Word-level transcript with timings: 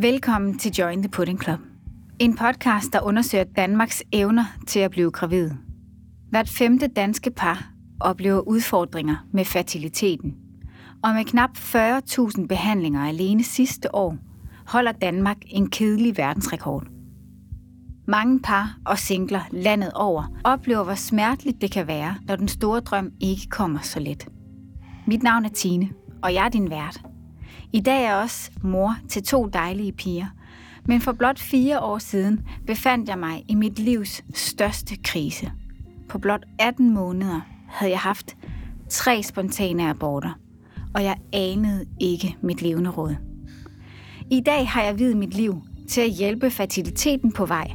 Velkommen 0.00 0.58
til 0.58 0.72
Join 0.72 1.02
the 1.02 1.08
Pudding 1.08 1.42
Club. 1.42 1.60
En 2.18 2.36
podcast, 2.36 2.92
der 2.92 3.00
undersøger 3.00 3.44
Danmarks 3.44 4.02
evner 4.12 4.44
til 4.66 4.80
at 4.80 4.90
blive 4.90 5.10
gravid. 5.10 5.50
Hvert 6.30 6.48
femte 6.48 6.86
danske 6.86 7.30
par 7.30 7.72
oplever 8.00 8.40
udfordringer 8.40 9.16
med 9.32 9.44
fertiliteten. 9.44 10.36
Og 11.04 11.14
med 11.14 11.24
knap 11.24 11.50
40.000 11.56 12.46
behandlinger 12.46 13.06
alene 13.06 13.44
sidste 13.44 13.94
år, 13.94 14.16
holder 14.66 14.92
Danmark 14.92 15.36
en 15.46 15.70
kedelig 15.70 16.16
verdensrekord. 16.16 16.86
Mange 18.06 18.40
par 18.40 18.78
og 18.86 18.98
singler 18.98 19.42
landet 19.52 19.92
over 19.92 20.24
oplever, 20.44 20.84
hvor 20.84 20.94
smerteligt 20.94 21.60
det 21.60 21.70
kan 21.70 21.86
være, 21.86 22.14
når 22.26 22.36
den 22.36 22.48
store 22.48 22.80
drøm 22.80 23.10
ikke 23.20 23.46
kommer 23.50 23.80
så 23.80 24.00
let. 24.00 24.28
Mit 25.06 25.22
navn 25.22 25.44
er 25.44 25.48
Tine, 25.48 25.90
og 26.22 26.34
jeg 26.34 26.44
er 26.44 26.48
din 26.48 26.70
vært. 26.70 27.07
I 27.72 27.80
dag 27.80 28.04
er 28.04 28.08
jeg 28.08 28.16
også 28.16 28.50
mor 28.62 28.96
til 29.08 29.22
to 29.22 29.46
dejlige 29.46 29.92
piger, 29.92 30.26
men 30.86 31.00
for 31.00 31.12
blot 31.12 31.38
fire 31.38 31.80
år 31.80 31.98
siden 31.98 32.40
befandt 32.66 33.08
jeg 33.08 33.18
mig 33.18 33.44
i 33.48 33.54
mit 33.54 33.78
livs 33.78 34.24
største 34.34 34.96
krise. 35.04 35.52
På 36.08 36.18
blot 36.18 36.44
18 36.58 36.94
måneder 36.94 37.40
havde 37.66 37.92
jeg 37.92 38.00
haft 38.00 38.36
tre 38.88 39.22
spontane 39.22 39.90
aborter, 39.90 40.38
og 40.94 41.04
jeg 41.04 41.16
anede 41.32 41.84
ikke 42.00 42.36
mit 42.42 42.62
levende 42.62 42.90
råd. 42.90 43.16
I 44.30 44.40
dag 44.40 44.68
har 44.68 44.82
jeg 44.82 44.98
videt 44.98 45.16
mit 45.16 45.34
liv 45.34 45.62
til 45.88 46.00
at 46.00 46.10
hjælpe 46.10 46.50
fertiliteten 46.50 47.32
på 47.32 47.46
vej, 47.46 47.72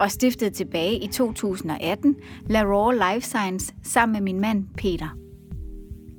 og 0.00 0.10
stiftede 0.10 0.50
tilbage 0.50 1.04
i 1.04 1.06
2018 1.06 2.16
La 2.46 2.62
Raw 2.62 2.90
Life 2.90 3.26
Science 3.26 3.74
sammen 3.82 4.12
med 4.12 4.20
min 4.20 4.40
mand 4.40 4.64
Peter. 4.76 5.08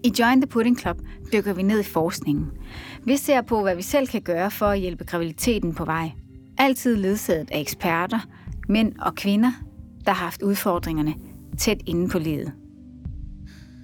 I 0.04 0.12
Join 0.20 0.42
the 0.42 0.48
Pudding 0.48 0.80
Club 0.80 0.98
dykker 1.34 1.54
vi 1.54 1.62
ned 1.62 1.80
i 1.80 1.84
forskningen. 1.84 2.52
Vi 3.08 3.18
ser 3.18 3.42
på, 3.42 3.62
hvad 3.62 3.76
vi 3.76 3.82
selv 3.82 4.08
kan 4.08 4.22
gøre 4.22 4.52
for 4.52 4.66
at 4.66 4.80
hjælpe 4.80 5.04
graviditeten 5.04 5.74
på 5.74 5.86
vej. 5.86 6.12
Altid 6.58 6.96
ledsaget 6.96 7.52
af 7.52 7.60
eksperter, 7.60 8.20
mænd 8.70 9.00
og 9.00 9.16
kvinder, 9.16 9.52
der 10.06 10.12
har 10.12 10.24
haft 10.26 10.42
udfordringerne 10.42 11.16
tæt 11.58 11.82
inde 11.86 12.10
på 12.10 12.20
livet. 12.20 12.52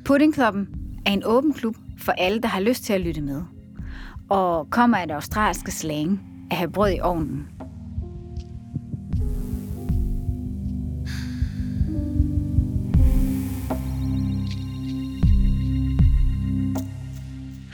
Puddingklubben 0.06 0.68
er 1.06 1.12
en 1.12 1.24
åben 1.26 1.54
klub 1.54 1.76
for 1.98 2.12
alle, 2.12 2.42
der 2.42 2.48
har 2.48 2.60
lyst 2.60 2.84
til 2.84 2.94
at 2.94 3.02
lytte 3.02 3.22
med. 3.22 3.42
Og 4.30 4.70
kommer 4.70 4.98
af 4.98 5.08
det 5.08 5.14
australske 5.14 5.72
slang 5.72 6.22
at 6.52 6.58
have 6.58 6.72
brød 6.72 6.92
i 6.92 7.00
ovnen. 7.00 7.48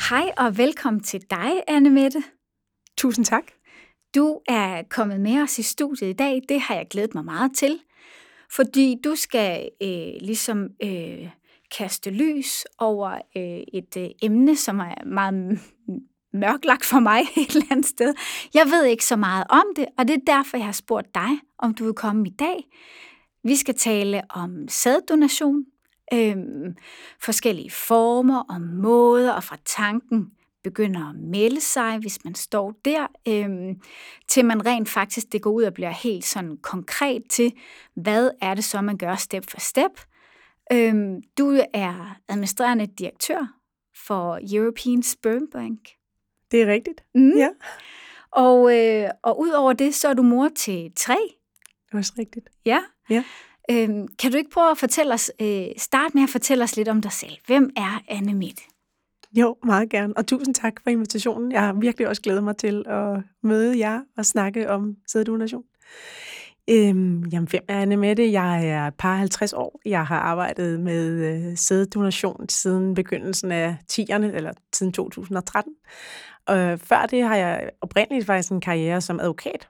Hej 0.10 0.32
og 0.38 0.58
velkommen 0.58 1.04
til 1.04 1.22
dig, 1.30 1.64
Anne 1.68 1.90
Mette. 1.90 2.24
Tusind 2.98 3.26
tak. 3.26 3.44
Du 4.16 4.40
er 4.48 4.84
kommet 4.90 5.20
med 5.20 5.42
os 5.42 5.60
i 5.60 5.64
studiet 5.64 6.10
i 6.10 6.14
dag. 6.14 6.42
Det 6.50 6.62
har 6.62 6.76
jeg 6.76 6.88
glædet 6.90 7.16
mig 7.16 7.26
meget 7.26 7.52
til, 7.56 7.80
fordi 8.52 8.98
du 9.04 9.16
skal 9.16 9.70
øh, 9.82 10.12
ligesom 10.22 10.68
øh, 10.84 11.30
kaste 11.78 12.10
lys 12.10 12.66
over 12.78 13.10
øh, 13.38 13.64
et 13.74 13.98
øh, 13.98 14.10
emne, 14.22 14.56
som 14.56 14.80
er 14.80 15.06
meget 15.06 15.60
mørklagt 16.34 16.86
for 16.86 17.00
mig 17.00 17.22
et 17.38 17.56
eller 17.56 17.68
andet 17.72 17.86
sted. 17.86 18.14
Jeg 18.54 18.66
ved 18.66 18.86
ikke 18.86 19.06
så 19.06 19.16
meget 19.16 19.46
om 19.50 19.66
det, 19.76 19.86
og 19.98 20.08
det 20.08 20.14
er 20.16 20.34
derfor, 20.34 20.58
jeg 20.58 20.66
har 20.66 20.72
spurgt 20.72 21.16
dig, 21.16 21.40
om 21.58 21.74
du 21.74 21.86
vil 21.86 21.94
komme 21.94 22.28
i 22.28 22.34
dag. 22.40 22.68
Vi 23.44 23.56
skal 23.56 23.76
tale 23.76 24.22
om 24.30 24.68
sæddonation, 24.68 25.66
øhm, 26.14 26.76
forskellige 27.20 27.72
former 27.72 28.40
og 28.40 28.62
måder, 28.62 29.34
og 29.34 29.44
fra 29.44 29.58
tanken 29.66 30.32
begynder 30.64 31.10
at 31.10 31.16
melde 31.16 31.62
sig, 31.62 31.98
hvis 31.98 32.24
man 32.26 32.36
står 32.36 32.74
der, 32.86 33.08
øhm, 33.28 33.82
til 34.28 34.46
man 34.46 34.66
rent 34.66 34.90
faktisk 34.90 35.32
det 35.32 35.42
går 35.42 35.52
ud 35.52 35.64
og 35.64 35.74
bliver 35.74 35.90
helt 35.90 36.26
sådan 36.26 36.58
konkret 36.58 37.24
til, 37.30 37.54
hvad 37.96 38.32
er 38.42 38.54
det 38.54 38.64
så, 38.64 38.82
man 38.82 38.98
gør 38.98 39.16
step 39.16 39.50
for 39.50 39.60
step. 39.60 39.92
Øhm, 40.72 41.22
du 41.38 41.60
er 41.74 42.16
administrerende 42.28 42.86
direktør 42.86 43.54
for 44.08 44.40
European 44.54 45.04
Sperm 45.04 45.48
Bank. 45.52 45.80
Det 46.52 46.62
er 46.62 46.68
rigtigt, 46.68 47.04
mm. 47.16 47.38
ja. 47.38 47.50
Og, 48.32 48.78
øh, 48.78 49.10
og 49.24 49.40
ud 49.40 49.50
over 49.50 49.74
det, 49.74 49.96
så 49.96 50.08
er 50.08 50.14
du 50.14 50.22
mor 50.22 50.50
til 50.56 50.92
tre. 50.96 51.18
Det 51.86 51.94
er 51.94 51.98
også 51.98 52.14
rigtigt. 52.20 52.50
Ja. 52.66 52.80
Ja. 53.10 53.24
Øhm, 53.72 54.08
kan 54.08 54.32
du 54.32 54.38
ikke 54.38 54.50
prøve 54.50 54.72
at 54.72 54.78
fortælle 54.78 55.14
os, 55.14 55.32
øh, 55.42 55.66
starte 55.78 56.12
med 56.14 56.24
at 56.24 56.30
fortælle 56.30 56.64
os 56.64 56.76
lidt 56.76 56.88
om 56.88 57.02
dig 57.02 57.12
selv? 57.12 57.34
Hvem 57.48 57.70
er 57.78 58.04
Anne 58.08 58.34
Mitt? 58.34 58.60
Jo, 59.38 59.56
meget 59.64 59.90
gerne. 59.90 60.18
Og 60.18 60.28
tusind 60.28 60.56
tak 60.56 60.74
for 60.84 60.90
invitationen. 60.90 61.52
Jeg 61.52 61.62
har 61.62 61.74
virkelig 61.74 62.08
også 62.08 62.22
glædet 62.22 62.44
mig 62.44 62.58
til 62.58 62.86
at 62.88 63.22
møde 63.44 63.80
jer 63.80 64.02
og 64.18 64.26
snakke 64.26 64.70
om 64.70 64.96
sæddonation. 65.08 65.64
Øhm, 66.70 67.24
jamen, 67.24 67.48
hvem 67.48 67.64
er 67.68 67.82
Anne 67.82 67.98
Mette? 67.98 68.32
Jeg 68.32 68.68
er 68.68 68.90
par 68.90 69.16
50 69.16 69.54
år. 69.54 69.80
Jeg 69.86 70.06
har 70.06 70.20
arbejdet 70.20 70.80
med 70.80 71.10
øh, 71.10 71.58
sæddonation 71.58 72.50
siden 72.50 72.94
begyndelsen 72.94 73.52
af 73.52 73.76
10'erne, 73.92 74.36
eller 74.36 74.54
siden 74.74 74.94
2013. 74.94 75.74
Og 76.46 76.80
før 76.80 77.06
det 77.06 77.24
har 77.24 77.36
jeg 77.36 77.70
oprindeligt 77.82 78.26
faktisk 78.26 78.52
en 78.52 78.62
karriere 78.62 79.02
som 79.02 79.20
advokat 79.20 79.70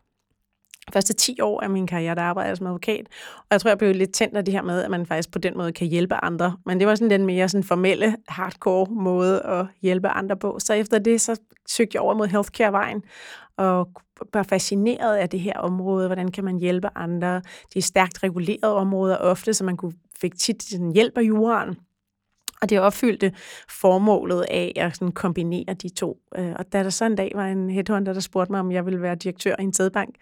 første 0.94 1.14
10 1.14 1.42
år 1.42 1.62
af 1.62 1.70
min 1.70 1.88
karriere, 1.88 2.16
der 2.16 2.22
arbejdede 2.22 2.50
jeg 2.50 2.58
som 2.58 2.68
advokat. 2.68 3.06
Og 3.38 3.48
jeg 3.52 3.62
tror, 3.62 3.70
jeg 3.70 3.78
blev 3.78 3.96
lidt 3.96 4.14
tændt 4.14 4.38
af 4.38 4.46
det 4.46 4.54
her 4.54 4.62
med, 4.62 4.84
at 4.84 4.92
man 4.92 5.06
faktisk 5.06 5.32
på 5.32 5.40
den 5.40 5.58
måde 5.58 5.72
kan 5.72 5.88
hjælpe 5.88 6.16
andre. 6.16 6.58
Men 6.66 6.80
det 6.80 6.88
var 6.88 6.96
sådan 6.96 7.10
den 7.10 7.26
mere 7.26 7.50
sådan 7.50 7.64
formelle, 7.64 8.16
hardcore 8.28 8.88
måde 8.92 9.42
at 9.42 9.66
hjælpe 9.82 10.08
andre 10.08 10.38
på. 10.38 10.60
Så 10.60 10.74
efter 10.74 11.00
det, 11.00 11.22
så 11.22 11.36
søgte 11.68 11.96
jeg 11.96 12.02
over 12.02 12.14
mod 12.14 12.28
healthcare-vejen 12.28 13.04
og 13.58 13.90
var 14.34 14.44
fascineret 14.44 15.16
af 15.16 15.30
det 15.30 15.40
her 15.40 15.60
område. 15.60 16.08
Hvordan 16.08 16.32
kan 16.32 16.44
man 16.44 16.58
hjælpe 16.58 16.88
andre? 16.96 17.42
De 17.74 17.80
er 17.80 17.82
stærkt 17.82 18.24
regulerede 18.24 18.76
områder 18.76 19.18
ofte, 19.18 19.54
så 19.54 19.64
man 19.64 19.78
kunne 19.78 19.94
fik 20.22 20.36
tit 20.36 20.64
sådan 20.64 20.92
hjælp 20.92 21.18
af 21.18 21.22
juraen. 21.22 21.78
Og 22.62 22.70
det 22.70 22.80
opfyldte 22.80 23.34
formålet 23.70 24.46
af 24.50 24.74
at 24.76 24.96
sådan 24.96 25.12
kombinere 25.12 25.74
de 25.74 25.90
to. 25.90 26.18
Øh, 26.38 26.54
og 26.60 26.74
da 26.74 26.84
der 26.84 26.90
så 26.90 27.06
en 27.06 27.16
dag 27.16 27.32
var 27.36 27.48
en 27.48 27.70
headhunter, 27.70 28.14
der 28.14 28.20
spurgte 28.20 28.52
mig, 28.52 28.60
om 28.60 28.72
jeg 28.72 28.86
ville 28.86 29.02
være 29.02 29.16
direktør 29.16 29.56
i 29.60 29.64
en 29.64 29.74
sædbank, 29.74 30.16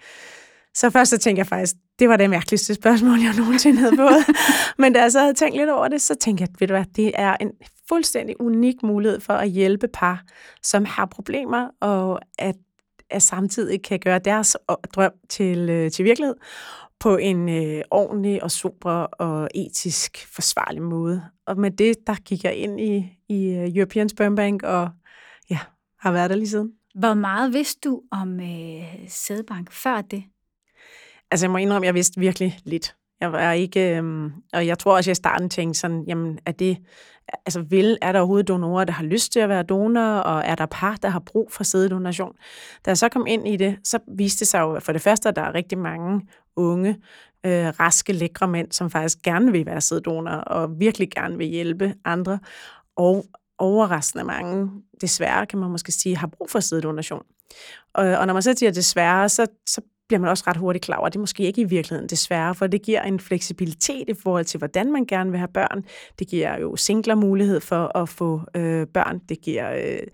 så 0.78 0.90
først 0.90 1.10
så 1.10 1.18
tænkte 1.18 1.40
jeg 1.40 1.48
faktisk, 1.48 1.76
det 2.00 2.10
var 2.10 2.18
det 2.18 2.30
mærkeligste 2.30 2.76
spørgsmål, 2.76 3.20
jeg 3.20 3.34
nogensinde 3.38 3.80
havde 3.80 3.96
fået. 3.96 4.38
Men 4.82 4.94
da 4.94 5.02
jeg 5.02 5.12
så 5.12 5.20
havde 5.20 5.34
tænkt 5.34 5.58
lidt 5.58 5.70
over 5.70 5.88
det, 5.88 6.02
så 6.02 6.16
tænkte 6.16 6.42
jeg, 6.42 6.50
ved 6.60 6.68
du 6.68 6.74
hvad, 6.74 6.86
det 6.96 7.12
er 7.16 7.36
en 7.40 7.52
fuldstændig 7.90 8.42
unik 8.42 8.84
mulighed 8.84 9.20
for 9.20 9.34
at 9.34 9.50
hjælpe 9.50 9.88
par, 9.88 10.24
som 10.64 10.86
har 10.86 11.06
problemer, 11.06 11.70
og 11.80 12.20
at, 12.40 12.56
at 13.10 13.22
samtidig 13.22 13.82
kan 13.84 14.00
gøre 14.00 14.20
deres 14.20 14.58
drøm 14.96 15.12
til, 15.30 15.70
øh, 15.70 15.92
til 15.92 16.06
virkelighed 16.06 16.36
på 17.00 17.18
en 17.18 17.50
øh, 17.50 17.82
ordentlig 17.92 18.44
og 18.44 18.52
super 18.52 18.92
og 18.92 19.50
etisk 19.56 20.28
forsvarlig 20.36 20.82
måde. 20.82 21.24
Og 21.48 21.60
med 21.60 21.72
det, 21.72 21.96
der 22.08 22.16
gik 22.16 22.44
jeg 22.44 22.56
ind 22.56 22.80
i, 22.80 23.18
i 23.30 23.50
øh, 23.50 23.76
European 23.76 24.10
Sperm 24.10 24.36
Bank, 24.36 24.64
og 24.64 24.90
ja, 25.50 25.60
har 26.00 26.12
været 26.12 26.30
der 26.30 26.36
lige 26.36 26.50
siden. 26.50 26.72
Hvor 26.96 27.14
meget 27.14 27.54
vidste 27.54 27.90
du 27.90 28.02
om 28.12 28.40
øh, 28.40 28.84
sædbank 29.08 29.72
før 29.72 30.02
det? 30.02 30.24
Altså, 31.32 31.46
jeg 31.46 31.52
må 31.52 31.58
indrømme, 31.58 31.86
at 31.86 31.88
jeg 31.88 31.96
vidste 31.96 32.20
virkelig 32.20 32.60
lidt. 32.64 32.96
Jeg 33.22 33.32
var 33.32 33.52
ikke, 33.52 33.98
øhm, 33.98 34.32
og 34.54 34.68
jeg 34.68 34.80
tror 34.80 34.96
også, 34.96 35.04
at 35.04 35.08
jeg 35.08 35.12
i 35.12 35.16
starten 35.16 35.50
tænkte 35.50 35.80
sådan, 35.80 36.04
jamen, 36.08 36.40
er 36.46 36.52
det, 36.52 36.78
altså 37.46 37.62
vil, 37.62 37.98
er 38.02 38.12
der 38.12 38.20
overhovedet 38.20 38.48
donorer, 38.48 38.84
der 38.84 38.94
har 38.94 39.04
lyst 39.04 39.32
til 39.32 39.40
at 39.40 39.50
være 39.50 39.64
donorer, 39.64 40.20
og 40.20 40.42
er 40.46 40.56
der 40.56 40.66
par, 40.66 40.96
der 40.96 41.10
har 41.10 41.20
brug 41.20 41.52
for 41.52 41.64
sæddonation? 41.64 42.34
Da 42.86 42.90
jeg 42.90 42.98
så 42.98 43.10
kom 43.10 43.28
ind 43.28 43.48
i 43.48 43.58
det, 43.58 43.78
så 43.84 44.00
viste 44.18 44.40
det 44.40 44.48
sig 44.48 44.60
jo 44.60 44.80
for 44.80 44.92
det 44.92 45.02
første, 45.02 45.30
at 45.30 45.36
der 45.36 45.42
er 45.42 45.54
rigtig 45.56 45.78
mange 45.78 46.22
unge, 46.56 46.98
øh, 47.46 47.68
raske, 47.80 48.14
lækre 48.14 48.48
mænd, 48.48 48.72
som 48.72 48.90
faktisk 48.90 49.22
gerne 49.22 49.52
vil 49.52 49.66
være 49.66 49.82
sæddonorer, 49.82 50.38
og 50.38 50.80
virkelig 50.80 51.10
gerne 51.12 51.38
vil 51.38 51.48
hjælpe 51.48 51.94
andre, 52.06 52.40
og 52.96 53.26
overraskende 53.60 54.24
mange, 54.24 54.72
desværre 55.02 55.46
kan 55.46 55.60
man 55.60 55.72
måske 55.72 55.92
sige, 55.92 56.18
har 56.18 56.28
brug 56.28 56.50
for 56.50 56.60
sæddonation. 56.60 57.24
Og, 57.94 58.06
og 58.06 58.28
når 58.28 58.34
man 58.34 58.44
så 58.44 58.54
siger 58.58 58.72
desværre, 58.72 59.30
så, 59.30 59.46
så 59.66 59.82
bliver 60.08 60.20
man 60.20 60.30
også 60.30 60.44
ret 60.48 60.58
hurtigt 60.58 60.86
klar 60.86 60.98
over, 60.98 61.08
at 61.08 61.14
det 61.14 61.20
måske 61.20 61.44
ikke 61.44 61.62
i 61.62 61.64
virkeligheden 61.64 62.10
desværre, 62.10 62.56
for 62.56 62.68
det 62.68 62.82
giver 62.82 63.02
en 63.02 63.20
fleksibilitet 63.20 64.10
i 64.10 64.14
forhold 64.14 64.46
til, 64.46 64.58
hvordan 64.58 64.92
man 64.92 65.06
gerne 65.06 65.30
vil 65.30 65.40
have 65.40 65.48
børn. 65.48 65.84
Det 66.20 66.28
giver 66.28 66.60
jo 66.60 66.76
singler 66.76 67.16
mulighed 67.16 67.60
for 67.60 67.98
at 67.98 68.10
få 68.10 68.42
øh, 68.56 68.88
børn. 68.88 69.20
Det 69.30 69.42
giver 69.42 69.74
øh, 69.74 70.08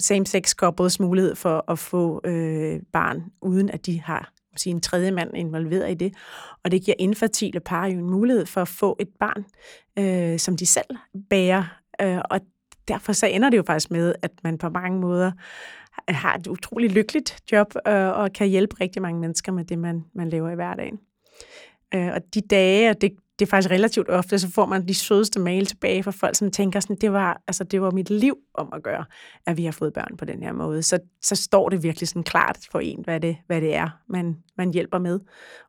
same-sex 0.00 0.54
couples 0.54 1.00
mulighed 1.00 1.34
for 1.34 1.64
at 1.70 1.78
få 1.78 2.20
øh, 2.24 2.80
barn, 2.92 3.22
uden 3.42 3.70
at 3.70 3.86
de 3.86 4.00
har 4.00 4.32
sige, 4.56 4.74
en 4.74 4.80
tredje 4.80 5.10
mand 5.10 5.36
involveret 5.36 5.90
i 5.90 5.94
det. 5.94 6.14
Og 6.64 6.70
det 6.70 6.84
giver 6.84 6.94
infertile 6.98 7.60
par 7.60 7.86
jo 7.86 7.98
en 7.98 8.10
mulighed 8.10 8.46
for 8.46 8.60
at 8.60 8.68
få 8.68 8.96
et 9.00 9.08
barn, 9.20 9.44
øh, 9.98 10.38
som 10.38 10.56
de 10.56 10.66
selv 10.66 10.96
bærer. 11.30 11.64
Øh, 12.02 12.18
og 12.30 12.40
derfor 12.88 13.12
så 13.12 13.26
ender 13.26 13.50
det 13.50 13.56
jo 13.56 13.62
faktisk 13.66 13.90
med, 13.90 14.14
at 14.22 14.30
man 14.44 14.58
på 14.58 14.68
mange 14.68 15.00
måder 15.00 15.32
har 16.08 16.34
et 16.34 16.46
utroligt 16.46 16.92
lykkeligt 16.92 17.38
job 17.52 17.74
øh, 17.88 18.08
og 18.08 18.32
kan 18.32 18.48
hjælpe 18.48 18.76
rigtig 18.80 19.02
mange 19.02 19.20
mennesker 19.20 19.52
med 19.52 19.64
det, 19.64 19.78
man, 19.78 20.04
man 20.14 20.28
laver 20.28 20.50
i 20.50 20.54
hverdagen. 20.54 20.98
Øh, 21.94 22.06
og 22.14 22.34
de 22.34 22.40
dage 22.40 22.90
og 22.90 23.00
det, 23.00 23.12
det 23.38 23.46
er 23.46 23.50
faktisk 23.50 23.70
relativt 23.70 24.08
ofte, 24.08 24.38
så 24.38 24.50
får 24.50 24.66
man 24.66 24.88
de 24.88 24.94
sødeste 24.94 25.40
mail 25.40 25.66
tilbage 25.66 26.02
fra 26.02 26.10
folk, 26.10 26.36
som 26.36 26.50
tænker 26.50 26.80
sådan, 26.80 26.96
det 26.96 27.12
var, 27.12 27.42
altså, 27.46 27.64
det 27.64 27.82
var 27.82 27.90
mit 27.90 28.10
liv 28.10 28.38
om 28.54 28.68
at 28.72 28.82
gøre, 28.82 29.04
at 29.46 29.56
vi 29.56 29.64
har 29.64 29.72
fået 29.72 29.92
børn 29.92 30.16
på 30.16 30.24
den 30.24 30.42
her 30.42 30.52
måde. 30.52 30.82
Så, 30.82 30.98
så 31.22 31.36
står 31.36 31.68
det 31.68 31.82
virkelig 31.82 32.08
sådan 32.08 32.22
klart 32.22 32.58
for 32.70 32.80
en, 32.80 33.00
hvad 33.04 33.20
det, 33.20 33.36
hvad 33.46 33.60
det 33.60 33.74
er, 33.74 33.88
man, 34.08 34.36
man 34.56 34.72
hjælper 34.72 34.98
med, 34.98 35.20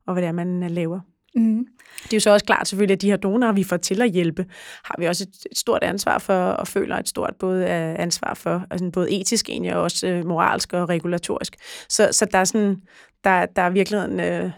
og 0.05 0.13
hvad 0.13 0.21
det 0.21 0.27
er, 0.27 0.31
man 0.31 0.63
øh, 0.63 0.71
laver. 0.71 0.99
Mm. 1.35 1.67
Det 2.03 2.13
er 2.13 2.17
jo 2.17 2.19
så 2.19 2.29
også 2.29 2.45
klart 2.45 2.67
selvfølgelig, 2.67 2.93
at 2.93 3.01
de 3.01 3.09
her 3.09 3.17
donorer, 3.17 3.51
vi 3.51 3.63
får 3.63 3.77
til 3.77 4.01
at 4.01 4.11
hjælpe, 4.11 4.45
har 4.83 4.95
vi 4.99 5.05
også 5.05 5.27
et, 5.51 5.57
stort 5.57 5.83
ansvar 5.83 6.17
for, 6.17 6.33
og 6.33 6.67
føler 6.67 6.97
et 6.97 7.09
stort 7.09 7.35
både 7.39 7.63
øh, 7.63 7.99
ansvar 7.99 8.33
for, 8.33 8.65
altså 8.71 8.89
både 8.93 9.11
etisk 9.11 9.49
egentlig, 9.49 9.75
og 9.75 9.81
også 9.81 10.07
øh, 10.07 10.25
moralsk 10.25 10.73
og 10.73 10.89
regulatorisk. 10.89 11.55
Så, 11.89 12.09
så 12.11 12.25
der 12.31 12.37
er 12.37 12.43
sådan, 12.43 12.81
der, 13.23 13.45
der 13.45 13.61
er 13.61 13.69
virkelig 13.69 14.05
en, 14.05 14.19
øh, 14.19 14.51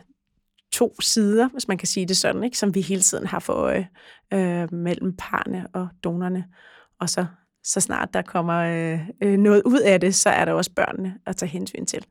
to 0.73 1.01
sider, 1.01 1.49
hvis 1.49 1.67
man 1.67 1.77
kan 1.77 1.87
sige 1.87 2.05
det 2.05 2.17
sådan, 2.17 2.43
ikke, 2.43 2.57
som 2.57 2.75
vi 2.75 2.81
hele 2.81 3.01
tiden 3.01 3.25
har 3.25 3.39
for 3.39 3.53
øje 3.53 3.89
øh, 4.33 4.73
mellem 4.73 5.15
parne 5.17 5.67
og 5.73 5.87
donerne. 6.03 6.45
Og 6.99 7.09
så, 7.09 7.25
så 7.63 7.79
snart 7.79 8.13
der 8.13 8.21
kommer 8.21 8.55
øh, 8.55 8.99
øh, 9.23 9.37
noget 9.37 9.61
ud 9.65 9.79
af 9.79 9.99
det, 9.99 10.15
så 10.15 10.29
er 10.29 10.45
der 10.45 10.53
også 10.53 10.71
børnene 10.75 11.13
at 11.25 11.35
tage 11.35 11.49
hensyn 11.49 11.85
til. 11.85 12.05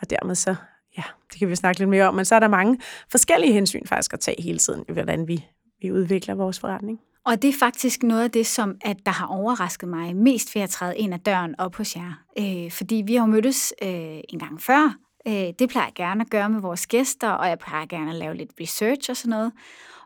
Og 0.00 0.10
dermed 0.10 0.34
så 0.34 0.54
ja, 0.98 1.02
det 1.32 1.38
kan 1.38 1.48
vi 1.48 1.56
snakke 1.56 1.80
lidt 1.80 1.90
mere 1.90 2.08
om, 2.08 2.14
men 2.14 2.24
så 2.24 2.34
er 2.34 2.40
der 2.40 2.48
mange 2.48 2.78
forskellige 3.10 3.52
hensyn 3.52 3.86
faktisk 3.86 4.12
at 4.12 4.20
tage 4.20 4.42
hele 4.42 4.58
tiden, 4.58 4.84
hvordan 4.88 5.28
vi, 5.28 5.46
vi 5.82 5.92
udvikler 5.92 6.34
vores 6.34 6.60
forretning. 6.60 7.00
Og 7.26 7.42
det 7.42 7.48
er 7.48 7.58
faktisk 7.58 8.02
noget 8.02 8.22
af 8.22 8.30
det, 8.30 8.46
som 8.46 8.76
at 8.80 8.96
der 9.06 9.12
har 9.12 9.26
overrasket 9.26 9.88
mig 9.88 10.16
mest 10.16 10.54
ved 10.54 10.62
at 10.62 10.70
træde 10.70 10.96
ind 10.96 11.14
ad 11.14 11.18
døren 11.18 11.54
op 11.58 11.76
hos 11.76 11.96
jer. 11.96 12.24
Øh, 12.38 12.70
fordi 12.70 13.02
vi 13.06 13.14
har 13.14 13.26
mødtes 13.26 13.74
øh, 13.82 14.20
en 14.28 14.38
gang 14.38 14.62
før. 14.62 14.96
Øh, 15.28 15.52
det 15.58 15.68
plejer 15.68 15.86
jeg 15.86 15.94
gerne 15.94 16.20
at 16.20 16.30
gøre 16.30 16.50
med 16.50 16.60
vores 16.60 16.86
gæster, 16.86 17.30
og 17.30 17.48
jeg 17.48 17.58
plejer 17.58 17.86
gerne 17.86 18.10
at 18.10 18.16
lave 18.16 18.34
lidt 18.34 18.50
research 18.60 19.10
og 19.10 19.16
sådan 19.16 19.30
noget. 19.30 19.52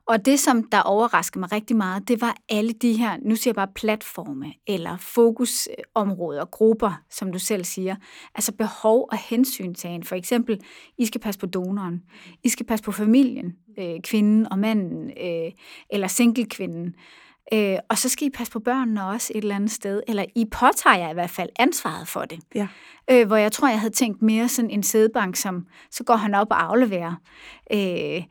Og 0.08 0.24
det, 0.24 0.40
som 0.40 0.62
der 0.62 0.80
overraskede 0.80 1.40
mig 1.40 1.52
rigtig 1.52 1.76
meget, 1.76 2.08
det 2.08 2.20
var 2.20 2.36
alle 2.48 2.72
de 2.72 2.92
her, 2.92 3.16
nu 3.22 3.36
siger 3.36 3.50
jeg 3.50 3.54
bare 3.54 3.72
platforme, 3.74 4.52
eller 4.66 4.96
fokusområder, 4.96 6.44
grupper, 6.44 7.02
som 7.10 7.32
du 7.32 7.38
selv 7.38 7.64
siger. 7.64 7.96
Altså 8.34 8.52
behov 8.52 9.08
og 9.12 9.18
hensyntagen. 9.18 10.02
For 10.02 10.16
eksempel, 10.16 10.60
I 10.98 11.06
skal 11.06 11.20
passe 11.20 11.40
på 11.40 11.46
donoren. 11.46 12.02
I 12.44 12.48
skal 12.48 12.66
passe 12.66 12.84
på 12.84 12.92
familien, 12.92 13.56
øh, 13.78 14.00
kvinden 14.00 14.52
og 14.52 14.58
manden, 14.58 15.10
øh, 15.10 15.52
eller 15.90 16.06
single-kvinden. 16.06 16.94
Øh, 17.52 17.78
og 17.90 17.98
så 17.98 18.08
skal 18.08 18.26
I 18.26 18.30
passe 18.30 18.52
på 18.52 18.60
børnene 18.60 19.06
også 19.06 19.32
et 19.34 19.42
eller 19.42 19.56
andet 19.56 19.70
sted, 19.70 20.02
eller 20.08 20.24
I 20.34 20.44
påtager 20.44 20.96
jer 20.96 21.10
i 21.10 21.14
hvert 21.14 21.30
fald 21.30 21.48
ansvaret 21.58 22.08
for 22.08 22.20
det. 22.20 22.40
Ja. 22.54 22.68
Øh, 23.10 23.26
hvor 23.26 23.36
jeg 23.36 23.52
tror, 23.52 23.68
jeg 23.68 23.80
havde 23.80 23.94
tænkt 23.94 24.22
mere 24.22 24.48
sådan 24.48 24.70
en 24.70 24.82
sædebank, 24.82 25.36
som 25.36 25.66
så 25.90 26.04
går 26.04 26.16
han 26.16 26.34
op 26.34 26.46
og 26.50 26.64
afleverer. 26.64 27.14
Øh, 27.72 28.22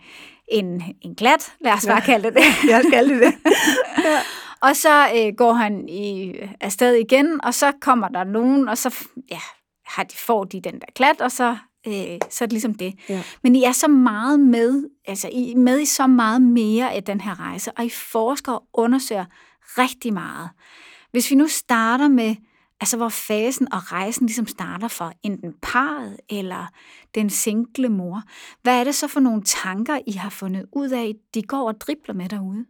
en, 0.51 0.83
en 1.01 1.15
glat, 1.15 1.53
lad 1.59 1.73
os 1.73 1.85
bare 1.85 1.95
ja. 1.95 2.05
kalde 2.05 2.27
det 2.27 2.35
det. 2.35 2.44
Jeg 2.71 2.83
kalde 2.94 3.13
det 3.13 3.21
det. 3.21 3.33
ja. 4.05 4.19
Og 4.61 4.75
så 4.75 5.07
øh, 5.15 5.33
går 5.38 5.53
han 5.53 5.89
i, 5.89 6.33
afsted 6.61 6.94
igen, 6.94 7.39
og 7.44 7.53
så 7.53 7.71
kommer 7.81 8.07
der 8.07 8.23
nogen, 8.23 8.69
og 8.69 8.77
så 8.77 8.95
ja, 9.31 9.39
har 9.85 10.03
de, 10.03 10.17
får 10.17 10.44
de 10.44 10.61
den 10.61 10.73
der 10.73 10.88
klat, 10.95 11.21
og 11.21 11.31
så, 11.31 11.57
øh, 11.88 11.94
så 12.29 12.44
er 12.44 12.45
det 12.45 12.51
ligesom 12.53 12.75
det. 12.75 12.94
Ja. 13.09 13.23
Men 13.44 13.55
I 13.55 13.63
er 13.63 13.71
så 13.71 13.88
meget 13.88 14.39
med, 14.39 14.89
altså 15.07 15.29
I 15.31 15.51
er 15.51 15.57
med 15.57 15.79
i 15.79 15.85
så 15.85 16.07
meget 16.07 16.41
mere 16.41 16.94
af 16.94 17.03
den 17.03 17.21
her 17.21 17.39
rejse, 17.39 17.71
og 17.71 17.85
I 17.85 17.89
forsker 17.89 18.51
og 18.51 18.67
undersøger 18.73 19.25
rigtig 19.77 20.13
meget. 20.13 20.49
Hvis 21.11 21.31
vi 21.31 21.35
nu 21.35 21.47
starter 21.47 22.07
med 22.07 22.35
Altså 22.81 22.97
hvor 22.97 23.09
fasen 23.09 23.74
og 23.74 23.91
rejsen 23.91 24.25
ligesom 24.25 24.47
starter 24.47 24.88
for 24.88 25.13
enten 25.24 25.53
parret 25.62 26.18
eller 26.29 26.71
den 27.15 27.29
single 27.29 27.89
mor. 27.89 28.24
Hvad 28.62 28.79
er 28.79 28.83
det 28.83 28.95
så 28.95 29.07
for 29.07 29.19
nogle 29.19 29.44
tanker, 29.44 30.00
I 30.07 30.12
har 30.12 30.29
fundet 30.29 30.65
ud 30.71 30.89
af, 30.89 31.15
de 31.33 31.41
går 31.41 31.68
og 31.68 31.81
dribler 31.81 32.13
med 32.13 32.29
derude? 32.29 32.65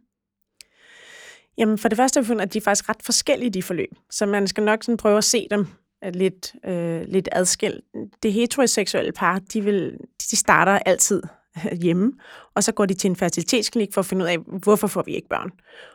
Jamen 1.58 1.78
for 1.78 1.88
det 1.88 1.96
første 1.96 2.18
har 2.18 2.22
vi 2.22 2.26
fundet, 2.26 2.42
at 2.42 2.52
de 2.52 2.58
er 2.58 2.62
faktisk 2.62 2.88
ret 2.88 3.02
forskellige, 3.02 3.50
de 3.50 3.62
forløb. 3.62 3.90
Så 4.10 4.26
man 4.26 4.46
skal 4.46 4.64
nok 4.64 4.84
sådan 4.84 4.96
prøve 4.96 5.18
at 5.18 5.24
se 5.24 5.46
dem 5.50 5.66
øh, 6.04 6.14
lidt, 6.14 6.54
øh, 6.64 7.02
lidt 7.08 7.28
adskilt. 7.32 7.84
Det 8.22 8.32
heteroseksuelle 8.32 9.12
par, 9.12 9.38
de, 9.38 9.64
vil, 9.64 9.98
de 10.30 10.36
starter 10.36 10.78
altid 10.86 11.22
øh, 11.56 11.78
hjemme, 11.82 12.12
og 12.54 12.64
så 12.64 12.72
går 12.72 12.86
de 12.86 12.94
til 12.94 13.10
en 13.10 13.16
fertilitetsklinik 13.16 13.94
for 13.94 14.00
at 14.00 14.06
finde 14.06 14.24
ud 14.24 14.28
af, 14.28 14.38
hvorfor 14.38 14.86
får 14.86 15.02
vi 15.02 15.14
ikke 15.14 15.28
børn. 15.28 15.50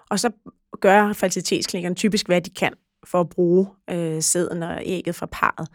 Og 0.09 0.19
så 0.19 0.31
gør 0.81 1.13
fertilitetsklinikkerne 1.13 1.95
typisk, 1.95 2.25
hvad 2.25 2.42
de 2.42 2.50
kan 2.50 2.74
for 3.06 3.20
at 3.20 3.30
bruge 3.30 3.68
øh, 3.90 4.22
sæden 4.22 4.64
og 4.64 4.82
ægget 4.86 5.16
fra 5.16 5.26
parret. 5.32 5.68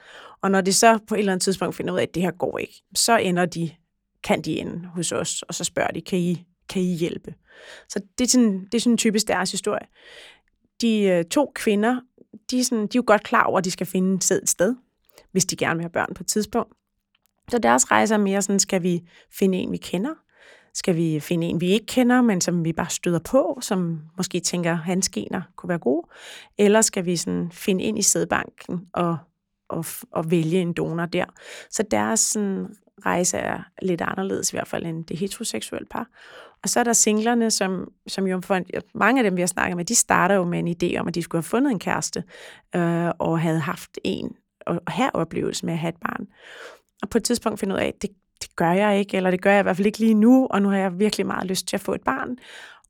Og 0.42 0.50
når 0.50 0.60
de 0.60 0.72
så 0.72 0.98
på 1.08 1.14
et 1.14 1.18
eller 1.18 1.32
andet 1.32 1.42
tidspunkt 1.42 1.74
finder 1.74 1.94
ud 1.94 1.98
af, 1.98 2.02
at 2.02 2.14
det 2.14 2.22
her 2.22 2.30
går 2.30 2.58
ikke, 2.58 2.82
så 2.94 3.16
ender 3.16 3.46
de, 3.46 3.70
kan 4.24 4.42
de 4.42 4.58
ende 4.58 4.88
hos 4.88 5.12
os, 5.12 5.42
og 5.42 5.54
så 5.54 5.64
spørger 5.64 5.90
de, 5.90 6.00
kan 6.00 6.18
I, 6.18 6.46
kan 6.68 6.82
I 6.82 6.94
hjælpe? 6.94 7.34
Så 7.88 8.00
det 8.18 8.24
er 8.24 8.28
sådan, 8.28 8.64
det 8.64 8.74
er 8.74 8.80
sådan 8.80 8.96
typisk 8.96 9.28
deres 9.28 9.50
historie. 9.50 9.86
De 10.80 11.02
øh, 11.02 11.24
to 11.24 11.52
kvinder, 11.54 12.00
de 12.50 12.60
er, 12.60 12.64
sådan, 12.64 12.82
de 12.82 12.84
er 12.84 12.88
jo 12.96 13.04
godt 13.06 13.24
klar 13.24 13.44
over, 13.44 13.58
at 13.58 13.64
de 13.64 13.70
skal 13.70 13.86
finde 13.86 14.22
sæd 14.22 14.42
et 14.42 14.48
sted, 14.48 14.74
hvis 15.32 15.44
de 15.44 15.56
gerne 15.56 15.76
vil 15.76 15.82
have 15.82 15.90
børn 15.92 16.14
på 16.14 16.22
et 16.22 16.26
tidspunkt. 16.26 16.72
Så 17.50 17.58
deres 17.58 17.90
rejse 17.90 18.14
er 18.14 18.18
mere 18.18 18.42
sådan, 18.42 18.60
skal 18.60 18.82
vi 18.82 19.08
finde 19.32 19.58
en, 19.58 19.72
vi 19.72 19.76
kender, 19.76 20.14
skal 20.74 20.96
vi 20.96 21.20
finde 21.20 21.46
en, 21.46 21.60
vi 21.60 21.66
ikke 21.66 21.86
kender, 21.86 22.22
men 22.22 22.40
som 22.40 22.64
vi 22.64 22.72
bare 22.72 22.90
støder 22.90 23.18
på, 23.18 23.58
som 23.62 24.00
måske 24.16 24.40
tænker, 24.40 24.74
hans 24.74 25.08
gener 25.08 25.42
kunne 25.56 25.68
være 25.68 25.78
gode? 25.78 26.08
Eller 26.58 26.80
skal 26.80 27.04
vi 27.04 27.16
sådan 27.16 27.50
finde 27.52 27.84
ind 27.84 27.98
i 27.98 28.02
sædbanken 28.02 28.88
og, 28.92 29.16
og, 29.68 29.84
og 30.12 30.30
vælge 30.30 30.60
en 30.60 30.72
donor 30.72 31.06
der? 31.06 31.24
Så 31.70 31.82
deres 31.90 32.20
sådan, 32.20 32.66
rejse 33.06 33.36
er 33.36 33.62
lidt 33.82 34.00
anderledes 34.00 34.52
i 34.52 34.56
hvert 34.56 34.68
fald 34.68 34.86
end 34.86 35.04
det 35.04 35.18
heteroseksuelle 35.18 35.86
par. 35.90 36.08
Og 36.62 36.68
så 36.68 36.80
er 36.80 36.84
der 36.84 36.92
singlerne, 36.92 37.50
som, 37.50 37.92
som 38.06 38.26
jo 38.26 38.40
for 38.40 38.60
mange 38.94 39.20
af 39.20 39.24
dem, 39.24 39.36
vi 39.36 39.42
har 39.42 39.46
snakket 39.46 39.76
med, 39.76 39.84
de 39.84 39.94
starter 39.94 40.34
jo 40.34 40.44
med 40.44 40.58
en 40.58 40.68
idé 40.68 40.98
om, 41.00 41.08
at 41.08 41.14
de 41.14 41.22
skulle 41.22 41.42
have 41.42 41.48
fundet 41.48 41.70
en 41.70 41.78
kæreste 41.78 42.24
øh, 42.76 43.08
og 43.18 43.40
havde 43.40 43.60
haft 43.60 43.98
en 44.04 44.36
og 44.66 44.80
have 44.88 45.14
oplevelse 45.14 45.66
med 45.66 45.72
at 45.72 45.78
have 45.78 45.88
et 45.88 46.00
barn. 46.00 46.26
Og 47.02 47.08
på 47.08 47.18
et 47.18 47.24
tidspunkt 47.24 47.60
finde 47.60 47.74
ud 47.74 47.80
af, 47.80 47.86
at 47.86 48.02
det 48.02 48.10
gør 48.58 48.72
jeg 48.72 48.98
ikke, 48.98 49.16
eller 49.16 49.30
det 49.30 49.42
gør 49.42 49.50
jeg 49.50 49.60
i 49.60 49.62
hvert 49.62 49.76
fald 49.76 49.86
ikke 49.86 49.98
lige 49.98 50.14
nu, 50.14 50.46
og 50.50 50.62
nu 50.62 50.68
har 50.68 50.76
jeg 50.76 50.98
virkelig 50.98 51.26
meget 51.26 51.46
lyst 51.46 51.68
til 51.68 51.76
at 51.76 51.80
få 51.80 51.94
et 51.94 52.00
barn. 52.00 52.36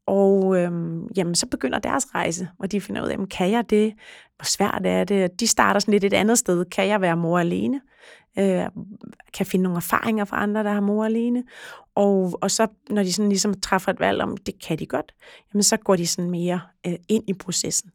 Og 0.06 0.56
øhm, 0.58 1.06
jamen, 1.16 1.34
så 1.34 1.46
begynder 1.46 1.78
deres 1.78 2.14
rejse, 2.14 2.48
og 2.58 2.72
de 2.72 2.80
finder 2.80 3.02
ud 3.02 3.08
af, 3.08 3.12
jamen, 3.12 3.26
kan 3.26 3.50
jeg 3.50 3.70
det? 3.70 3.94
Hvor 4.36 4.44
svært 4.44 4.82
er 4.84 5.04
det? 5.04 5.40
De 5.40 5.46
starter 5.46 5.80
sådan 5.80 5.92
lidt 5.92 6.04
et 6.04 6.12
andet 6.12 6.38
sted. 6.38 6.64
Kan 6.64 6.88
jeg 6.88 7.00
være 7.00 7.16
mor 7.16 7.38
alene? 7.38 7.80
Øh, 8.38 8.64
kan 9.34 9.46
finde 9.46 9.62
nogle 9.62 9.76
erfaringer 9.76 10.24
fra 10.24 10.42
andre, 10.42 10.64
der 10.64 10.72
har 10.72 10.80
mor 10.80 11.04
alene? 11.04 11.44
Og, 11.94 12.38
og 12.42 12.50
så, 12.50 12.66
når 12.90 13.02
de 13.02 13.12
sådan 13.12 13.28
ligesom 13.28 13.60
træffer 13.60 13.92
et 13.92 14.00
valg 14.00 14.22
om, 14.22 14.36
det 14.36 14.54
kan 14.66 14.78
de 14.78 14.86
godt, 14.86 15.14
jamen, 15.52 15.62
så 15.62 15.76
går 15.76 15.96
de 15.96 16.06
sådan 16.06 16.30
mere 16.30 16.60
øh, 16.86 16.94
ind 17.08 17.24
i 17.26 17.32
processen. 17.32 17.90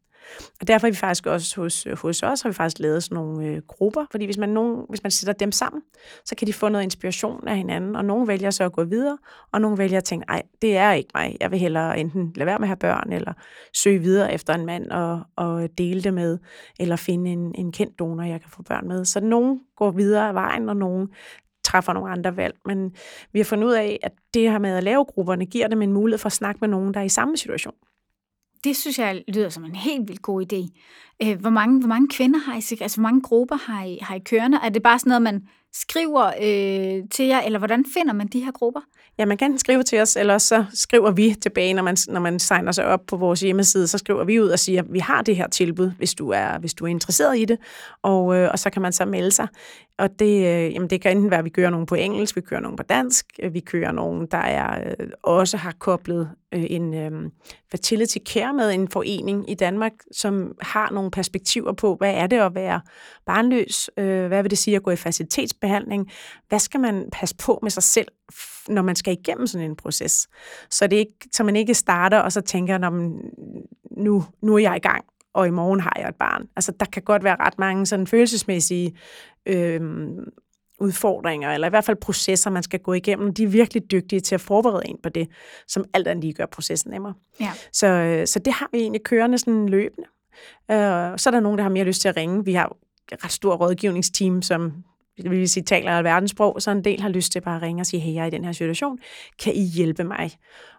Og 0.62 0.68
derfor 0.68 0.88
er 0.88 0.92
vi 0.92 0.96
faktisk 0.96 1.26
også 1.26 1.62
hos, 1.62 1.88
hos 1.94 2.24
os, 2.24 2.42
har 2.42 2.50
vi 2.50 2.54
faktisk 2.54 2.80
lavet 2.80 3.04
sådan 3.04 3.16
nogle 3.16 3.48
øh, 3.48 3.62
grupper, 3.68 4.06
fordi 4.12 4.26
hvis 4.26 4.38
man, 4.38 4.50
nogen, 4.50 4.86
hvis 4.90 5.04
man 5.04 5.12
sætter 5.12 5.34
dem 5.34 5.52
sammen, 5.52 5.82
så 6.26 6.36
kan 6.36 6.48
de 6.48 6.54
få 6.54 6.70
noget 6.70 6.84
inspiration 6.84 7.48
af 7.48 7.58
hinanden, 7.58 7.96
og 7.96 8.06
nogle 8.06 8.28
vælger 8.28 8.52
så 8.52 8.64
at 8.64 8.72
gå 8.74 8.84
videre, 8.84 9.18
og 9.52 9.62
nogle 9.62 9.78
vælger 9.78 9.98
at 9.98 10.04
tænke, 10.04 10.26
nej, 10.28 10.42
det 10.62 10.78
er 10.78 10.92
ikke 10.92 11.10
mig, 11.16 11.38
jeg 11.40 11.52
vil 11.52 11.60
hellere 11.60 12.00
enten 12.00 12.34
lade 12.36 12.46
være 12.46 12.60
med 12.60 12.66
at 12.66 12.70
have 12.70 12.78
børn, 12.78 13.14
eller 13.14 13.34
søge 13.74 14.00
videre 14.00 14.34
efter 14.34 14.54
en 14.54 14.66
mand 14.66 14.92
og, 14.92 15.22
og 15.36 15.70
dele 15.78 16.02
det 16.02 16.14
med, 16.14 16.38
eller 16.80 16.96
finde 16.96 17.32
en, 17.32 17.56
en 17.56 17.72
kendt 17.72 18.00
donor, 18.00 18.24
jeg 18.24 18.42
kan 18.42 18.50
få 18.50 18.64
børn 18.64 18.88
med. 18.88 19.06
Så 19.06 19.20
nogen 19.20 19.60
går 19.76 19.92
videre 19.92 20.28
af 20.28 20.34
vejen, 20.34 20.70
og 20.70 20.78
nogen 20.78 21.08
træffer 21.64 21.94
nogle 21.94 22.12
andre 22.12 22.38
valg. 22.38 22.56
Men 22.66 22.96
vi 23.32 23.40
har 23.40 23.44
fundet 23.44 23.68
ud 23.68 23.74
af, 23.74 24.00
at 24.04 24.12
det 24.34 24.52
her 24.52 24.60
med 24.60 24.78
at 24.78 24.84
lave 24.84 25.06
grupperne, 25.06 25.46
giver 25.46 25.68
dem 25.68 25.82
en 25.82 25.94
mulighed 25.94 26.18
for 26.18 26.28
at 26.28 26.34
snakke 26.34 26.60
med 26.62 26.70
nogen, 26.70 26.94
der 26.94 27.00
er 27.00 27.04
i 27.04 27.10
samme 27.10 27.38
situation 27.38 27.74
det 28.64 28.78
synes 28.78 29.00
jeg 29.00 29.24
lyder 29.28 29.50
som 29.50 29.66
en 29.66 29.76
helt 29.76 30.08
vildt 30.08 30.22
god 30.22 30.54
idé. 30.54 30.80
Øh, 31.24 31.40
hvor 31.40 31.50
mange, 31.50 31.80
hvor 31.80 31.88
mange 31.88 32.08
kvinder 32.08 32.40
har 32.40 32.54
I, 32.54 32.78
altså 32.82 32.98
hvor 32.98 33.10
mange 33.10 33.22
grupper 33.22 33.56
har 33.56 33.84
I, 33.84 33.98
har 34.02 34.16
I 34.16 34.20
kørende? 34.20 34.60
Er 34.64 34.70
det 34.70 34.84
bare 34.84 35.00
sådan 35.00 35.10
noget, 35.10 35.22
man 35.22 35.42
skriver 35.74 36.26
øh, 36.26 37.04
til 37.12 37.26
jer, 37.26 37.42
eller 37.42 37.60
hvordan 37.60 37.86
finder 37.94 38.14
man 38.14 38.28
de 38.28 38.40
her 38.40 38.52
grupper? 38.52 38.82
Ja, 39.18 39.26
man 39.26 39.38
kan 39.38 39.58
skrive 39.58 39.84
til 39.84 40.00
os, 40.00 40.16
eller 40.16 40.38
så 40.38 40.66
skriver 40.74 41.12
vi 41.12 41.36
tilbage, 41.42 41.74
når 41.74 41.84
man, 41.84 41.98
når 42.08 42.20
man 42.20 42.40
signer 42.40 42.72
sig 42.72 42.86
op 42.86 43.00
på 43.08 43.18
vores 43.18 43.42
hjemmeside, 43.42 43.88
så 43.88 43.98
skriver 43.98 44.24
vi 44.24 44.42
ud 44.42 44.48
og 44.48 44.60
siger, 44.60 44.82
at 44.82 44.94
vi 44.94 45.00
har 45.00 45.22
det 45.22 45.36
her 45.36 45.48
tilbud, 45.48 45.92
hvis 45.98 46.14
du 46.14 46.30
er, 46.30 46.60
hvis 46.60 46.74
du 46.74 46.86
er 46.86 46.90
interesseret 46.90 47.40
i 47.40 47.46
det, 47.46 47.58
og, 48.02 48.36
øh, 48.36 48.50
og 48.52 48.60
så 48.60 48.70
kan 48.70 48.82
man 48.82 48.94
så 48.94 49.06
melde 49.06 49.32
sig. 49.32 49.48
Og 49.98 50.20
det, 50.20 50.38
øh, 50.38 50.74
jamen 50.74 50.90
det 50.90 51.02
kan 51.02 51.18
enten 51.18 51.32
være, 51.32 51.40
at 51.40 51.46
vi 51.46 51.50
kører 51.50 51.70
nogen 51.70 51.86
på 51.86 51.96
engelsk, 51.96 52.36
vi 52.36 52.42
kører 52.42 52.62
nogen 52.62 52.78
på 52.78 52.84
dansk, 52.84 53.26
øh, 53.44 53.54
vi 53.54 53.60
kører 53.60 53.92
nogen, 53.92 54.28
der 54.32 54.38
er, 54.38 54.94
øh, 55.00 55.08
også 55.24 55.58
har 55.58 55.76
koblet 55.80 56.30
øh, 56.54 56.66
en 56.70 56.94
øh, 56.94 57.32
fertility 57.72 58.18
care 58.26 58.54
med, 58.54 58.72
en 58.72 58.88
forening 58.88 59.52
i 59.52 59.54
Danmark, 59.54 59.92
som 60.12 60.52
har 60.62 60.92
nogle 60.92 61.12
perspektiver 61.12 61.74
på, 61.74 61.96
hvad 61.96 62.14
er 62.14 62.28
det 62.28 62.40
at 62.40 62.56
være 62.56 62.82
barnløs, 63.26 63.90
øh, 63.98 64.28
hvad 64.28 64.42
vil 64.42 64.52
det 64.52 64.58
sige 64.58 64.76
at 64.76 64.84
gå 64.84 64.92
i 64.92 64.96
facilitetsbehandling, 64.96 66.12
hvad 66.50 66.60
skal 66.60 66.80
man 66.80 67.10
passe 67.12 67.36
på 67.36 67.60
med 67.62 67.72
sig 67.72 67.84
selv, 67.84 68.08
når 68.68 68.82
man 68.82 68.96
skal 68.96 69.14
igennem 69.14 69.48
sådan 69.48 69.70
en 69.70 69.76
proces. 69.76 70.28
Så, 70.70 70.88
det 70.88 70.96
ikke, 70.96 71.30
så 71.32 71.44
man 71.44 71.56
ikke 71.56 71.74
starter 71.74 72.20
og 72.20 72.32
så 72.32 72.42
tænker, 72.42 72.90
man, 72.90 73.20
nu, 73.98 74.26
nu 74.42 74.56
er 74.56 74.60
jeg 74.60 74.76
i 74.76 74.80
gang, 74.80 75.06
og 75.34 75.48
i 75.48 75.52
morgen 75.52 75.80
har 75.80 75.94
jeg 76.00 76.10
et 76.10 76.16
barn. 76.16 76.48
Altså, 76.56 76.72
der 76.80 76.86
kan 76.86 77.02
godt 77.02 77.24
være 77.24 77.36
ret 77.40 77.60
mange 77.60 77.86
sådan 77.86 78.08
følelsesmæssige 78.08 78.98
øh, 79.46 79.82
udfordringer, 80.80 81.52
eller 81.52 81.68
i 81.68 81.70
hvert 81.70 81.86
fald 81.86 81.98
processer, 81.98 82.50
man 82.50 82.64
skal 82.64 82.80
gå 82.80 82.94
igennem. 82.94 83.34
De 83.34 83.44
er 83.44 83.48
virkelig 83.48 83.92
dygtige 83.92 84.20
til 84.20 84.36
at 84.36 84.42
forberede 84.42 84.88
en 84.88 84.98
på 85.04 85.10
det, 85.10 85.28
som 85.68 85.86
alt 85.94 86.08
andet 86.08 86.24
lige 86.24 86.34
gør 86.34 86.46
processen 86.46 86.92
nemmere. 86.92 87.14
Ja. 87.40 87.52
Så, 87.72 87.88
øh, 87.88 88.28
så 88.28 88.40
det 88.40 88.54
har 88.54 88.70
vi 88.72 88.78
egentlig 88.78 89.04
kørende 89.04 89.38
sådan 89.38 89.70
løbende. 89.70 90.08
Øh, 90.72 91.18
så 91.18 91.30
er 91.30 91.32
der 91.32 91.40
nogen, 91.40 91.58
der 91.58 91.64
har 91.64 91.70
mere 91.70 91.84
lyst 91.84 92.02
til 92.02 92.10
at 92.10 92.18
ringe. 92.18 92.46
Vi 92.46 92.54
har 92.54 92.76
et 93.12 93.24
ret 93.24 93.32
stort 93.32 93.60
rådgivningsteam, 93.60 94.42
som 94.42 94.74
det 95.18 95.32
vil 95.32 95.50
sige, 95.50 95.64
taler 95.64 96.02
verdenssprog, 96.02 96.62
så 96.62 96.72
en 96.72 96.84
del 96.84 97.02
har 97.02 97.10
lyst 97.10 97.32
til 97.32 97.42
bare 97.42 97.56
at 97.56 97.62
ringe 97.62 97.82
og 97.82 97.86
sige, 97.86 98.00
hey, 98.00 98.14
jeg 98.14 98.22
er 98.22 98.26
i 98.26 98.30
den 98.30 98.46
her 98.46 98.52
situation, 98.52 99.00
kan 99.44 99.54
I 99.54 99.64
hjælpe 99.64 100.04
mig? 100.04 100.32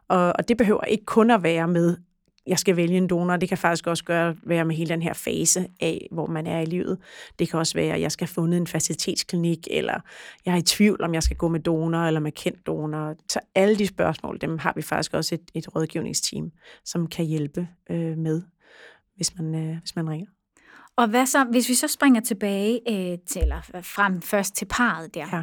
Og, 0.08 0.32
og 0.38 0.48
det 0.48 0.56
behøver 0.56 0.84
ikke 0.84 1.04
kun 1.04 1.30
at 1.30 1.42
være 1.42 1.68
med, 1.68 1.96
jeg 2.46 2.58
skal 2.58 2.76
vælge 2.76 2.96
en 2.96 3.06
donor, 3.08 3.36
det 3.36 3.48
kan 3.48 3.58
faktisk 3.58 3.86
også 3.86 4.04
gøre, 4.04 4.36
være 4.42 4.64
med 4.64 4.74
hele 4.76 4.88
den 4.88 5.02
her 5.02 5.12
fase 5.12 5.66
af, 5.80 6.08
hvor 6.12 6.26
man 6.26 6.46
er 6.46 6.60
i 6.60 6.64
livet. 6.64 6.98
Det 7.38 7.50
kan 7.50 7.58
også 7.58 7.74
være, 7.74 7.94
at 7.94 8.00
jeg 8.00 8.12
skal 8.12 8.26
have 8.26 8.34
fundet 8.34 8.56
en 8.58 8.66
facilitetsklinik, 8.66 9.68
eller 9.70 10.00
jeg 10.46 10.52
er 10.52 10.56
i 10.56 10.62
tvivl, 10.62 11.02
om 11.02 11.14
jeg 11.14 11.22
skal 11.22 11.36
gå 11.36 11.48
med 11.48 11.60
donor 11.60 11.98
eller 11.98 12.20
med 12.20 12.32
kendt 12.32 12.66
donor. 12.66 13.14
Så 13.28 13.40
alle 13.54 13.76
de 13.78 13.86
spørgsmål, 13.86 14.38
dem 14.40 14.58
har 14.58 14.72
vi 14.76 14.82
faktisk 14.82 15.14
også 15.14 15.34
et, 15.34 15.40
et 15.54 15.74
rådgivningsteam, 15.76 16.50
som 16.84 17.06
kan 17.06 17.24
hjælpe 17.24 17.68
øh, 17.90 18.18
med, 18.18 18.42
hvis 19.16 19.36
man, 19.38 19.54
øh, 19.54 19.78
hvis 19.78 19.96
man 19.96 20.10
ringer. 20.10 20.26
Og 20.96 21.08
hvad 21.08 21.26
så, 21.26 21.44
hvis 21.44 21.68
vi 21.68 21.74
så 21.74 21.88
springer 21.88 22.20
tilbage 22.20 22.80
øh, 22.88 23.18
til, 23.26 23.42
eller 23.42 23.60
frem 23.82 24.22
først 24.22 24.56
til 24.56 24.64
parret 24.70 25.14
der, 25.14 25.26
Ja. 25.32 25.42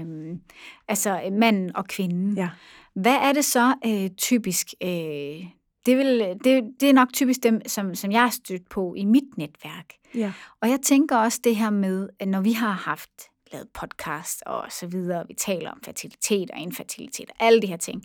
øhm, 0.00 0.40
altså 0.88 1.20
manden 1.32 1.76
og 1.76 1.84
kvinden. 1.86 2.36
Ja. 2.36 2.48
Hvad 2.94 3.16
er 3.22 3.32
det 3.32 3.44
så 3.44 3.74
øh, 3.86 4.10
typisk? 4.10 4.66
Øh, 4.82 5.44
det, 5.88 5.96
vil, 5.96 6.38
det, 6.44 6.64
det 6.80 6.88
er 6.88 6.92
nok 6.92 7.12
typisk 7.12 7.42
dem, 7.42 7.60
som, 7.66 7.94
som 7.94 8.12
jeg 8.12 8.20
har 8.22 8.30
stødt 8.30 8.68
på 8.68 8.94
i 8.94 9.04
mit 9.04 9.36
netværk. 9.36 9.94
Ja. 10.14 10.32
Og 10.60 10.68
jeg 10.68 10.80
tænker 10.80 11.16
også 11.16 11.40
det 11.44 11.56
her 11.56 11.70
med, 11.70 12.08
at 12.18 12.28
når 12.28 12.40
vi 12.40 12.52
har 12.52 12.72
haft 12.72 13.10
lavet 13.52 13.68
podcast 13.68 14.42
og 14.46 14.72
så 14.72 14.86
videre, 14.86 15.24
vi 15.28 15.34
taler 15.34 15.70
om 15.70 15.80
fertilitet 15.84 16.50
og 16.50 16.58
infertilitet 16.58 17.30
og 17.30 17.46
alle 17.46 17.62
de 17.62 17.66
her 17.66 17.76
ting, 17.76 18.04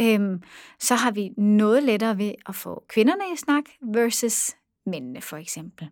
øhm, 0.00 0.42
så 0.78 0.94
har 0.94 1.10
vi 1.10 1.28
noget 1.36 1.82
lettere 1.82 2.18
ved 2.18 2.32
at 2.46 2.54
få 2.54 2.84
kvinderne 2.88 3.24
i 3.32 3.36
snak 3.36 3.64
versus 3.80 4.56
mændene 4.86 5.20
for 5.20 5.36
eksempel. 5.36 5.88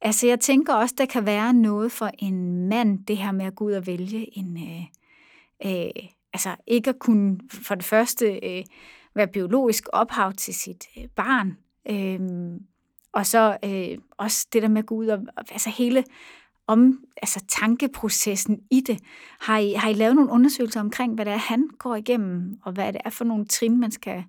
Altså 0.00 0.26
jeg 0.26 0.40
tænker 0.40 0.74
også, 0.74 0.94
der 0.98 1.06
kan 1.06 1.26
være 1.26 1.52
noget 1.52 1.92
for 1.92 2.10
en 2.18 2.68
mand, 2.68 3.06
det 3.06 3.16
her 3.16 3.32
med 3.32 3.46
at 3.46 3.54
gå 3.54 3.64
ud 3.64 3.72
og 3.72 3.86
vælge 3.86 4.38
en, 4.38 4.56
øh, 4.56 4.84
øh, 5.72 6.04
altså 6.32 6.56
ikke 6.66 6.90
at 6.90 6.98
kunne 6.98 7.38
for 7.50 7.74
det 7.74 7.84
første 7.84 8.40
øh, 8.42 8.64
være 9.18 9.26
biologisk 9.26 9.84
ophav 9.92 10.32
til 10.32 10.54
sit 10.54 10.84
øh, 10.98 11.04
barn, 11.16 11.56
Øhm, 11.90 12.58
og 13.12 13.26
så 13.26 13.56
øh, 13.64 13.98
også 14.18 14.46
det 14.52 14.62
der 14.62 14.68
med 14.68 14.78
at 14.78 14.86
gå 14.86 14.94
ud 14.94 15.06
og, 15.06 15.18
altså 15.36 15.70
hele 15.70 16.04
om 16.66 17.04
altså 17.22 17.44
tankeprocessen 17.48 18.60
i 18.70 18.80
det. 18.80 19.00
Har 19.40 19.58
I, 19.58 19.72
har 19.72 19.90
I 19.90 19.92
lavet 19.92 20.14
nogle 20.14 20.30
undersøgelser 20.30 20.80
omkring, 20.80 21.14
hvad 21.14 21.24
det 21.24 21.32
er, 21.32 21.36
han 21.36 21.68
går 21.78 21.96
igennem, 21.96 22.58
og 22.62 22.72
hvad 22.72 22.92
det 22.92 23.00
er 23.04 23.10
for 23.10 23.24
nogle 23.24 23.46
trin, 23.46 23.80
man 23.80 23.90
skal, 23.90 24.24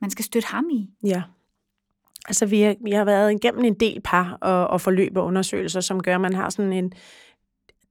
man 0.00 0.10
skal 0.10 0.24
støtte 0.24 0.48
ham 0.48 0.70
i? 0.70 0.90
Ja. 1.04 1.22
Altså, 2.28 2.46
vi 2.46 2.60
har, 2.60 2.76
vi 2.84 2.90
har 2.90 3.04
været 3.04 3.32
igennem 3.32 3.64
en 3.64 3.74
del 3.74 4.00
par 4.00 4.38
og, 4.40 4.66
og 4.66 4.80
forløb 4.80 5.16
og 5.16 5.24
undersøgelser, 5.24 5.80
som 5.80 6.02
gør, 6.02 6.14
at 6.14 6.20
man 6.20 6.34
har 6.34 6.50
sådan 6.50 6.72
en... 6.72 6.92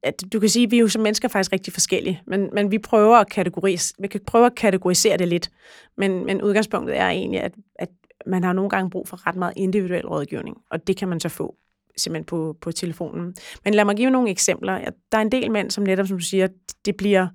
At 0.03 0.23
du 0.33 0.39
kan 0.39 0.49
sige, 0.49 0.63
at 0.65 0.71
vi 0.71 0.75
er 0.75 0.81
jo 0.81 0.87
som 0.87 1.01
mennesker 1.01 1.27
faktisk 1.27 1.53
rigtig 1.53 1.73
forskellige, 1.73 2.21
men, 2.27 2.49
men 2.53 2.71
vi 2.71 2.77
prøver 2.77 3.17
at 3.17 3.29
kategoris, 3.29 3.93
vi 3.99 4.07
kan 4.07 4.21
prøve 4.27 4.45
at 4.45 4.55
kategorisere 4.55 5.17
det 5.17 5.27
lidt. 5.27 5.51
Men, 5.97 6.25
men 6.25 6.41
udgangspunktet 6.41 6.97
er 6.97 7.07
egentlig, 7.09 7.41
at, 7.41 7.53
at 7.75 7.89
man 8.25 8.43
har 8.43 8.53
nogle 8.53 8.69
gange 8.69 8.89
brug 8.89 9.07
for 9.07 9.27
ret 9.27 9.35
meget 9.35 9.53
individuel 9.55 10.07
rådgivning, 10.07 10.57
og 10.71 10.87
det 10.87 10.97
kan 10.97 11.07
man 11.07 11.19
så 11.19 11.29
få 11.29 11.55
simpelthen 11.97 12.25
på, 12.25 12.57
på 12.61 12.71
telefonen. 12.71 13.35
Men 13.65 13.73
lad 13.73 13.85
mig 13.85 13.95
give 13.95 14.09
nogle 14.09 14.29
eksempler. 14.29 14.79
Der 15.11 15.17
er 15.17 15.21
en 15.21 15.31
del 15.31 15.51
mænd, 15.51 15.71
som 15.71 15.83
netop, 15.83 16.07
som 16.07 16.17
du 16.17 16.23
siger, 16.23 16.47
det 16.85 16.95
bliver 16.97 17.27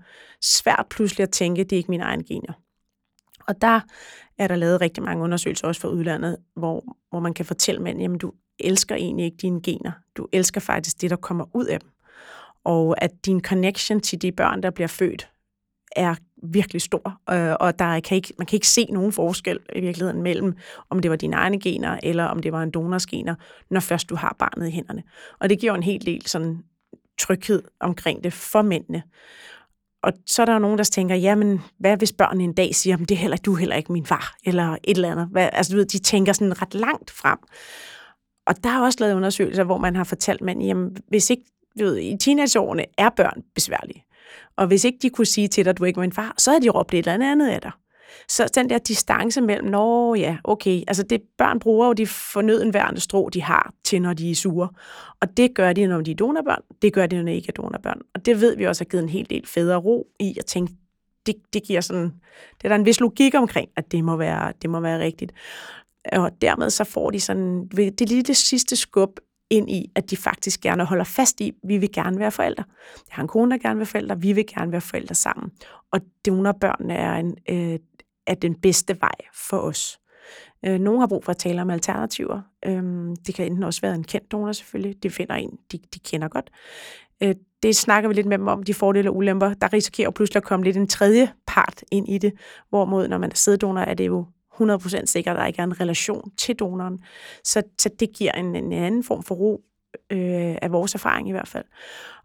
svært 0.42 0.86
pludselig 0.90 1.22
at 1.22 1.30
tænke, 1.30 1.64
det 1.64 1.72
er 1.72 1.76
ikke 1.76 1.90
mine 1.90 2.04
egne 2.04 2.24
gener. 2.24 2.52
Og 3.48 3.60
der 3.60 3.80
er 4.38 4.48
der 4.48 4.56
lavet 4.56 4.80
rigtig 4.80 5.02
mange 5.02 5.24
undersøgelser 5.24 5.68
også 5.68 5.80
fra 5.80 5.88
udlandet, 5.88 6.36
hvor, 6.56 6.84
hvor 7.10 7.20
man 7.20 7.34
kan 7.34 7.44
fortælle 7.44 7.82
mænd, 7.82 8.00
jamen 8.00 8.18
du 8.18 8.32
elsker 8.58 8.94
egentlig 8.94 9.24
ikke 9.24 9.36
dine 9.36 9.62
gener. 9.62 9.92
Du 10.16 10.28
elsker 10.32 10.60
faktisk 10.60 11.00
det, 11.00 11.10
der 11.10 11.16
kommer 11.16 11.44
ud 11.54 11.66
af 11.66 11.80
dem. 11.80 11.90
Og 12.66 13.02
at 13.02 13.10
din 13.26 13.40
connection 13.40 14.00
til 14.00 14.22
de 14.22 14.32
børn, 14.32 14.62
der 14.62 14.70
bliver 14.70 14.88
født, 14.88 15.28
er 15.96 16.14
virkelig 16.42 16.82
stor, 16.82 17.20
øh, 17.30 17.56
og 17.60 17.78
der 17.78 18.00
kan 18.00 18.16
ikke, 18.16 18.34
man 18.38 18.46
kan 18.46 18.56
ikke 18.56 18.68
se 18.68 18.84
nogen 18.84 19.12
forskel 19.12 19.58
i 19.76 19.80
virkeligheden 19.80 20.22
mellem, 20.22 20.54
om 20.90 20.98
det 20.98 21.10
var 21.10 21.16
dine 21.16 21.36
egne 21.36 21.60
gener, 21.60 21.98
eller 22.02 22.24
om 22.24 22.42
det 22.42 22.52
var 22.52 22.62
en 22.62 22.70
donors 22.70 23.06
gener, 23.06 23.34
når 23.70 23.80
først 23.80 24.10
du 24.10 24.16
har 24.16 24.36
barnet 24.38 24.68
i 24.68 24.70
hænderne. 24.70 25.02
Og 25.40 25.50
det 25.50 25.60
giver 25.60 25.74
en 25.74 25.82
hel 25.82 26.06
del 26.06 26.26
sådan 26.26 26.58
tryghed 27.18 27.62
omkring 27.80 28.24
det 28.24 28.32
for 28.32 28.62
mændene. 28.62 29.02
Og 30.02 30.12
så 30.26 30.42
er 30.42 30.46
der 30.46 30.52
jo 30.52 30.58
nogen, 30.58 30.78
der 30.78 30.84
tænker, 30.84 31.14
jamen, 31.14 31.60
hvad 31.78 31.96
hvis 31.96 32.12
børnene 32.12 32.44
en 32.44 32.54
dag 32.54 32.74
siger, 32.74 32.96
det 32.96 33.10
er 33.10 33.16
heller, 33.16 33.36
du 33.36 33.52
er 33.52 33.58
heller 33.58 33.76
ikke 33.76 33.92
min 33.92 34.06
far, 34.06 34.36
eller 34.46 34.76
et 34.84 34.96
eller 34.96 35.12
andet. 35.12 35.28
Hvad, 35.32 35.48
altså, 35.52 35.72
du 35.72 35.76
ved, 35.76 35.86
de 35.86 35.98
tænker 35.98 36.32
sådan 36.32 36.62
ret 36.62 36.74
langt 36.74 37.10
frem. 37.10 37.38
Og 38.46 38.64
der 38.64 38.70
er 38.70 38.80
også 38.80 38.98
lavet 39.00 39.14
undersøgelser, 39.14 39.64
hvor 39.64 39.78
man 39.78 39.96
har 39.96 40.04
fortalt 40.04 40.40
mænd, 40.40 40.62
jamen, 40.62 40.96
hvis 41.08 41.30
ikke, 41.30 41.44
du 41.80 41.84
ved, 41.84 41.98
i 41.98 42.16
teenageårene 42.20 42.84
er 42.98 43.10
børn 43.10 43.42
besværlige. 43.54 44.04
Og 44.56 44.66
hvis 44.66 44.84
ikke 44.84 44.98
de 45.02 45.10
kunne 45.10 45.26
sige 45.26 45.48
til 45.48 45.64
dig, 45.64 45.70
at 45.70 45.78
du 45.78 45.84
ikke 45.84 45.96
var 45.96 46.02
min 46.02 46.12
far, 46.12 46.34
så 46.38 46.50
havde 46.50 46.64
de 46.64 46.68
råbt 46.68 46.94
et 46.94 46.98
eller 46.98 47.30
andet 47.30 47.48
af 47.48 47.60
dig. 47.60 47.70
Så 48.28 48.50
den 48.54 48.70
der 48.70 48.78
distance 48.78 49.40
mellem, 49.40 49.68
nå 49.68 50.14
ja, 50.14 50.36
okay, 50.44 50.82
altså 50.88 51.02
det, 51.02 51.22
børn 51.38 51.58
bruger 51.58 51.86
jo 51.86 51.92
de 51.92 52.06
fornødenværende 52.06 53.00
strå, 53.00 53.28
de 53.28 53.42
har 53.42 53.74
til, 53.84 54.02
når 54.02 54.12
de 54.12 54.30
er 54.30 54.34
sure. 54.34 54.68
Og 55.20 55.36
det 55.36 55.54
gør 55.54 55.72
de, 55.72 55.86
når 55.86 56.00
de 56.00 56.10
er 56.10 56.14
donorbørn. 56.14 56.62
Det 56.82 56.92
gør 56.92 57.06
de, 57.06 57.16
når 57.16 57.24
de 57.24 57.34
ikke 57.34 57.48
er 57.48 57.62
donorbørn. 57.62 58.00
Og 58.14 58.26
det 58.26 58.40
ved 58.40 58.56
vi 58.56 58.66
også 58.66 58.84
har 58.84 58.88
givet 58.88 59.02
en 59.02 59.08
hel 59.08 59.30
del 59.30 59.46
fædre 59.46 59.76
ro 59.76 60.06
i 60.20 60.36
at 60.38 60.46
tænke, 60.46 60.72
det, 61.26 61.34
det 61.52 61.62
giver 61.62 61.80
sådan, 61.80 62.12
det 62.58 62.64
er 62.64 62.68
der 62.68 62.76
en 62.76 62.84
vis 62.84 63.00
logik 63.00 63.34
omkring, 63.34 63.68
at 63.76 63.92
det 63.92 64.04
må 64.04 64.16
være, 64.16 64.52
det 64.62 64.70
må 64.70 64.80
være 64.80 64.98
rigtigt. 64.98 65.32
Og 66.12 66.30
dermed 66.42 66.70
så 66.70 66.84
får 66.84 67.10
de 67.10 67.20
sådan, 67.20 67.68
det 67.68 68.00
er 68.00 68.06
lige 68.06 68.22
det 68.22 68.36
sidste 68.36 68.76
skub 68.76 69.10
ind 69.50 69.70
i, 69.70 69.90
at 69.94 70.10
de 70.10 70.16
faktisk 70.16 70.60
gerne 70.60 70.84
holder 70.84 71.04
fast 71.04 71.40
i, 71.40 71.52
vi 71.64 71.78
vil 71.78 71.92
gerne 71.92 72.18
være 72.18 72.30
forældre. 72.30 72.64
Jeg 73.08 73.14
har 73.14 73.22
en 73.22 73.28
kone, 73.28 73.50
der 73.50 73.58
gerne 73.58 73.74
vil 73.74 73.80
være 73.80 73.86
forældre, 73.86 74.20
vi 74.20 74.32
vil 74.32 74.46
gerne 74.46 74.72
være 74.72 74.80
forældre 74.80 75.14
sammen. 75.14 75.50
Og 75.90 76.00
donorbørnene 76.26 76.94
er, 76.94 77.14
en, 77.14 77.36
øh, 77.50 77.78
er 78.26 78.34
den 78.34 78.54
bedste 78.54 79.00
vej 79.00 79.14
for 79.34 79.58
os. 79.58 80.00
Øh, 80.66 80.78
nogle 80.78 81.00
har 81.00 81.06
brug 81.06 81.24
for 81.24 81.30
at 81.30 81.38
tale 81.38 81.62
om 81.62 81.70
alternativer. 81.70 82.40
Øh, 82.64 82.82
det 83.26 83.34
kan 83.34 83.46
enten 83.46 83.62
også 83.62 83.80
være 83.80 83.94
en 83.94 84.04
kendt 84.04 84.32
donor 84.32 84.52
selvfølgelig, 84.52 85.02
de 85.02 85.10
finder 85.10 85.34
en, 85.34 85.58
de, 85.72 85.78
de 85.94 85.98
kender 85.98 86.28
godt. 86.28 86.50
Øh, 87.22 87.34
det 87.62 87.76
snakker 87.76 88.08
vi 88.08 88.14
lidt 88.14 88.26
med 88.26 88.38
dem 88.38 88.48
om, 88.48 88.62
de 88.62 88.74
fordele 88.74 89.10
og 89.10 89.16
ulemper. 89.16 89.54
Der 89.54 89.72
risikerer 89.72 90.10
pludselig 90.10 90.36
at 90.40 90.44
komme 90.44 90.64
lidt 90.64 90.76
en 90.76 90.88
tredje 90.88 91.32
part 91.46 91.84
ind 91.92 92.08
i 92.08 92.18
det, 92.18 92.32
hvorimod 92.68 93.08
når 93.08 93.18
man 93.18 93.30
er 93.30 93.36
sæddonor, 93.36 93.80
er 93.80 93.94
det 93.94 94.06
jo 94.06 94.26
100% 94.60 95.06
sikker, 95.06 95.30
at 95.30 95.36
der 95.36 95.46
ikke 95.46 95.58
er 95.58 95.64
en 95.64 95.80
relation 95.80 96.30
til 96.36 96.56
donoren. 96.56 96.98
Så, 97.44 97.62
så 97.78 97.90
det 98.00 98.12
giver 98.12 98.32
en, 98.32 98.56
en 98.56 98.72
anden 98.72 99.04
form 99.04 99.22
for 99.22 99.34
ro 99.34 99.64
øh, 100.10 100.56
af 100.62 100.72
vores 100.72 100.94
erfaring 100.94 101.28
i 101.28 101.32
hvert 101.32 101.48
fald. 101.48 101.64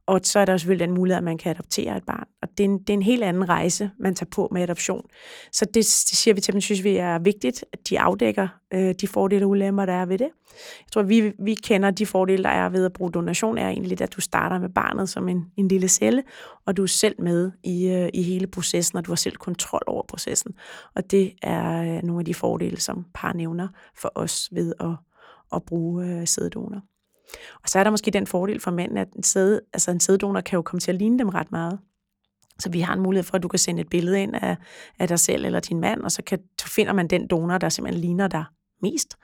Og 0.06 0.20
så 0.24 0.40
er 0.40 0.46
der 0.46 0.58
selvfølgelig 0.58 0.88
den 0.88 0.96
mulighed, 0.96 1.18
at 1.18 1.24
man 1.24 1.38
kan 1.38 1.50
adoptere 1.52 1.98
et 1.98 2.04
barn. 2.04 2.28
Og 2.42 2.48
det 2.58 2.64
er 2.64 2.68
en, 2.68 2.80
det 2.80 2.90
er 2.90 2.94
en 2.94 3.02
helt 3.02 3.24
anden 3.24 3.50
rejse, 3.50 3.92
man 4.00 4.16
tager 4.16 4.30
på 4.30 4.48
med 4.52 4.62
adoption. 4.62 5.06
Så 5.52 5.66
det, 5.66 5.76
det 5.76 5.86
siger 5.86 6.34
vi 6.34 6.42
til 6.42 6.54
dem, 6.54 6.62
synes 6.62 6.84
vi 6.84 6.98
er 6.98 7.20
vigtigt, 7.20 7.66
at 7.74 7.90
de 7.90 8.00
afdækker 8.00 8.48
øh, 8.74 8.96
de 9.02 9.08
fordele 9.08 9.46
og 9.46 9.50
ulemper, 9.50 9.86
der 9.86 9.94
er 9.94 10.06
ved 10.06 10.18
det. 10.18 10.30
Jeg 10.80 10.92
tror, 10.92 11.02
vi, 11.02 11.34
vi 11.40 11.54
kender 11.54 11.92
de 11.92 12.06
fordele, 12.06 12.44
der 12.44 12.50
er 12.50 12.70
ved 12.70 12.86
at 12.86 12.94
bruge 12.94 13.12
donation, 13.12 13.58
er 13.58 13.70
egentlig, 13.70 14.02
at 14.02 14.16
du 14.16 14.22
starter 14.22 14.60
med 14.60 14.70
barnet 14.70 15.10
som 15.10 15.30
en, 15.30 15.46
en 15.58 15.68
lille 15.68 15.88
celle, 15.88 16.24
og 16.66 16.78
du 16.78 16.84
er 16.84 16.88
selv 16.88 17.16
med 17.22 17.52
i, 17.64 17.88
øh, 17.88 18.10
i 18.14 18.22
hele 18.22 18.48
processen, 18.48 18.98
og 18.98 19.06
du 19.06 19.12
har 19.12 19.16
selv 19.16 19.36
kontrol 19.36 19.84
over 19.88 20.04
processen. 20.08 20.54
Og 20.96 21.12
det 21.12 21.34
er 21.42 21.82
øh, 21.82 22.04
nogle 22.04 22.22
af 22.22 22.26
de 22.26 22.34
fordele, 22.34 22.80
som 22.80 23.06
par 23.14 23.34
nævner 23.34 23.68
for 23.98 24.12
os 24.16 24.50
ved 24.52 24.74
at, 24.80 24.96
at 25.54 25.64
bruge 25.64 26.06
øh, 26.06 26.28
sæddonor. 26.28 26.82
Og 27.64 27.70
så 27.70 27.80
er 27.80 27.84
der 27.84 27.92
måske 27.92 28.12
den 28.12 28.28
fordel 28.28 28.60
for 28.60 28.72
manden, 28.72 28.98
at 28.98 29.08
en, 29.16 29.24
sæd, 29.24 29.60
altså 29.74 29.92
en 29.92 30.00
sæddonor 30.00 30.42
kan 30.42 30.58
jo 30.58 30.62
komme 30.62 30.80
til 30.80 30.92
at 30.92 30.98
ligne 30.98 31.20
dem 31.20 31.30
ret 31.30 31.52
meget. 31.52 31.80
Så 32.60 32.70
vi 32.70 32.80
har 32.80 32.94
en 32.94 33.02
mulighed 33.02 33.24
for, 33.24 33.36
at 33.36 33.44
du 33.44 33.48
kan 33.48 33.60
sende 33.60 33.82
et 33.82 33.90
billede 33.90 34.22
ind 34.22 34.36
af, 34.36 34.58
af 35.00 35.08
dig 35.08 35.20
selv 35.20 35.46
eller 35.46 35.60
din 35.60 35.80
mand, 35.80 36.02
og 36.02 36.12
så, 36.12 36.24
kan, 36.24 36.40
så 36.62 36.68
finder 36.68 36.94
man 36.94 37.08
den 37.08 37.28
donor, 37.28 37.58
der 37.58 37.70
simpelthen 37.70 38.02
ligner 38.02 38.28
dig 38.28 38.44
mest. 38.82 39.18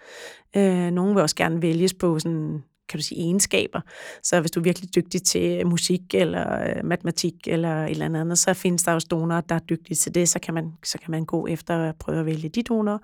Øh, 0.56 0.92
nogen 0.92 1.16
vil 1.16 1.22
også 1.22 1.36
gerne 1.36 1.62
vælges 1.62 1.94
på 1.94 2.20
sådan 2.20 2.64
kan 2.90 3.00
du 3.00 3.04
sige, 3.04 3.22
egenskaber. 3.22 3.82
Så 4.24 4.40
hvis 4.40 4.52
du 4.52 4.60
er 4.60 4.64
virkelig 4.64 4.96
dygtig 4.96 5.24
til 5.24 5.68
musik 5.68 6.02
eller 6.14 6.64
øh, 6.64 6.86
matematik 6.86 7.34
eller 7.48 7.84
et 7.86 7.92
eller 7.92 8.06
andet, 8.06 8.40
så 8.40 8.54
findes 8.54 8.84
der 8.84 8.94
også 8.94 9.08
donorer, 9.12 9.42
der 9.42 9.56
er 9.56 9.60
dygtige 9.60 9.96
til 9.96 10.16
det, 10.16 10.30
så 10.30 10.40
kan 10.40 10.54
man, 10.54 10.74
så 10.84 10.98
kan 10.98 11.12
man 11.12 11.26
gå 11.26 11.48
efter 11.48 11.90
at 11.90 11.96
prøve 11.96 12.20
at 12.20 12.26
vælge 12.26 12.50
de 12.50 12.64
donorer. 12.64 12.98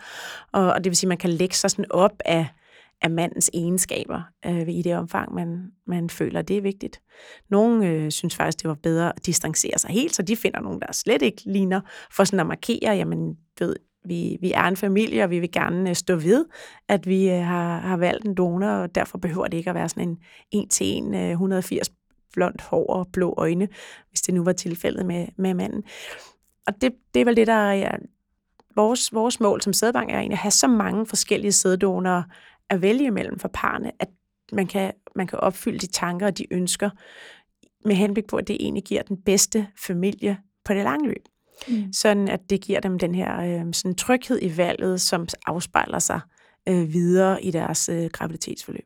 Og, 0.52 0.74
og 0.74 0.84
det 0.84 0.90
vil 0.90 0.98
sige, 0.98 1.08
at 1.08 1.10
man 1.10 1.18
kan 1.18 1.30
lægge 1.30 1.56
sig 1.56 1.72
sådan 1.72 1.86
op 1.90 2.22
af, 2.26 2.48
af 3.04 3.10
mandens 3.10 3.50
egenskaber 3.54 4.22
øh, 4.46 4.70
i 4.70 4.82
det 4.82 4.96
omfang, 4.96 5.34
man, 5.34 5.72
man 5.88 6.10
føler, 6.10 6.42
det 6.42 6.58
er 6.58 6.62
vigtigt. 6.62 7.02
Nogle 7.50 7.88
øh, 7.88 8.12
synes 8.12 8.36
faktisk, 8.36 8.62
det 8.62 8.68
var 8.68 8.78
bedre 8.84 9.14
at 9.16 9.26
distancere 9.26 9.78
sig 9.78 9.92
helt, 9.92 10.16
så 10.16 10.22
de 10.22 10.36
finder 10.36 10.60
nogen, 10.60 10.80
der 10.80 10.92
slet 10.92 11.22
ikke 11.22 11.42
ligner, 11.46 11.82
for 12.12 12.24
sådan 12.24 12.40
at 12.40 12.48
markere, 12.48 12.96
jamen, 12.96 13.38
ved, 13.60 13.76
vi, 14.06 14.38
vi 14.42 14.52
er 14.52 14.64
en 14.64 14.78
familie, 14.78 15.24
og 15.24 15.30
vi 15.30 15.40
vil 15.40 15.52
gerne 15.52 15.90
øh, 15.90 15.96
stå 15.96 16.16
ved, 16.16 16.46
at 16.88 17.08
vi 17.08 17.30
øh, 17.30 17.46
har, 17.46 17.80
har 17.80 17.98
valgt 17.98 18.26
en 18.26 18.36
donor, 18.36 18.68
og 18.68 18.96
derfor 18.96 19.18
behøver 19.18 19.48
det 19.48 19.58
ikke 19.58 19.70
at 19.70 19.76
være 19.76 19.90
sådan 19.90 20.10
en 20.10 20.18
en 20.52 20.70
til 20.70 20.88
en 20.88 21.14
180 21.14 21.92
blondt 22.34 22.62
hår 22.62 22.94
og 22.94 23.08
blå 23.14 23.34
øjne, 23.38 23.68
hvis 24.10 24.22
det 24.22 24.34
nu 24.34 24.44
var 24.44 24.54
tilfældet 24.54 25.06
med, 25.06 25.28
med 25.38 25.54
manden. 25.54 25.84
Og 26.68 26.74
det, 26.82 26.94
det 27.14 27.22
er 27.22 27.26
vel 27.26 27.36
det, 27.36 27.48
der 27.48 27.54
er 27.54 27.98
vores, 28.76 29.14
vores 29.14 29.40
mål 29.40 29.62
som 29.62 29.74
sædbank, 29.74 30.10
er 30.10 30.16
egentlig 30.16 30.36
at 30.36 30.38
have 30.38 30.52
så 30.52 30.68
mange 30.68 31.06
forskellige 31.06 31.52
sæddonorer 31.52 32.24
at 32.70 32.82
vælge 32.82 33.06
imellem 33.06 33.40
for 33.40 33.48
parne, 33.48 33.92
at 34.00 34.10
man 34.52 34.68
kan, 34.68 34.92
man 35.16 35.28
kan 35.28 35.40
opfylde 35.40 35.80
de 35.80 35.88
tanker 35.88 36.26
og 36.26 36.38
de 36.38 36.54
ønsker 36.54 36.90
med 37.86 37.96
henblik 37.96 38.28
på, 38.28 38.38
at 38.38 38.48
det 38.48 38.58
egentlig 38.60 38.84
giver 38.84 39.02
den 39.02 39.18
bedste 39.18 39.68
familie 39.78 40.38
på 40.66 40.74
det 40.74 40.84
lange 40.84 41.08
løb. 41.08 41.24
Mm. 41.68 41.94
Sådan 41.94 42.28
at 42.28 42.50
det 42.50 42.62
giver 42.62 42.80
dem 42.80 43.00
den 43.00 43.16
her 43.16 43.42
øh, 43.42 43.74
sådan 43.74 43.96
tryghed 43.96 44.40
i 44.42 44.58
valget, 44.58 45.02
som 45.02 45.28
afspejler 45.46 46.00
sig 46.00 46.20
øh, 46.70 46.94
videre 46.94 47.44
i 47.44 47.52
deres 47.52 47.90
øh, 47.90 48.10
graviditetsforløb. 48.14 48.86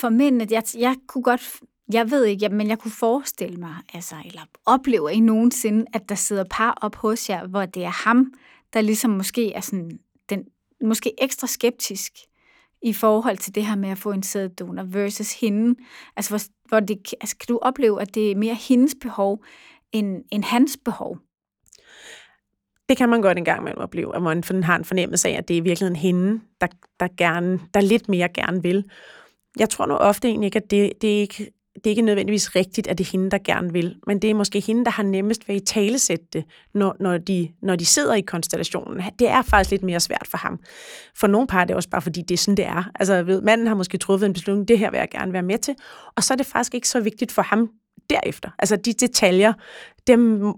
For 0.00 0.08
mændene, 0.08 0.46
jeg, 0.50 0.62
jeg 0.78 0.96
kunne 1.06 1.22
godt, 1.22 1.60
jeg 1.92 2.10
ved 2.10 2.24
ikke, 2.24 2.48
men 2.48 2.68
jeg 2.68 2.78
kunne 2.78 2.90
forestille 2.90 3.56
mig, 3.56 3.74
altså, 3.94 4.14
eller 4.24 4.42
oplever 4.66 5.08
I 5.08 5.20
nogensinde, 5.20 5.84
at 5.92 6.08
der 6.08 6.14
sidder 6.14 6.44
par 6.50 6.78
op 6.82 6.94
hos 6.94 7.30
jer, 7.30 7.46
hvor 7.46 7.66
det 7.66 7.84
er 7.84 8.08
ham, 8.08 8.32
der 8.72 8.80
ligesom 8.80 9.10
måske 9.10 9.52
er 9.52 9.60
sådan, 9.60 9.98
den, 10.28 10.44
måske 10.84 11.22
ekstra 11.22 11.46
skeptisk 11.46 12.12
i 12.82 12.92
forhold 12.92 13.36
til 13.36 13.54
det 13.54 13.66
her 13.66 13.76
med 13.76 13.88
at 13.88 13.98
få 13.98 14.12
en 14.12 14.22
sæddonor 14.22 14.82
versus 14.82 15.40
hende? 15.40 15.80
Altså, 16.16 16.30
hvor, 16.30 16.40
hvor 16.68 16.80
det, 16.80 17.14
altså, 17.20 17.36
kan 17.36 17.46
du 17.48 17.58
opleve, 17.62 18.02
at 18.02 18.14
det 18.14 18.30
er 18.30 18.36
mere 18.36 18.54
hendes 18.54 18.94
behov 19.00 19.44
end, 19.92 20.24
end 20.32 20.44
hans 20.44 20.78
behov? 20.84 21.18
Det 22.88 22.96
kan 22.96 23.08
man 23.08 23.22
godt 23.22 23.38
en 23.38 23.44
gang 23.44 23.60
imellem 23.60 23.80
opleve, 23.80 24.16
at 24.16 24.22
man 24.22 24.64
har 24.64 24.76
en 24.76 24.84
fornemmelse 24.84 25.28
af, 25.28 25.32
at 25.32 25.48
det 25.48 25.54
er 25.54 25.58
i 25.58 25.64
virkeligheden 25.64 25.96
hende, 25.96 26.40
der, 26.60 26.66
der, 27.00 27.08
gerne, 27.16 27.60
der 27.74 27.80
lidt 27.80 28.08
mere 28.08 28.28
gerne 28.28 28.62
vil. 28.62 28.84
Jeg 29.58 29.70
tror 29.70 29.86
nu 29.86 29.94
ofte 29.94 30.28
egentlig 30.28 30.46
ikke, 30.46 30.56
at 30.56 30.70
det, 30.70 30.92
det 31.02 31.16
er 31.16 31.20
ikke 31.20 31.50
det 31.84 31.86
er 31.86 31.90
ikke 31.90 32.02
nødvendigvis 32.02 32.56
rigtigt, 32.56 32.86
at 32.86 32.98
det 32.98 33.06
er 33.06 33.10
hende, 33.12 33.30
der 33.30 33.38
gerne 33.44 33.72
vil, 33.72 33.96
men 34.06 34.18
det 34.18 34.30
er 34.30 34.34
måske 34.34 34.60
hende, 34.60 34.84
der 34.84 34.90
har 34.90 35.02
nemmest 35.02 35.48
ved 35.48 35.56
at 35.56 35.62
talesætte 35.66 36.24
det, 36.32 36.44
når, 36.74 36.96
når, 37.00 37.18
de, 37.18 37.48
når 37.62 37.76
de 37.76 37.86
sidder 37.86 38.14
i 38.14 38.20
konstellationen. 38.20 39.02
Det 39.18 39.28
er 39.28 39.42
faktisk 39.42 39.70
lidt 39.70 39.82
mere 39.82 40.00
svært 40.00 40.26
for 40.26 40.38
ham. 40.38 40.60
For 41.16 41.26
nogle 41.26 41.46
par 41.46 41.60
er 41.60 41.64
det 41.64 41.76
også 41.76 41.88
bare, 41.88 42.02
fordi 42.02 42.22
det 42.22 42.34
er 42.34 42.38
sådan, 42.38 42.56
det 42.56 42.66
er. 42.66 42.90
Altså, 42.94 43.22
ved, 43.22 43.42
manden 43.42 43.66
har 43.66 43.74
måske 43.74 43.98
truffet 43.98 44.26
en 44.26 44.32
beslutning, 44.32 44.68
det 44.68 44.78
her 44.78 44.90
vil 44.90 44.98
jeg 44.98 45.08
gerne 45.10 45.32
være 45.32 45.42
med 45.42 45.58
til, 45.58 45.74
og 46.16 46.24
så 46.24 46.34
er 46.34 46.36
det 46.36 46.46
faktisk 46.46 46.74
ikke 46.74 46.88
så 46.88 47.00
vigtigt 47.00 47.32
for 47.32 47.42
ham 47.42 47.70
derefter. 48.10 48.50
Altså, 48.58 48.76
de 48.76 48.92
detaljer, 48.92 49.52
dem 50.06 50.54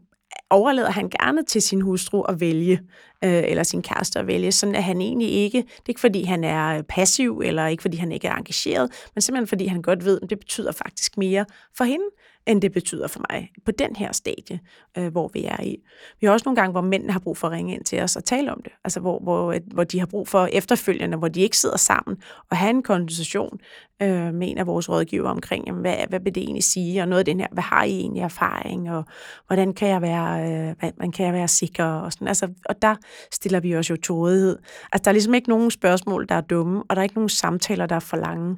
overlader 0.51 0.91
han 0.91 1.09
gerne 1.09 1.45
til 1.45 1.63
sin 1.63 1.81
hustru 1.81 2.23
at 2.23 2.41
vælge, 2.41 2.81
øh, 3.25 3.43
eller 3.45 3.63
sin 3.63 3.83
kæreste 3.83 4.19
at 4.19 4.27
vælge, 4.27 4.53
sådan 4.53 4.75
at 4.75 4.85
han 4.85 5.01
egentlig 5.01 5.31
ikke, 5.31 5.59
det 5.59 5.69
er 5.69 5.89
ikke 5.89 6.01
fordi 6.01 6.23
han 6.23 6.45
er 6.45 6.83
passiv, 6.83 7.43
eller 7.45 7.67
ikke 7.67 7.81
fordi 7.81 7.97
han 7.97 8.13
ikke 8.13 8.29
er 8.29 8.35
engageret, 8.35 8.91
men 9.15 9.23
simpelthen 9.23 9.47
fordi 9.47 9.67
han 9.67 9.83
godt 9.83 10.05
ved, 10.05 10.21
at 10.23 10.31
det 10.31 10.39
betyder 10.39 10.73
faktisk 10.73 11.19
mere 11.19 11.45
for 11.77 11.85
hende, 11.85 12.05
end 12.51 12.63
det 12.63 12.73
betyder 12.73 13.07
for 13.07 13.21
mig 13.31 13.51
på 13.65 13.71
den 13.71 13.97
her 13.97 14.13
stadie, 14.13 14.61
øh, 14.99 15.13
hvor 15.13 15.31
vi 15.33 15.45
er 15.45 15.63
i. 15.63 15.77
Vi 16.21 16.27
har 16.27 16.33
også 16.33 16.45
nogle 16.45 16.57
gange, 16.57 16.73
hvor 16.73 16.81
mændene 16.81 17.13
har 17.13 17.21
brug 17.21 17.37
for 17.37 17.47
at 17.47 17.53
ringe 17.53 17.75
ind 17.75 17.85
til 17.85 18.03
os 18.03 18.17
og 18.17 18.25
tale 18.25 18.53
om 18.53 18.63
det. 18.63 18.73
Altså 18.85 19.01
hvor, 19.01 19.19
hvor, 19.19 19.53
øh, 19.53 19.61
hvor 19.67 19.85
de 19.85 19.99
har 19.99 20.07
brug 20.07 20.29
for 20.29 20.49
efterfølgende, 20.53 21.17
hvor 21.17 21.29
de 21.29 21.41
ikke 21.41 21.59
sidder 21.59 21.77
sammen 21.77 22.23
og 22.51 22.57
have 22.57 22.71
en 22.71 22.83
konversation 22.83 23.59
øh, 24.03 24.35
med 24.35 24.51
en 24.51 24.59
af 24.59 24.67
vores 24.67 24.89
rådgiver 24.89 25.29
omkring, 25.29 25.67
jamen, 25.67 25.81
hvad, 25.81 25.97
hvad 26.09 26.21
vil 26.21 26.35
det 26.35 26.43
egentlig 26.43 26.65
sige, 26.65 27.03
og 27.03 27.09
noget 27.09 27.19
af 27.19 27.25
den 27.25 27.41
her, 27.41 27.47
hvad 27.53 27.63
har 27.63 27.85
I 27.85 28.01
egentlig 28.01 28.23
erfaring, 28.23 28.91
og 28.91 29.05
hvordan 29.47 29.73
kan 29.75 29.89
jeg 29.89 30.03
være, 30.03 30.43
øh, 30.43 30.75
hvordan 30.79 31.13
kan 31.13 31.27
jeg 31.27 31.35
være 31.35 31.49
sikker, 31.49 31.85
og 31.85 32.13
sådan. 32.13 32.29
Altså, 32.29 32.49
og 32.65 32.83
der 32.83 32.97
stiller 33.33 33.61
vi 33.61 33.77
os 33.77 33.91
jo 33.91 33.97
til 33.97 34.15
rådighed. 34.15 34.59
Altså, 34.93 35.05
der 35.05 35.11
er 35.11 35.13
ligesom 35.13 35.35
ikke 35.35 35.49
nogen 35.49 35.71
spørgsmål, 35.71 36.27
der 36.29 36.35
er 36.35 36.41
dumme, 36.41 36.83
og 36.89 36.97
der 36.97 37.01
er 37.01 37.03
ikke 37.03 37.15
nogen 37.15 37.29
samtaler, 37.29 37.87
der 37.87 37.97
er 37.97 38.01
for 38.01 38.17
lange. 38.17 38.57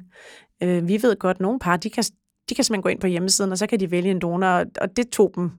Øh, 0.63 0.87
vi 0.87 1.03
ved 1.03 1.15
godt, 1.15 1.37
at 1.37 1.41
nogle 1.41 1.59
par, 1.59 1.77
de 1.77 1.89
kan, 1.89 2.03
de 2.49 2.55
kan 2.55 2.63
simpelthen 2.63 2.81
gå 2.81 2.89
ind 2.89 2.99
på 2.99 3.07
hjemmesiden, 3.07 3.51
og 3.51 3.57
så 3.57 3.67
kan 3.67 3.79
de 3.79 3.91
vælge 3.91 4.11
en 4.11 4.19
donor, 4.19 4.63
og 4.81 4.97
det 4.97 5.09
tog 5.09 5.31
dem 5.35 5.51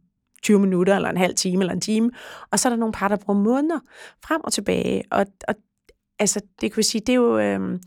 20 0.43 0.61
minutter, 0.61 0.97
eller 0.97 1.09
en 1.09 1.17
halv 1.17 1.35
time, 1.35 1.63
eller 1.63 1.73
en 1.73 1.81
time. 1.81 2.11
Og 2.51 2.59
så 2.59 2.69
er 2.69 2.71
der 2.71 2.77
nogle 2.77 2.93
par, 2.93 3.09
der 3.09 3.17
bruger 3.17 3.41
måneder 3.41 3.79
frem 4.25 4.41
og 4.45 4.53
tilbage. 4.53 5.03
Og, 5.11 5.27
og 5.49 5.55
altså, 6.19 6.41
det 6.61 6.73
kan 6.73 6.77
vi 6.77 6.83
sige, 6.83 7.01
det 7.01 7.09
er 7.09 7.17
jo 7.17 7.39
øh, 7.39 7.79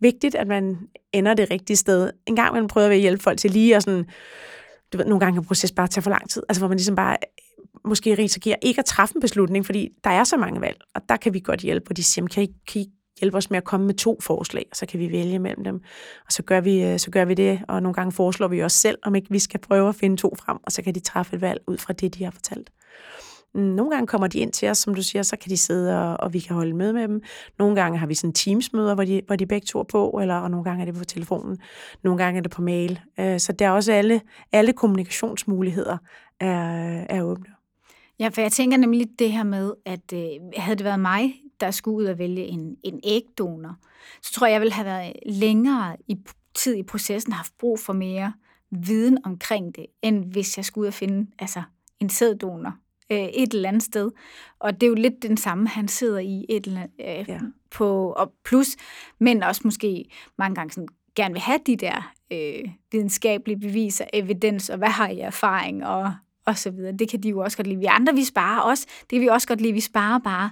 vigtigt, 0.00 0.34
at 0.34 0.46
man 0.46 0.78
ender 1.12 1.34
det 1.34 1.50
rigtige 1.50 1.76
sted. 1.76 2.10
En 2.26 2.36
gang 2.36 2.54
man 2.54 2.68
prøver 2.68 2.88
at 2.88 2.98
hjælpe 2.98 3.22
folk 3.22 3.38
til 3.38 3.50
lige 3.50 3.76
og 3.76 3.82
sådan, 3.82 4.06
du 4.92 4.98
ved, 4.98 5.04
nogle 5.04 5.20
gange 5.20 5.36
kan 5.36 5.44
proces 5.44 5.72
bare 5.72 5.88
tage 5.88 6.02
for 6.02 6.10
lang 6.10 6.30
tid. 6.30 6.42
Altså, 6.48 6.60
hvor 6.60 6.68
man 6.68 6.76
ligesom 6.76 6.94
bare 6.94 7.16
måske 7.84 8.14
risikerer 8.14 8.56
ikke 8.62 8.78
at 8.78 8.84
træffe 8.84 9.16
en 9.16 9.20
beslutning, 9.20 9.66
fordi 9.66 9.88
der 10.04 10.10
er 10.10 10.24
så 10.24 10.36
mange 10.36 10.60
valg, 10.60 10.76
og 10.94 11.02
der 11.08 11.16
kan 11.16 11.34
vi 11.34 11.40
godt 11.40 11.60
hjælpe, 11.60 11.90
og 11.90 11.96
de 11.96 12.04
siger, 12.04 12.26
kan 12.26 12.42
I, 12.42 12.46
kan 12.68 12.80
I 12.80 12.86
hjælpe 13.20 13.36
os 13.36 13.50
med 13.50 13.58
at 13.58 13.64
komme 13.64 13.86
med 13.86 13.94
to 13.94 14.18
forslag, 14.20 14.66
og 14.70 14.76
så 14.76 14.86
kan 14.86 15.00
vi 15.00 15.12
vælge 15.12 15.38
mellem 15.38 15.64
dem. 15.64 15.74
Og 16.26 16.32
så 16.32 16.42
gør 16.42 16.60
vi, 16.60 16.84
øh, 16.84 16.98
så 16.98 17.10
gør 17.10 17.24
vi 17.24 17.34
det, 17.34 17.60
og 17.68 17.82
nogle 17.82 17.94
gange 17.94 18.12
foreslår 18.12 18.48
vi 18.48 18.62
os 18.62 18.72
selv, 18.72 18.98
om 19.02 19.14
ikke 19.14 19.30
vi 19.30 19.38
skal 19.38 19.60
prøve 19.60 19.88
at 19.88 19.94
finde 19.94 20.16
to 20.16 20.34
frem, 20.38 20.58
og 20.62 20.72
så 20.72 20.82
kan 20.82 20.94
de 20.94 21.00
træffe 21.00 21.36
et 21.36 21.40
valg 21.40 21.60
ud 21.66 21.78
fra 21.78 21.92
det, 21.92 22.14
de 22.14 22.24
har 22.24 22.30
fortalt. 22.30 22.70
Mm, 23.54 23.60
nogle 23.60 23.90
gange 23.90 24.06
kommer 24.06 24.26
de 24.26 24.38
ind 24.38 24.52
til 24.52 24.68
os, 24.68 24.78
som 24.78 24.94
du 24.94 25.02
siger, 25.02 25.22
så 25.22 25.36
kan 25.36 25.50
de 25.50 25.56
sidde, 25.56 26.02
og, 26.02 26.20
og 26.20 26.32
vi 26.32 26.38
kan 26.38 26.56
holde 26.56 26.76
med 26.76 26.92
med 26.92 27.08
dem. 27.08 27.22
Nogle 27.58 27.74
gange 27.74 27.98
har 27.98 28.06
vi 28.06 28.14
sådan 28.14 28.32
teamsmøder, 28.32 28.94
hvor 28.94 29.04
de, 29.04 29.22
hvor 29.26 29.36
de 29.36 29.46
begge 29.46 29.64
to 29.64 29.78
er 29.78 29.84
på, 29.84 30.18
eller, 30.20 30.34
og 30.34 30.50
nogle 30.50 30.64
gange 30.64 30.80
er 30.80 30.84
det 30.84 30.94
på 30.94 31.04
telefonen. 31.04 31.58
Nogle 32.04 32.24
gange 32.24 32.38
er 32.38 32.42
det 32.42 32.50
på 32.50 32.62
mail. 32.62 33.00
Øh, 33.20 33.40
så 33.40 33.52
der 33.52 33.66
er 33.66 33.70
også 33.70 33.92
alle, 33.92 34.20
alle 34.52 34.72
kommunikationsmuligheder 34.72 35.96
er, 36.40 37.04
er 37.08 37.22
åbne. 37.22 37.46
Ja, 38.18 38.28
for 38.28 38.40
jeg 38.40 38.52
tænker 38.52 38.76
nemlig 38.76 39.06
det 39.18 39.32
her 39.32 39.42
med, 39.42 39.72
at 39.86 40.12
øh, 40.14 40.20
havde 40.56 40.76
det 40.76 40.84
været 40.84 41.00
mig, 41.00 41.34
der 41.60 41.70
skulle 41.70 41.96
ud 41.96 42.04
og 42.04 42.18
vælge 42.18 42.44
en, 42.44 42.76
en 42.82 43.00
ægdonor, 43.04 43.76
så 44.22 44.32
tror 44.32 44.46
jeg, 44.46 44.52
jeg 44.52 44.60
ville 44.60 44.72
have 44.72 44.84
været 44.84 45.12
længere 45.26 45.96
i 46.08 46.18
tid 46.54 46.74
i 46.74 46.82
processen, 46.82 47.32
haft 47.32 47.52
brug 47.58 47.80
for 47.80 47.92
mere 47.92 48.32
viden 48.70 49.18
omkring 49.24 49.74
det, 49.74 49.86
end 50.02 50.24
hvis 50.24 50.56
jeg 50.56 50.64
skulle 50.64 50.82
ud 50.82 50.86
og 50.86 50.94
finde 50.94 51.30
altså, 51.38 51.62
en 52.00 52.08
sæddonor 52.08 52.76
øh, 53.12 53.18
et 53.18 53.54
eller 53.54 53.68
andet 53.68 53.82
sted. 53.82 54.10
Og 54.58 54.74
det 54.74 54.82
er 54.82 54.88
jo 54.88 54.94
lidt 54.94 55.22
den 55.22 55.36
samme, 55.36 55.68
han 55.68 55.88
sidder 55.88 56.18
i 56.18 56.46
et 56.48 56.66
eller 56.66 56.80
andet, 56.80 57.20
øh, 57.20 57.28
ja. 57.28 57.38
på, 57.70 58.12
og 58.12 58.32
plus, 58.44 58.76
men 59.18 59.42
også 59.42 59.60
måske 59.64 60.04
mange 60.38 60.54
gange 60.54 60.72
sådan, 60.72 60.88
gerne 61.16 61.34
vil 61.34 61.40
have 61.40 61.58
de 61.66 61.76
der 61.76 62.12
øh, 62.32 62.70
videnskabelige 62.92 63.60
beviser, 63.60 64.04
evidens, 64.12 64.70
og 64.70 64.78
hvad 64.78 64.88
har 64.88 65.08
I 65.08 65.18
erfaring, 65.18 65.86
og, 65.86 66.14
og 66.46 66.58
så 66.58 66.70
videre. 66.70 66.92
Det 66.92 67.08
kan 67.08 67.22
de 67.22 67.28
jo 67.28 67.38
også 67.38 67.56
godt 67.56 67.66
lide. 67.66 67.78
Vi 67.78 67.84
andre, 67.84 68.14
vi 68.14 68.24
sparer 68.24 68.60
også. 68.60 68.86
Det 69.00 69.08
kan 69.08 69.20
vi 69.20 69.26
også 69.26 69.48
godt 69.48 69.60
lide. 69.60 69.72
Vi 69.72 69.80
sparer 69.80 70.18
bare 70.18 70.50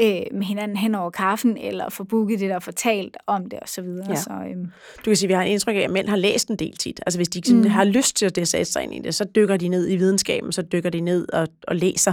øh, 0.00 0.38
med 0.38 0.46
hinanden 0.46 0.76
hen 0.76 0.94
over 0.94 1.10
kaffen, 1.10 1.56
eller 1.56 1.90
få 1.90 2.04
booket 2.04 2.40
det, 2.40 2.50
der 2.50 2.58
fortalt 2.58 3.16
om 3.26 3.50
det, 3.50 3.58
videre. 3.82 4.06
Ja. 4.08 4.14
Så, 4.14 4.30
øhm. 4.50 4.64
Du 4.96 5.04
kan 5.04 5.16
sige, 5.16 5.26
at 5.26 5.28
vi 5.28 5.34
har 5.34 5.42
en 5.42 5.52
indtryk 5.52 5.76
af, 5.76 5.80
at 5.80 5.90
mænd 5.90 6.08
har 6.08 6.16
læst 6.16 6.48
en 6.48 6.56
del 6.56 6.76
tit. 6.76 7.00
Altså 7.06 7.18
hvis 7.18 7.28
de 7.28 7.40
sådan, 7.44 7.62
mm. 7.62 7.70
har 7.70 7.84
lyst 7.84 8.16
til 8.16 8.26
at 8.26 8.48
sætte 8.48 8.64
sig 8.64 8.82
ind 8.82 8.94
i 8.94 8.98
det, 8.98 9.14
så 9.14 9.24
dykker 9.24 9.56
de 9.56 9.68
ned 9.68 9.90
i 9.90 9.96
videnskaben, 9.96 10.52
så 10.52 10.62
dykker 10.62 10.90
de 10.90 11.00
ned 11.00 11.32
og, 11.32 11.48
og 11.68 11.76
læser 11.76 12.12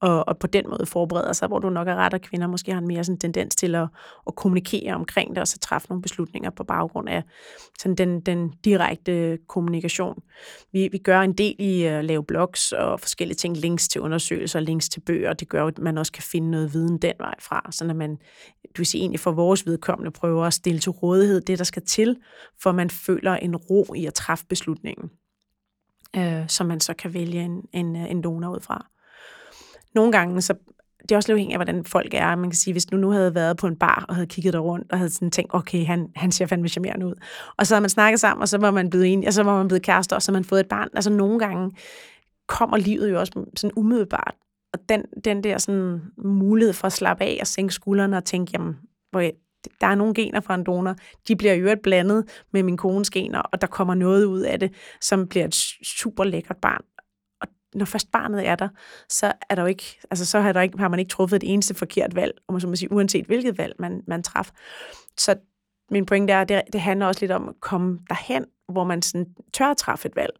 og, 0.00 0.28
og 0.28 0.38
på 0.38 0.46
den 0.46 0.64
måde 0.68 0.86
forbereder 0.86 1.32
sig, 1.32 1.48
hvor 1.48 1.58
du 1.58 1.70
nok 1.70 1.88
er 1.88 1.94
ret, 1.94 2.14
at 2.14 2.22
kvinder 2.22 2.46
måske 2.46 2.72
har 2.72 2.80
en 2.80 2.86
mere 2.86 3.04
sådan 3.04 3.18
tendens 3.18 3.56
til 3.56 3.74
at, 3.74 3.88
at 4.26 4.34
kommunikere 4.34 4.94
omkring 4.94 5.30
det, 5.30 5.38
og 5.38 5.48
så 5.48 5.58
træffe 5.58 5.88
nogle 5.88 6.02
beslutninger 6.02 6.50
på 6.50 6.64
baggrund 6.64 7.08
af 7.08 7.22
sådan 7.78 7.94
den, 7.94 8.20
den 8.20 8.52
direkte 8.64 9.38
kommunikation. 9.48 10.22
Vi, 10.72 10.88
vi 10.92 10.98
gør 10.98 11.20
en 11.20 11.32
del 11.32 11.56
i 11.58 11.82
at 11.82 12.04
lave 12.04 12.24
blogs 12.24 12.72
og 12.72 13.00
forskellige 13.00 13.36
ting, 13.36 13.56
links 13.56 13.88
til 13.88 14.00
undersøgelser, 14.00 14.60
links 14.60 14.88
til 14.88 15.00
bøger, 15.00 15.32
det 15.32 15.48
gør 15.48 15.66
at 15.66 15.78
man 15.78 15.98
også 15.98 16.12
kan 16.12 16.22
finde 16.22 16.50
noget 16.50 16.74
viden 16.74 16.98
den 16.98 17.14
vej 17.18 17.34
fra, 17.40 17.68
så 17.70 17.84
at 17.84 17.96
man, 17.96 18.16
du 18.64 18.76
vil 18.76 18.86
sige, 18.86 19.00
egentlig 19.00 19.20
for 19.20 19.32
vores 19.32 19.66
vedkommende 19.66 20.10
prøver 20.10 20.44
at 20.44 20.54
stille 20.54 20.80
til 20.80 20.90
rådighed 20.90 21.40
det, 21.40 21.58
der 21.58 21.64
skal 21.64 21.82
til, 21.82 22.16
for 22.62 22.72
man 22.72 22.90
føler 22.90 23.32
en 23.32 23.56
ro 23.56 23.94
i 23.96 24.06
at 24.06 24.14
træffe 24.14 24.46
beslutningen, 24.48 25.10
øh, 26.16 26.48
som 26.48 26.66
man 26.66 26.80
så 26.80 26.94
kan 26.94 27.14
vælge 27.14 27.44
en, 27.44 27.62
en, 27.72 27.96
en 27.96 28.22
donor 28.22 28.54
ud 28.54 28.60
fra 28.60 28.86
nogle 29.94 30.12
gange, 30.12 30.42
så 30.42 30.54
det 31.02 31.12
er 31.12 31.16
også 31.16 31.28
lidt 31.28 31.34
afhængigt 31.34 31.60
af, 31.60 31.66
hvordan 31.66 31.84
folk 31.84 32.14
er. 32.14 32.34
Man 32.36 32.50
kan 32.50 32.56
sige, 32.56 32.74
hvis 32.74 32.86
du 32.86 32.96
nu 32.96 33.10
havde 33.10 33.34
været 33.34 33.56
på 33.56 33.66
en 33.66 33.76
bar 33.76 34.04
og 34.08 34.14
havde 34.14 34.26
kigget 34.26 34.52
der 34.52 34.58
rundt 34.58 34.92
og 34.92 34.98
havde 34.98 35.10
sådan 35.10 35.30
tænkt, 35.30 35.54
okay, 35.54 35.86
han, 35.86 36.08
han 36.16 36.32
ser 36.32 36.46
fandme 36.46 36.68
charmerende 36.68 37.06
ud. 37.06 37.14
Og 37.56 37.66
så 37.66 37.74
havde 37.74 37.80
man 37.80 37.90
snakket 37.90 38.20
sammen, 38.20 38.42
og 38.42 38.48
så 38.48 38.58
var 38.58 38.70
man 38.70 38.90
blevet 38.90 39.12
enig, 39.12 39.28
og 39.28 39.34
så 39.34 39.42
var 39.42 39.56
man 39.58 39.68
blevet 39.68 39.82
kærester, 39.82 40.16
og 40.16 40.22
så 40.22 40.32
havde 40.32 40.36
man 40.36 40.44
fået 40.44 40.60
et 40.60 40.68
barn. 40.68 40.88
Altså 40.94 41.10
nogle 41.10 41.38
gange 41.38 41.70
kommer 42.48 42.76
livet 42.76 43.10
jo 43.10 43.20
også 43.20 43.32
sådan 43.56 43.72
umiddelbart. 43.76 44.34
Og 44.72 44.78
den, 44.88 45.04
den 45.24 45.44
der 45.44 45.58
sådan 45.58 46.00
mulighed 46.24 46.72
for 46.72 46.86
at 46.86 46.92
slappe 46.92 47.24
af 47.24 47.38
og 47.40 47.46
sænke 47.46 47.74
skuldrene 47.74 48.16
og 48.16 48.24
tænke, 48.24 48.50
jamen, 48.52 48.76
hvor 49.10 49.20
jeg, 49.20 49.32
der 49.80 49.86
er 49.86 49.94
nogle 49.94 50.14
gener 50.14 50.40
fra 50.40 50.54
en 50.54 50.64
donor, 50.64 50.96
de 51.28 51.36
bliver 51.36 51.54
jo 51.54 51.76
blandet 51.82 52.44
med 52.52 52.62
min 52.62 52.76
kones 52.76 53.10
gener, 53.10 53.38
og 53.38 53.60
der 53.60 53.66
kommer 53.66 53.94
noget 53.94 54.24
ud 54.24 54.40
af 54.40 54.60
det, 54.60 54.72
som 55.00 55.26
bliver 55.26 55.44
et 55.44 55.54
super 55.84 56.24
lækkert 56.24 56.56
barn 56.56 56.84
når 57.74 57.84
først 57.84 58.12
barnet 58.12 58.46
er 58.46 58.54
der, 58.54 58.68
så 59.08 59.32
er 59.50 59.54
der 59.54 59.62
jo 59.62 59.68
ikke, 59.68 60.00
altså 60.10 60.26
så 60.26 60.40
har, 60.40 60.52
der 60.52 60.60
ikke, 60.60 60.78
har 60.78 60.88
man 60.88 60.98
ikke 60.98 61.10
truffet 61.10 61.42
et 61.42 61.52
eneste 61.52 61.74
forkert 61.74 62.14
valg, 62.14 62.32
om 62.48 62.52
man 62.52 62.60
så 62.60 62.68
må 62.68 62.76
sige, 62.76 62.92
uanset 62.92 63.26
hvilket 63.26 63.58
valg 63.58 63.74
man, 63.78 64.02
man 64.06 64.22
traf. 64.22 64.50
Så 65.18 65.34
min 65.90 66.06
pointe 66.06 66.32
er, 66.32 66.40
at 66.40 66.48
det, 66.48 66.62
det 66.72 66.80
handler 66.80 67.06
også 67.06 67.20
lidt 67.20 67.32
om 67.32 67.48
at 67.48 67.54
komme 67.60 67.98
derhen, 68.08 68.44
hvor 68.68 68.84
man 68.84 69.02
sådan 69.02 69.26
tør 69.52 69.66
at 69.66 69.76
træffe 69.76 70.08
et 70.08 70.16
valg, 70.16 70.32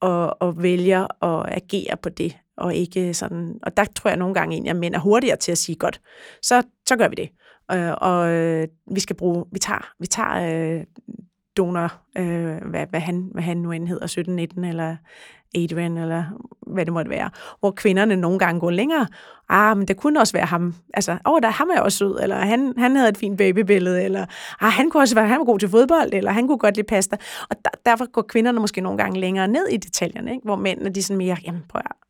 og, 0.00 0.42
og 0.42 0.62
vælger 0.62 1.24
at 1.24 1.52
agere 1.56 1.96
på 1.96 2.08
det, 2.08 2.36
og 2.56 2.74
ikke 2.74 3.14
sådan, 3.14 3.58
og 3.62 3.76
der 3.76 3.84
tror 3.84 4.10
jeg 4.10 4.16
nogle 4.16 4.34
gange 4.34 4.52
egentlig, 4.54 4.70
at 4.70 4.76
mænd 4.76 4.94
er 4.94 4.98
hurtigere 4.98 5.36
til 5.36 5.52
at 5.52 5.58
sige, 5.58 5.76
godt, 5.76 6.00
så, 6.42 6.62
så 6.88 6.96
gør 6.96 7.08
vi 7.08 7.14
det. 7.14 7.30
Øh, 7.72 7.94
og 8.00 8.30
øh, 8.30 8.68
vi 8.94 9.00
skal 9.00 9.16
bruge, 9.16 9.44
vi 9.52 9.58
tager, 9.58 9.92
vi 9.98 10.06
tager 10.06 10.76
øh, 10.78 10.84
donor, 11.60 11.92
øh, 12.18 12.56
hvad, 12.70 12.86
hvad, 12.90 13.00
han, 13.00 13.28
hvad 13.32 13.42
han 13.42 13.56
nu 13.56 13.72
end 13.72 13.88
hedder, 13.88 14.06
17, 14.06 14.36
19 14.36 14.64
eller 14.64 14.96
Adrian, 15.54 15.98
eller 15.98 16.24
hvad 16.66 16.84
det 16.86 16.92
måtte 16.92 17.10
være, 17.10 17.30
hvor 17.60 17.70
kvinderne 17.70 18.16
nogle 18.16 18.38
gange 18.38 18.60
går 18.60 18.70
længere. 18.70 19.06
Ah, 19.48 19.76
men 19.76 19.88
det 19.88 19.96
kunne 19.96 20.20
også 20.20 20.32
være 20.32 20.46
ham. 20.46 20.74
Altså, 20.94 21.12
åh, 21.12 21.18
oh, 21.24 21.40
der 21.42 21.50
ham 21.50 21.70
er 21.76 21.80
også 21.80 21.98
sød, 21.98 22.18
eller 22.22 22.36
han, 22.36 22.74
han 22.78 22.96
havde 22.96 23.08
et 23.08 23.16
fint 23.16 23.38
babybillede, 23.38 24.02
eller 24.02 24.26
ah, 24.60 24.72
han 24.72 24.90
kunne 24.90 25.02
også 25.02 25.14
være, 25.14 25.28
han 25.28 25.38
var 25.38 25.44
god 25.44 25.58
til 25.58 25.68
fodbold, 25.68 26.10
eller 26.12 26.30
han 26.30 26.46
kunne 26.46 26.58
godt 26.58 26.76
lide 26.76 26.86
pasta. 26.86 27.16
Og 27.50 27.56
der, 27.64 27.70
derfor 27.86 28.10
går 28.10 28.22
kvinderne 28.22 28.60
måske 28.60 28.80
nogle 28.80 28.98
gange 28.98 29.20
længere 29.20 29.48
ned 29.48 29.66
i 29.66 29.76
detaljerne, 29.76 30.32
ikke? 30.32 30.44
hvor 30.44 30.56
mændene 30.56 30.90
de 30.90 31.02
sådan 31.02 31.18
mere, 31.18 31.36
jamen 31.46 31.62
prøv 31.68 31.82
at 31.84 32.09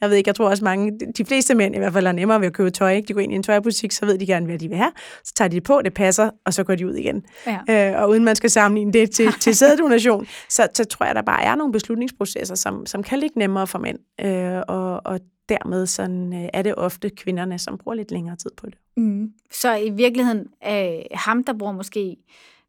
jeg 0.00 0.10
ved 0.10 0.16
ikke, 0.16 0.28
jeg 0.28 0.34
tror 0.34 0.48
også 0.48 0.64
mange, 0.64 0.98
de 1.18 1.24
fleste 1.24 1.54
mænd 1.54 1.74
i 1.74 1.78
hvert 1.78 1.92
fald 1.92 2.06
er 2.06 2.12
nemmere 2.12 2.40
ved 2.40 2.46
at 2.46 2.52
købe 2.52 2.70
tøj. 2.70 2.92
Ikke? 2.92 3.08
De 3.08 3.12
går 3.12 3.20
ind 3.20 3.32
i 3.32 3.34
en 3.34 3.42
tøjbutik, 3.42 3.92
så 3.92 4.06
ved 4.06 4.18
de 4.18 4.26
gerne, 4.26 4.46
hvad 4.46 4.58
de 4.58 4.68
vil 4.68 4.76
have. 4.76 4.92
Så 5.24 5.34
tager 5.34 5.48
de 5.48 5.54
det 5.54 5.62
på, 5.62 5.82
det 5.84 5.94
passer, 5.94 6.30
og 6.44 6.54
så 6.54 6.64
går 6.64 6.74
de 6.74 6.86
ud 6.86 6.94
igen. 6.94 7.22
Ja. 7.46 7.92
Øh, 7.92 8.02
og 8.02 8.10
uden 8.10 8.24
man 8.24 8.36
skal 8.36 8.50
sammenligne 8.50 8.92
det 8.92 9.10
til, 9.10 9.32
til 9.40 9.56
sæddonation, 9.56 10.26
så, 10.48 10.68
så 10.74 10.84
tror 10.84 11.06
jeg, 11.06 11.14
der 11.14 11.22
bare 11.22 11.42
er 11.42 11.54
nogle 11.54 11.72
beslutningsprocesser, 11.72 12.54
som, 12.54 12.86
som 12.86 13.02
kan 13.02 13.18
ligge 13.18 13.38
nemmere 13.38 13.66
for 13.66 13.78
mænd. 13.78 13.98
Øh, 14.20 14.62
og, 14.68 15.06
og 15.06 15.20
dermed 15.48 15.86
sådan, 15.86 16.32
øh, 16.32 16.48
er 16.52 16.62
det 16.62 16.74
ofte 16.74 17.10
kvinderne, 17.10 17.58
som 17.58 17.78
bruger 17.78 17.94
lidt 17.94 18.10
længere 18.10 18.36
tid 18.36 18.50
på 18.56 18.66
det. 18.66 18.78
Mm. 18.96 19.32
Så 19.50 19.76
i 19.76 19.90
virkeligheden 19.90 20.46
er 20.62 21.02
ham, 21.16 21.44
der 21.44 21.52
bruger 21.52 21.72
måske 21.72 22.16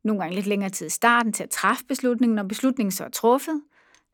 nogle 0.04 0.22
gange 0.22 0.36
lidt 0.36 0.48
længere 0.48 0.70
tid 0.70 0.88
i 0.88 0.90
starten 0.90 1.34
til 1.34 1.44
at 1.44 1.50
træffe 1.50 1.86
beslutningen, 1.88 2.36
når 2.36 2.44
beslutningen 2.44 2.92
så 2.92 3.04
er 3.04 3.10
truffet, 3.10 3.62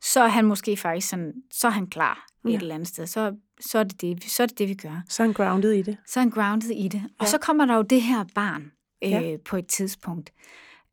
så 0.02 0.20
er 0.20 0.28
han 0.28 0.44
måske 0.44 0.76
faktisk 0.76 1.08
sådan, 1.08 1.32
så 1.50 1.66
er 1.66 1.70
han 1.70 1.86
klar 1.86 2.26
ja. 2.50 2.56
et 2.56 2.62
eller 2.62 2.74
andet 2.74 2.88
sted. 2.88 3.06
Så, 3.06 3.36
så, 3.60 3.78
er 3.78 3.84
det 3.84 4.00
det, 4.00 4.24
så 4.24 4.42
er 4.42 4.46
det 4.46 4.58
det, 4.58 4.68
vi 4.68 4.74
gør. 4.74 5.02
Så 5.08 5.22
er 5.22 5.26
han 5.26 5.34
grounded 5.34 5.72
i 5.72 5.82
det. 5.82 5.96
Så 6.06 6.20
er 6.20 6.22
han 6.22 6.30
grounded 6.30 6.70
i 6.70 6.88
det. 6.88 7.02
Og 7.18 7.26
ja. 7.26 7.30
så 7.30 7.38
kommer 7.38 7.66
der 7.66 7.74
jo 7.74 7.82
det 7.82 8.02
her 8.02 8.24
barn 8.34 8.72
øh, 9.04 9.10
ja. 9.10 9.36
på 9.44 9.56
et 9.56 9.66
tidspunkt. 9.66 10.32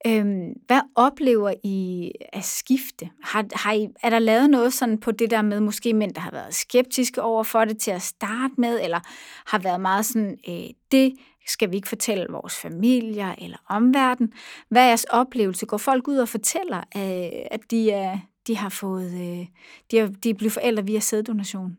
Øhm, 0.08 0.54
hvad 0.68 0.82
oplever 0.96 1.54
I 1.64 2.12
af 2.34 2.44
skifte? 2.44 3.10
Har, 3.24 3.46
har 3.54 3.74
I, 3.74 3.88
er 4.04 4.10
der 4.10 4.20
lavet 4.20 4.50
noget 4.50 4.74
sådan 4.74 4.98
på 4.98 5.12
det 5.12 5.32
der 5.32 5.42
med 5.42 5.60
måske 5.60 5.94
mænd, 5.94 6.14
der 6.14 6.22
har 6.22 6.32
været 6.32 6.54
skeptiske 6.54 7.22
over 7.22 7.44
for 7.44 7.66
det 7.66 7.78
til 7.78 7.92
at 7.92 8.02
starte 8.02 8.54
med, 8.58 8.80
eller 8.84 9.00
har 9.46 9.60
været 9.60 9.82
meget 9.82 10.06
sådan, 10.06 10.38
øh, 10.48 10.70
det 10.92 11.14
skal 11.48 11.72
vi 11.72 11.76
ikke 11.76 11.90
fortælle 11.90 12.26
vores 12.30 12.56
familier 12.58 13.36
eller 13.38 13.58
omverden? 13.70 14.34
Hvad 14.70 14.82
er 14.82 14.88
jeres 14.88 15.04
oplevelse? 15.04 15.66
Går 15.66 15.78
folk 15.78 16.08
ud 16.08 16.18
og 16.18 16.30
fortæller, 16.30 16.78
øh, 16.78 17.46
at 17.52 17.60
de 17.72 17.92
er, 17.92 18.20
de 18.48 18.58
har 18.58 18.70
fået, 18.70 19.12
øh, 19.12 19.48
de, 19.92 20.00
er, 20.00 20.08
de 20.24 20.30
er 20.30 20.34
blevet 20.34 20.54
forældre 20.54 20.86
via 20.86 21.00
sæddonation? 21.00 21.78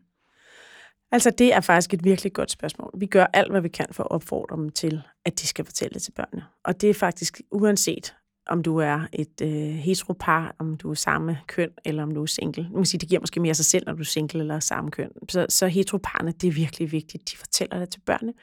Altså, 1.11 1.29
det 1.29 1.53
er 1.53 1.61
faktisk 1.61 1.93
et 1.93 2.03
virkelig 2.03 2.33
godt 2.33 2.51
spørgsmål. 2.51 2.91
Vi 2.97 3.05
gør 3.05 3.25
alt, 3.33 3.51
hvad 3.51 3.61
vi 3.61 3.69
kan 3.69 3.85
for 3.91 4.03
at 4.03 4.11
opfordre 4.11 4.55
dem 4.55 4.69
til, 4.69 5.01
at 5.25 5.39
de 5.39 5.47
skal 5.47 5.65
fortælle 5.65 5.93
det 5.93 6.01
til 6.01 6.11
børnene. 6.11 6.45
Og 6.63 6.81
det 6.81 6.89
er 6.89 6.93
faktisk 6.93 7.41
uanset, 7.51 8.15
om 8.47 8.63
du 8.63 8.77
er 8.77 9.07
et 9.13 9.41
øh, 9.41 9.49
heteropar, 9.75 10.55
om 10.59 10.77
du 10.77 10.89
er 10.89 10.93
samme 10.93 11.39
køn, 11.47 11.69
eller 11.85 12.03
om 12.03 12.13
du 12.13 12.21
er 12.21 12.25
single. 12.25 12.63
Man 12.63 12.75
kan 12.75 12.85
sige, 12.85 12.99
det 12.99 13.09
giver 13.09 13.21
måske 13.21 13.39
mere 13.39 13.53
sig 13.53 13.65
selv, 13.65 13.83
når 13.85 13.93
du 13.93 13.99
er 13.99 14.05
single 14.05 14.39
eller 14.39 14.59
samme 14.59 14.91
køn. 14.91 15.11
Så, 15.29 15.45
så 15.49 15.67
heteroparne, 15.67 16.31
det 16.31 16.47
er 16.47 16.51
virkelig 16.51 16.91
vigtigt. 16.91 17.31
De 17.31 17.37
fortæller 17.37 17.79
det 17.79 17.89
til 17.89 17.99
børnene. 17.99 18.33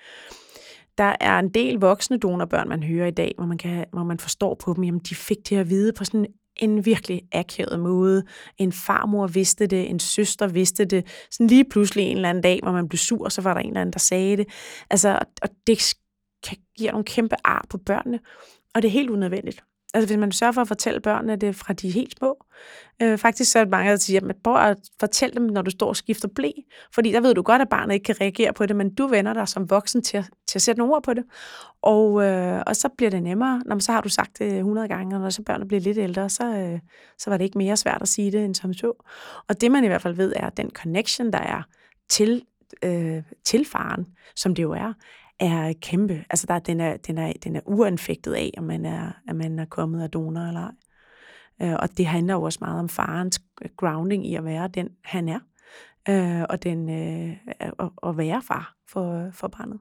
Der 0.99 1.17
er 1.21 1.39
en 1.39 1.49
del 1.49 1.75
voksne 1.75 2.19
donorbørn, 2.19 2.69
man 2.69 2.83
hører 2.83 3.07
i 3.07 3.11
dag, 3.11 3.33
hvor 3.37 3.47
man, 3.47 3.59
kan, 3.59 3.85
hvor 3.93 4.05
man 4.05 4.19
forstår 4.19 4.55
på 4.55 4.75
dem, 4.75 4.85
jamen 4.85 5.01
de 5.01 5.15
fik 5.15 5.49
det 5.49 5.57
at 5.57 5.71
vide 5.71 5.93
på 5.93 6.05
sådan 6.05 6.21
en 6.21 6.27
en 6.63 6.87
virkelig 6.87 7.23
akavet 7.33 7.81
måde. 7.81 8.25
En 8.59 8.73
farmor 8.73 9.27
vidste 9.27 9.67
det, 9.67 9.91
en 9.91 10.01
søster 10.01 10.47
vidste 10.47 10.85
det. 10.85 11.07
Sådan 11.31 11.47
lige 11.47 11.65
pludselig 11.65 12.05
en 12.05 12.17
eller 12.17 12.29
anden 12.29 12.43
dag, 12.43 12.61
hvor 12.63 12.73
man 12.73 12.89
blev 12.89 12.99
sur, 12.99 13.29
så 13.29 13.43
var 13.43 13.55
der 13.55 13.61
en 13.61 13.67
eller 13.67 13.81
anden, 13.81 13.93
der 13.93 13.99
sagde 13.99 14.37
det. 14.37 14.47
Altså, 14.91 15.19
og 15.43 15.49
det 15.67 15.95
giver 16.79 16.91
nogle 16.91 17.05
kæmpe 17.05 17.37
ar 17.45 17.67
på 17.71 17.79
børnene, 17.79 18.21
og 18.75 18.83
det 18.83 18.89
er 18.89 18.93
helt 18.93 19.11
unødvendigt. 19.11 19.65
Altså 19.95 20.09
hvis 20.09 20.21
man 20.21 20.33
sørger 20.33 20.53
for 20.53 20.61
at 20.61 20.69
fortælle 20.69 21.01
børnene 21.01 21.37
det 21.37 21.57
fra 21.57 21.73
de 21.73 21.91
helt 21.91 22.19
små. 22.19 22.45
Øh, 23.03 23.19
faktisk 23.19 23.53
så 23.53 23.59
er 23.59 23.65
det 23.65 23.71
mange, 23.71 23.91
der 23.91 23.97
siger, 23.97 24.21
at 24.29 24.37
prøv 24.45 24.57
at 24.57 24.79
fortælle 25.01 25.35
dem, 25.35 25.43
når 25.43 25.63
du 25.63 25.71
står 25.71 25.89
og 25.89 25.97
skifter 25.97 26.29
blæ. 26.29 26.51
Fordi 26.95 27.13
der 27.13 27.21
ved 27.21 27.35
du 27.35 27.43
godt, 27.43 27.63
at 27.63 27.69
barnet 27.69 27.95
ikke 27.95 28.05
kan 28.05 28.21
reagere 28.21 28.53
på 28.53 28.67
det, 28.67 28.77
men 28.77 28.95
du 28.95 29.07
vender 29.07 29.33
dig 29.33 29.49
som 29.49 29.71
voksen 29.71 30.03
til 30.03 30.17
at, 30.17 30.25
til 30.47 30.59
at 30.59 30.63
sætte 30.63 30.79
nogle 30.79 30.95
ord 30.95 31.03
på 31.03 31.15
det. 31.15 31.25
Og, 31.83 32.25
øh, 32.25 32.63
og 32.67 32.77
så 32.77 32.89
bliver 32.97 33.11
det 33.11 33.23
nemmere, 33.23 33.63
når 33.67 33.75
man, 33.75 33.81
så 33.81 33.93
har 33.93 34.01
du 34.01 34.09
sagt 34.09 34.39
det 34.39 34.57
100 34.57 34.89
gange, 34.89 35.17
og 35.17 35.23
når 35.23 35.31
så 35.31 35.43
børnene 35.43 35.69
bliver 35.69 35.81
lidt 35.81 35.99
ældre, 35.99 36.29
så, 36.29 36.45
øh, 36.45 36.79
så 37.19 37.31
var 37.31 37.37
det 37.37 37.45
ikke 37.45 37.59
mere 37.59 37.77
svært 37.77 38.03
at 38.03 38.09
sige 38.09 38.33
det 38.33 38.45
end 38.45 38.55
som 38.55 38.75
så. 38.75 39.05
Og 39.49 39.61
det 39.61 39.71
man 39.71 39.85
i 39.85 39.87
hvert 39.87 40.03
fald 40.03 40.15
ved, 40.15 40.33
er, 40.37 40.47
at 40.47 40.57
den 40.57 40.71
connection, 40.71 41.33
der 41.33 41.39
er 41.39 41.63
til, 42.09 42.43
øh, 42.85 43.23
til 43.45 43.65
faren, 43.65 44.07
som 44.37 44.55
det 44.55 44.63
jo 44.63 44.73
er, 44.73 44.93
er 45.43 45.73
kæmpe. 45.83 46.25
Altså 46.31 46.47
der, 46.47 46.59
den, 46.59 46.81
er, 46.81 46.97
den, 46.97 47.19
er, 47.19 47.33
den 47.45 47.57
er 47.57 47.61
uanfægtet 47.67 48.35
af, 48.35 48.51
om 48.59 48.65
man 48.65 48.85
er, 48.85 49.13
at 49.29 49.37
man 49.37 49.59
er 49.59 49.65
kommet 49.65 50.03
af 50.03 50.11
donor 50.11 50.41
eller 50.41 50.61
ej. 50.61 50.73
Øh, 51.63 51.77
og 51.81 51.99
det 51.99 52.07
handler 52.07 52.35
jo 52.35 52.43
også 52.43 52.59
meget 52.63 52.81
om 52.81 52.89
farens 52.89 53.43
grounding 53.77 54.27
i 54.27 54.35
at 54.35 54.45
være 54.45 54.69
den, 54.69 54.89
han 55.05 55.29
er. 55.29 55.41
Øh, 56.09 56.47
og 56.51 56.63
den, 56.63 56.89
øh, 56.91 57.37
at, 57.61 57.73
at 58.07 58.17
være 58.17 58.43
far 58.43 58.77
for, 58.89 59.31
for 59.33 59.49
barnet. 59.49 59.81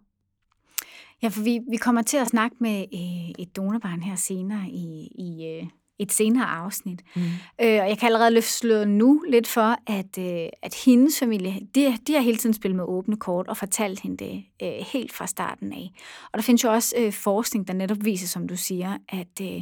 Ja, 1.24 1.28
for 1.28 1.44
vi, 1.44 1.60
vi 1.70 1.78
kommer 1.78 2.02
til 2.02 2.18
at 2.18 2.28
snakke 2.28 2.56
med 2.60 2.80
øh, 2.94 3.30
et 3.40 3.56
donorbarn 3.56 4.02
her 4.02 4.16
senere 4.16 4.70
i, 4.70 5.08
i, 5.16 5.46
øh, 5.46 5.68
et 6.02 6.12
senere 6.12 6.46
afsnit. 6.46 7.02
Mm. 7.16 7.22
Øh, 7.62 7.82
og 7.82 7.90
jeg 7.90 7.98
kan 7.98 8.06
allerede 8.08 8.32
løfte 8.32 8.52
slået 8.52 8.88
nu 8.88 9.24
lidt 9.30 9.48
for, 9.48 9.78
at, 9.88 10.18
øh, 10.18 10.50
at 10.62 10.76
hendes 10.86 11.20
familie, 11.20 11.60
de, 11.76 11.98
de 12.08 12.14
har 12.14 12.22
hele 12.22 12.38
tiden 12.38 12.54
spillet 12.54 12.76
med 12.76 12.86
åbne 12.88 13.18
kort 13.18 13.48
og 13.48 13.58
fortalt 13.58 14.00
hende 14.00 14.26
det 14.26 14.44
øh, 14.64 14.86
helt 14.94 15.14
fra 15.14 15.28
starten 15.28 15.74
af. 15.74 15.92
Og 16.34 16.38
der 16.38 16.42
findes 16.42 16.64
jo 16.64 16.72
også 16.72 16.96
øh, 16.98 17.14
forskning, 17.14 17.68
der 17.68 17.74
netop 17.74 17.98
viser, 18.02 18.28
som 18.28 18.48
du 18.48 18.56
siger, 18.56 18.98
at, 19.10 19.42
øh, 19.42 19.62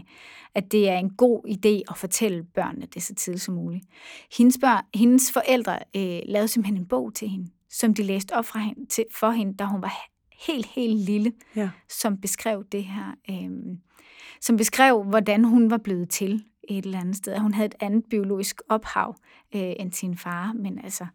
at 0.55 0.71
det 0.71 0.89
er 0.89 0.97
en 0.97 1.09
god 1.09 1.41
idé 1.47 1.91
at 1.91 1.97
fortælle 1.97 2.43
børnene 2.43 2.87
det 2.93 3.03
så 3.03 3.15
tidligt 3.15 3.43
som 3.43 3.53
muligt. 3.53 3.85
Hendes, 4.37 4.57
børn, 4.61 4.83
hendes 4.93 5.31
forældre 5.31 5.79
øh, 5.95 6.19
lavede 6.25 6.47
simpelthen 6.47 6.77
en 6.77 6.87
bog 6.87 7.13
til 7.13 7.29
hende, 7.29 7.49
som 7.69 7.93
de 7.93 8.03
læste 8.03 8.35
op 8.35 8.45
fra 8.45 8.59
hende, 8.59 8.85
til, 8.85 9.05
for 9.15 9.29
hende, 9.29 9.57
da 9.57 9.63
hun 9.63 9.81
var 9.81 10.09
helt, 10.47 10.65
helt 10.65 10.99
lille, 10.99 11.31
ja. 11.55 11.69
som 11.89 12.17
beskrev 12.17 12.63
det 12.71 12.83
her. 12.83 13.15
Øh, 13.29 13.77
som 14.41 14.57
beskrev, 14.57 15.03
hvordan 15.03 15.43
hun 15.43 15.71
var 15.71 15.77
blevet 15.77 16.09
til 16.09 16.43
et 16.69 16.85
eller 16.85 16.99
andet 16.99 17.15
sted. 17.15 17.37
Hun 17.37 17.53
havde 17.53 17.65
et 17.65 17.75
andet 17.79 18.03
biologisk 18.09 18.61
ophav 18.69 19.15
øh, 19.55 19.73
end 19.79 19.91
sin 19.91 20.17
far, 20.17 20.53
men 20.53 20.79
altså... 20.83 21.05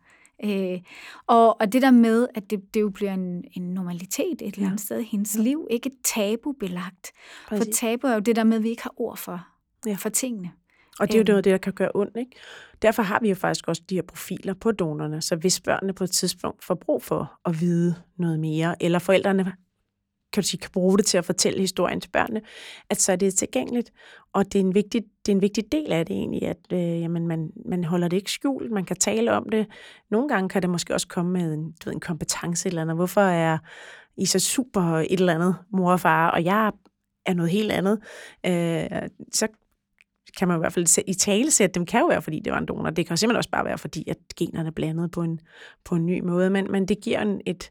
Øh, 0.45 0.81
og, 1.27 1.61
og 1.61 1.73
det 1.73 1.83
der 1.83 1.91
med, 1.91 2.27
at 2.35 2.51
det, 2.51 2.75
det 2.75 2.81
jo 2.81 2.91
bliver 2.91 3.15
en, 3.15 3.45
en 3.53 3.63
normalitet 3.63 4.43
et 4.43 4.55
eller 4.55 4.67
andet 4.67 4.81
ja. 4.81 4.85
sted 4.85 5.01
i 5.01 5.05
hendes 5.05 5.37
ja. 5.37 5.43
liv, 5.43 5.67
ikke 5.71 5.91
tabubelagt. 6.05 7.13
Præcis. 7.49 7.65
For 7.65 7.73
tabu 7.73 8.07
er 8.07 8.15
jo 8.15 8.21
det 8.21 8.37
der 8.37 8.45
med, 8.45 8.57
at 8.57 8.63
vi 8.63 8.69
ikke 8.69 8.83
har 8.83 8.93
ord 8.97 9.17
for, 9.17 9.47
ja. 9.87 9.95
for 9.95 10.09
tingene. 10.09 10.51
Og 11.01 11.09
det 11.09 11.15
er 11.15 11.19
jo 11.19 11.25
noget, 11.29 11.45
det, 11.45 11.51
der 11.51 11.59
kan 11.59 11.73
gøre 11.73 11.91
ondt. 11.95 12.17
Ikke? 12.17 12.31
Derfor 12.83 13.03
har 13.03 13.21
vi 13.21 13.29
jo 13.29 13.35
faktisk 13.35 13.69
også 13.69 13.83
de 13.91 13.95
her 13.95 14.03
profiler 14.03 14.55
på 14.55 14.73
donerne, 14.73 15.23
så 15.23 15.37
hvis 15.37 15.61
børnene 15.61 15.93
på 15.93 16.05
et 16.05 16.11
tidspunkt 16.11 16.65
får 16.65 16.75
brug 16.75 17.03
for 17.03 17.41
at 17.45 17.61
vide 17.61 17.95
noget 18.19 18.41
mere, 18.41 18.83
eller 18.83 18.99
forældrene 18.99 19.53
kan 20.35 20.43
du 20.43 20.49
sige, 20.49 20.61
kan 20.61 20.71
bruge 20.71 20.99
det 20.99 21.07
til 21.07 21.19
at 21.19 21.25
fortælle 21.25 21.61
historien 21.61 22.01
til 22.01 22.11
børnene, 22.11 22.41
at 22.91 23.01
så 23.01 23.13
er 23.13 23.17
det 23.17 23.35
tilgængeligt. 23.35 23.93
Og 24.33 24.53
det 24.53 24.55
er 24.55 24.65
en 24.65 24.75
vigtig, 24.75 25.03
det 25.27 25.33
er 25.33 25.37
en 25.37 25.43
vigtig 25.43 25.73
del 25.73 25.93
af 25.93 26.07
det 26.07 26.17
egentlig, 26.17 26.43
at 26.43 26.73
øh, 26.73 27.01
jamen, 27.01 27.27
man, 27.29 27.51
man 27.67 27.85
holder 27.85 28.09
det 28.09 28.17
ikke 28.17 28.31
skjult, 28.31 28.71
man 28.71 28.85
kan 28.85 28.97
tale 28.97 29.33
om 29.33 29.49
det. 29.49 29.67
Nogle 30.11 30.29
gange 30.29 30.49
kan 30.49 30.63
det 30.63 30.71
måske 30.71 30.95
også 30.95 31.09
komme 31.09 31.33
med 31.33 31.55
en, 31.55 31.65
du 31.65 31.85
ved, 31.85 31.95
en 31.95 32.01
kompetence 32.01 32.69
eller 32.69 32.85
noget. 32.85 32.99
Hvorfor 32.99 33.21
er 33.21 33.59
I 34.17 34.27
så 34.27 34.39
super 34.39 34.83
et 34.83 35.21
eller 35.21 35.35
andet, 35.35 35.57
mor 35.73 35.93
og 35.93 36.01
far, 36.01 36.31
og 36.31 36.45
jeg 36.45 36.73
er 37.27 37.35
noget 37.35 37.51
helt 37.51 37.73
andet? 37.73 37.99
Øh, 38.47 39.09
så 39.33 39.49
kan 40.37 40.49
man 40.49 40.59
i 40.59 40.59
hvert 40.59 40.73
fald 40.73 41.05
i 41.07 41.15
tale 41.15 41.51
sætte 41.51 41.75
dem, 41.75 41.87
kan 41.87 42.01
jo 42.01 42.07
være, 42.07 42.23
fordi 42.23 42.41
det 42.41 42.53
var 42.53 42.59
en 42.59 42.67
donor. 42.67 42.91
Det 42.91 43.07
kan 43.07 43.17
simpelthen 43.17 43.37
også 43.37 43.51
bare 43.51 43.65
være, 43.65 43.79
fordi 43.79 44.05
at 44.11 44.17
generne 44.37 44.67
er 44.67 44.73
blandet 44.73 45.11
på 45.11 45.23
en, 45.23 45.41
på 45.85 45.95
en 45.95 46.07
ny 46.07 46.21
måde. 46.21 46.51
Men, 46.51 46.73
men 46.73 46.89
det 46.89 47.01
giver 47.01 47.21
en, 47.21 47.41
et, 47.47 47.71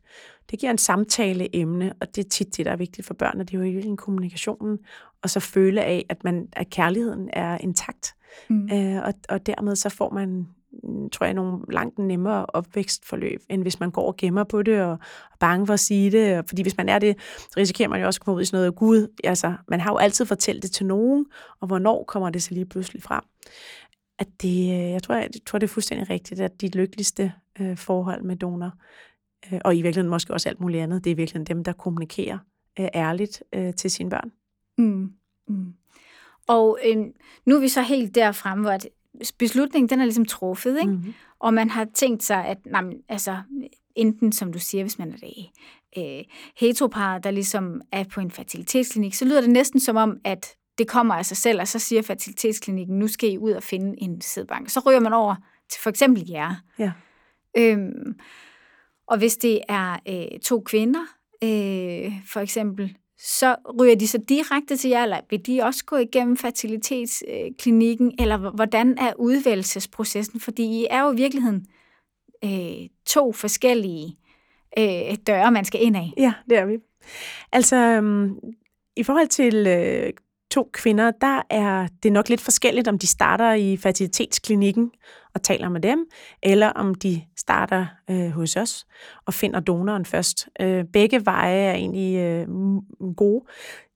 det 0.51 0.60
giver 0.60 0.71
en 0.71 0.77
samtaleemne, 0.77 1.93
og 2.01 2.15
det 2.15 2.25
er 2.25 2.29
tit 2.29 2.58
det, 2.58 2.65
der 2.65 2.71
er 2.71 2.75
vigtigt 2.75 3.08
for 3.08 3.13
børn, 3.13 3.39
det 3.39 3.53
er 3.53 3.58
jo 3.58 3.63
en 3.63 3.97
kommunikationen, 3.97 4.79
og 5.21 5.29
så 5.29 5.39
føle 5.39 5.84
af, 5.84 6.06
at, 6.10 6.23
man, 6.23 6.47
at 6.53 6.69
kærligheden 6.69 7.29
er 7.34 7.58
intakt. 7.58 8.15
Mm. 8.49 8.69
Øh, 8.73 9.03
og, 9.03 9.13
og 9.29 9.45
dermed 9.45 9.75
så 9.75 9.89
får 9.89 10.10
man 10.10 10.47
tror 11.12 11.25
jeg, 11.25 11.34
nogle 11.34 11.60
langt 11.69 11.99
nemmere 11.99 12.45
opvækstforløb, 12.45 13.41
end 13.49 13.62
hvis 13.62 13.79
man 13.79 13.91
går 13.91 14.08
og 14.08 14.17
gemmer 14.17 14.43
på 14.43 14.63
det 14.63 14.82
og 14.82 14.91
er 14.91 15.38
bange 15.39 15.67
for 15.67 15.73
at 15.73 15.79
sige 15.79 16.12
det. 16.12 16.47
Fordi 16.47 16.62
hvis 16.62 16.77
man 16.77 16.89
er 16.89 16.99
det, 16.99 17.15
så 17.39 17.53
risikerer 17.58 17.89
man 17.89 18.01
jo 18.01 18.08
også 18.08 18.17
at 18.17 18.25
komme 18.25 18.38
ud 18.38 18.41
i 18.41 18.45
sådan 18.45 18.58
noget, 18.58 18.75
Gud, 18.75 19.08
altså, 19.23 19.53
man 19.67 19.79
har 19.79 19.91
jo 19.91 19.97
altid 19.97 20.25
fortalt 20.25 20.63
det 20.63 20.71
til 20.71 20.86
nogen, 20.86 21.25
og 21.60 21.67
hvornår 21.67 22.03
kommer 22.08 22.29
det 22.29 22.43
så 22.43 22.53
lige 22.53 22.65
pludselig 22.65 23.03
frem? 23.03 23.23
At 24.19 24.27
det, 24.41 24.73
øh, 24.73 24.91
jeg 24.91 25.03
tror, 25.03 25.15
jeg, 25.15 25.29
jeg 25.34 25.41
tror, 25.45 25.60
det 25.60 25.67
er 25.67 25.73
fuldstændig 25.73 26.10
rigtigt, 26.10 26.39
at 26.39 26.62
de 26.62 26.67
lykkeligste 26.67 27.34
øh, 27.60 27.77
forhold 27.77 28.23
med 28.23 28.36
donor, 28.36 28.71
og 29.65 29.75
i 29.75 29.82
virkeligheden 29.82 30.10
måske 30.10 30.34
også 30.34 30.49
alt 30.49 30.60
muligt 30.60 30.84
andet, 30.84 31.03
det 31.03 31.12
er 31.12 31.15
virkelig 31.15 31.47
dem, 31.47 31.63
der 31.63 31.73
kommunikerer 31.73 32.38
øh, 32.79 32.88
ærligt 32.95 33.43
øh, 33.53 33.73
til 33.73 33.91
sine 33.91 34.10
børn. 34.10 34.32
Mm. 34.77 35.12
Mm. 35.47 35.73
Og 36.47 36.79
øh, 36.86 36.97
nu 37.45 37.56
er 37.56 37.60
vi 37.60 37.67
så 37.67 37.82
helt 37.82 38.15
derfrem, 38.15 38.62
hvor 38.62 38.77
beslutningen 39.38 39.89
den 39.89 39.99
er 39.99 40.03
ligesom 40.03 40.25
truffet, 40.25 40.77
ikke? 40.79 40.91
Mm-hmm. 40.91 41.13
og 41.39 41.53
man 41.53 41.69
har 41.69 41.88
tænkt 41.93 42.23
sig, 42.23 42.45
at 42.45 42.58
nej, 42.65 42.84
altså, 43.10 43.38
enten, 43.95 44.32
som 44.32 44.53
du 44.53 44.60
siger, 44.60 44.84
hvis 44.84 44.99
man 44.99 45.13
er 45.13 45.17
det 45.17 45.49
øh, 45.97 46.23
heteropar, 46.58 47.17
der 47.17 47.32
ligesom 47.32 47.82
er 47.91 48.03
på 48.03 48.21
en 48.21 48.32
fertilitetsklinik, 48.32 49.13
så 49.13 49.25
lyder 49.25 49.41
det 49.41 49.49
næsten 49.49 49.79
som 49.79 49.95
om, 49.95 50.17
at 50.23 50.56
det 50.77 50.88
kommer 50.88 51.15
af 51.15 51.25
sig 51.25 51.38
selv, 51.38 51.62
og 51.62 51.67
så 51.67 51.79
siger 51.79 52.01
fertilitetsklinikken, 52.01 52.99
nu 52.99 53.08
skal 53.08 53.32
I 53.32 53.38
ud 53.38 53.51
og 53.51 53.63
finde 53.63 53.95
en 53.97 54.21
sædbank. 54.21 54.69
Så 54.69 54.79
ryger 54.79 54.99
man 54.99 55.13
over 55.13 55.36
til 55.69 55.82
for 55.82 55.89
eksempel 55.89 56.29
jer. 56.29 56.56
Ja. 56.79 56.91
Øhm, 57.58 58.19
og 59.13 59.19
hvis 59.19 59.38
det 59.38 59.62
er 59.69 59.99
øh, 60.08 60.39
to 60.39 60.60
kvinder, 60.60 61.06
øh, 61.43 62.13
for 62.28 62.39
eksempel, 62.39 62.97
så 63.17 63.56
ryger 63.80 63.95
de 63.95 64.08
så 64.08 64.17
direkte 64.30 64.78
til 64.78 64.89
jer, 64.89 65.04
eller 65.04 65.19
vil 65.30 65.45
de 65.45 65.62
også 65.62 65.86
gå 65.86 65.95
igennem 65.95 66.38
fertilitetsklinikken, 66.38 68.12
eller 68.19 68.38
hvordan 68.38 68.97
er 68.97 69.13
udvælgelsesprocessen? 69.19 70.39
Fordi 70.39 70.63
I 70.63 70.88
er 70.89 71.02
jo 71.02 71.12
i 71.12 71.15
virkeligheden 71.15 71.65
øh, 72.43 72.89
to 73.06 73.34
forskellige 73.34 74.17
øh, 74.78 75.17
døre, 75.28 75.52
man 75.52 75.65
skal 75.65 75.84
ind 75.84 75.97
af. 75.97 76.13
Ja, 76.17 76.34
det 76.49 76.58
er 76.58 76.65
vi. 76.65 76.78
Altså, 77.52 77.76
øhm, 77.76 78.39
i 78.95 79.04
forhold 79.04 79.28
til 79.28 79.67
øh, 79.67 80.13
to 80.53 80.69
kvinder, 80.73 81.11
der 81.11 81.41
er 81.49 81.87
det 82.03 82.13
nok 82.13 82.29
lidt 82.29 82.41
forskelligt, 82.41 82.87
om 82.87 82.99
de 82.99 83.07
starter 83.07 83.53
i 83.53 83.77
fertilitetsklinikken 83.77 84.91
og 85.33 85.43
taler 85.43 85.69
med 85.69 85.81
dem, 85.81 86.05
eller 86.43 86.69
om 86.69 86.95
de 86.95 87.21
starter 87.37 87.85
øh, 88.09 88.29
hos 88.29 88.55
os 88.55 88.85
og 89.25 89.33
finder 89.33 89.59
donoren 89.59 90.05
først. 90.05 90.49
Øh, 90.61 90.85
begge 90.93 91.25
veje 91.25 91.55
er 91.55 91.73
egentlig 91.73 92.17
øh, 92.19 92.47
gode. 93.15 93.45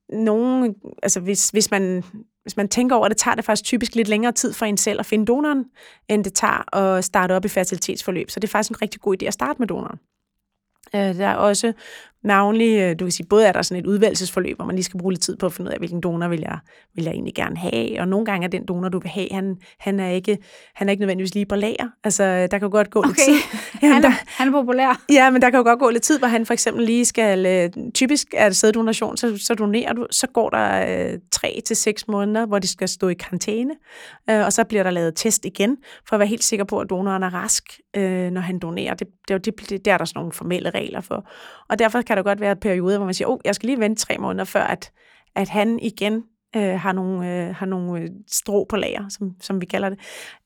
Nogle, 0.09 0.75
altså 1.03 1.19
hvis, 1.19 1.49
hvis 1.49 1.71
man 1.71 2.03
hvis 2.43 2.57
man 2.57 2.69
tænker 2.69 2.95
over 2.95 3.07
det, 3.07 3.17
tager 3.17 3.35
det 3.35 3.45
faktisk 3.45 3.63
typisk 3.63 3.95
lidt 3.95 4.07
længere 4.07 4.31
tid 4.31 4.53
for 4.53 4.65
en 4.65 4.77
selv 4.77 4.99
at 4.99 5.05
finde 5.05 5.25
donoren, 5.25 5.65
end 6.09 6.23
det 6.23 6.33
tager 6.33 6.75
at 6.75 7.03
starte 7.03 7.33
op 7.33 7.45
i 7.45 7.47
fertilitetsforløb. 7.47 8.29
Så 8.29 8.39
det 8.39 8.47
er 8.47 8.51
faktisk 8.51 8.69
en 8.69 8.81
rigtig 8.81 9.01
god 9.01 9.15
idé 9.21 9.25
at 9.25 9.33
starte 9.33 9.59
med 9.59 9.67
donoren. 9.67 9.99
Øh, 10.95 11.17
der 11.17 11.27
er 11.27 11.35
også 11.35 11.73
navnlig, 12.27 12.79
øh, 12.79 12.95
du 12.99 13.05
kan 13.05 13.11
sige, 13.11 13.27
både 13.29 13.45
er 13.45 13.51
der 13.51 13.61
sådan 13.61 13.83
et 13.83 13.87
udvalgelsesforløb, 13.87 14.55
hvor 14.55 14.65
man 14.65 14.75
lige 14.75 14.83
skal 14.83 14.99
bruge 14.99 15.13
lidt 15.13 15.21
tid 15.21 15.37
på 15.37 15.45
at 15.45 15.53
finde 15.53 15.69
ud 15.69 15.73
af, 15.73 15.77
hvilken 15.79 16.01
donor 16.01 16.27
vil 16.27 16.39
jeg, 16.39 16.59
vil 16.95 17.03
jeg 17.03 17.13
egentlig 17.13 17.35
gerne 17.35 17.57
have, 17.57 18.01
og 18.01 18.07
nogle 18.07 18.25
gange 18.25 18.45
er 18.45 18.49
den 18.49 18.65
donor, 18.65 18.89
du 18.89 18.99
vil 18.99 19.09
have, 19.09 19.27
han, 19.31 19.55
han, 19.79 19.99
er, 19.99 20.09
ikke, 20.09 20.37
han 20.75 20.89
er 20.89 20.91
ikke 20.91 21.01
nødvendigvis 21.01 21.33
lige 21.33 21.45
på 21.45 21.55
lager. 21.55 21.87
Altså, 22.03 22.47
der 22.51 22.57
kan 22.59 22.69
godt 22.69 22.89
gå 22.89 22.99
okay. 22.99 23.09
lidt 23.09 23.17
tid. 23.17 23.33
Ja, 23.81 23.87
han, 23.87 24.03
er, 24.03 24.09
der, 24.09 24.15
han 24.27 24.47
er 24.47 24.51
populær. 24.51 25.01
Ja, 25.09 25.29
men 25.29 25.41
der 25.41 25.49
kan 25.49 25.57
jo 25.57 25.63
godt 25.63 25.79
gå 25.79 25.89
lidt 25.89 26.03
tid, 26.03 26.19
hvor 26.19 26.27
han 26.27 26.45
for 26.45 26.53
eksempel 26.53 26.85
lige 26.85 27.05
skal, 27.05 27.45
øh, 27.45 27.83
typisk 27.93 28.27
er 28.33 28.49
det 28.49 28.57
sæddonation, 28.57 29.17
så, 29.17 29.37
så 29.37 29.53
donerer 29.53 29.93
du, 29.93 30.07
så 30.11 30.27
går 30.27 30.49
der 30.49 30.85
øh, 31.11 31.19
tre 31.31 31.61
til 31.65 31.75
seks 31.75 32.07
måneder, 32.07 32.45
hvor 32.45 32.59
de 32.59 32.67
skal 32.67 32.87
stå 32.87 33.07
i 33.07 33.13
karantæne, 33.13 33.73
øh, 34.29 34.45
og 34.45 34.53
så 34.53 34.63
bliver 34.63 34.83
der 34.83 34.89
lavet 34.89 35.15
test 35.15 35.45
igen, 35.45 35.77
for 36.07 36.15
at 36.15 36.19
være 36.19 36.27
helt 36.27 36.43
sikker 36.43 36.65
på, 36.65 36.79
at 36.79 36.89
donoren 36.89 37.23
er 37.23 37.33
rask, 37.33 37.63
øh, 37.95 38.31
når 38.31 38.41
han 38.41 38.59
donerer. 38.59 38.93
Det, 38.93 39.07
det, 39.27 39.45
det, 39.45 39.69
det, 39.69 39.85
der 39.85 39.93
er 39.93 39.97
der 39.97 40.05
sådan 40.05 40.19
nogle 40.19 40.31
formelle 40.31 40.69
regler 40.69 41.01
for. 41.01 41.29
Og 41.69 41.79
derfor 41.79 42.01
kan 42.01 42.16
der 42.17 42.23
godt 42.23 42.39
være 42.39 42.55
perioder, 42.55 42.97
hvor 42.97 43.05
man 43.05 43.13
siger, 43.13 43.27
oh, 43.27 43.39
jeg 43.45 43.55
skal 43.55 43.67
lige 43.67 43.79
vente 43.79 44.05
tre 44.05 44.17
måneder, 44.17 44.45
før 44.45 44.63
at, 44.63 44.91
at 45.35 45.49
han 45.49 45.79
igen 45.79 46.23
øh, 46.55 46.79
har 46.79 46.91
nogle, 46.91 47.47
øh, 47.47 47.55
har 47.55 47.65
nogle 47.65 48.01
øh, 48.01 48.09
strå 48.27 48.65
på 48.69 48.75
lager, 48.75 49.09
som, 49.09 49.35
som 49.41 49.61
vi 49.61 49.65
kalder 49.65 49.89
det. 49.89 49.99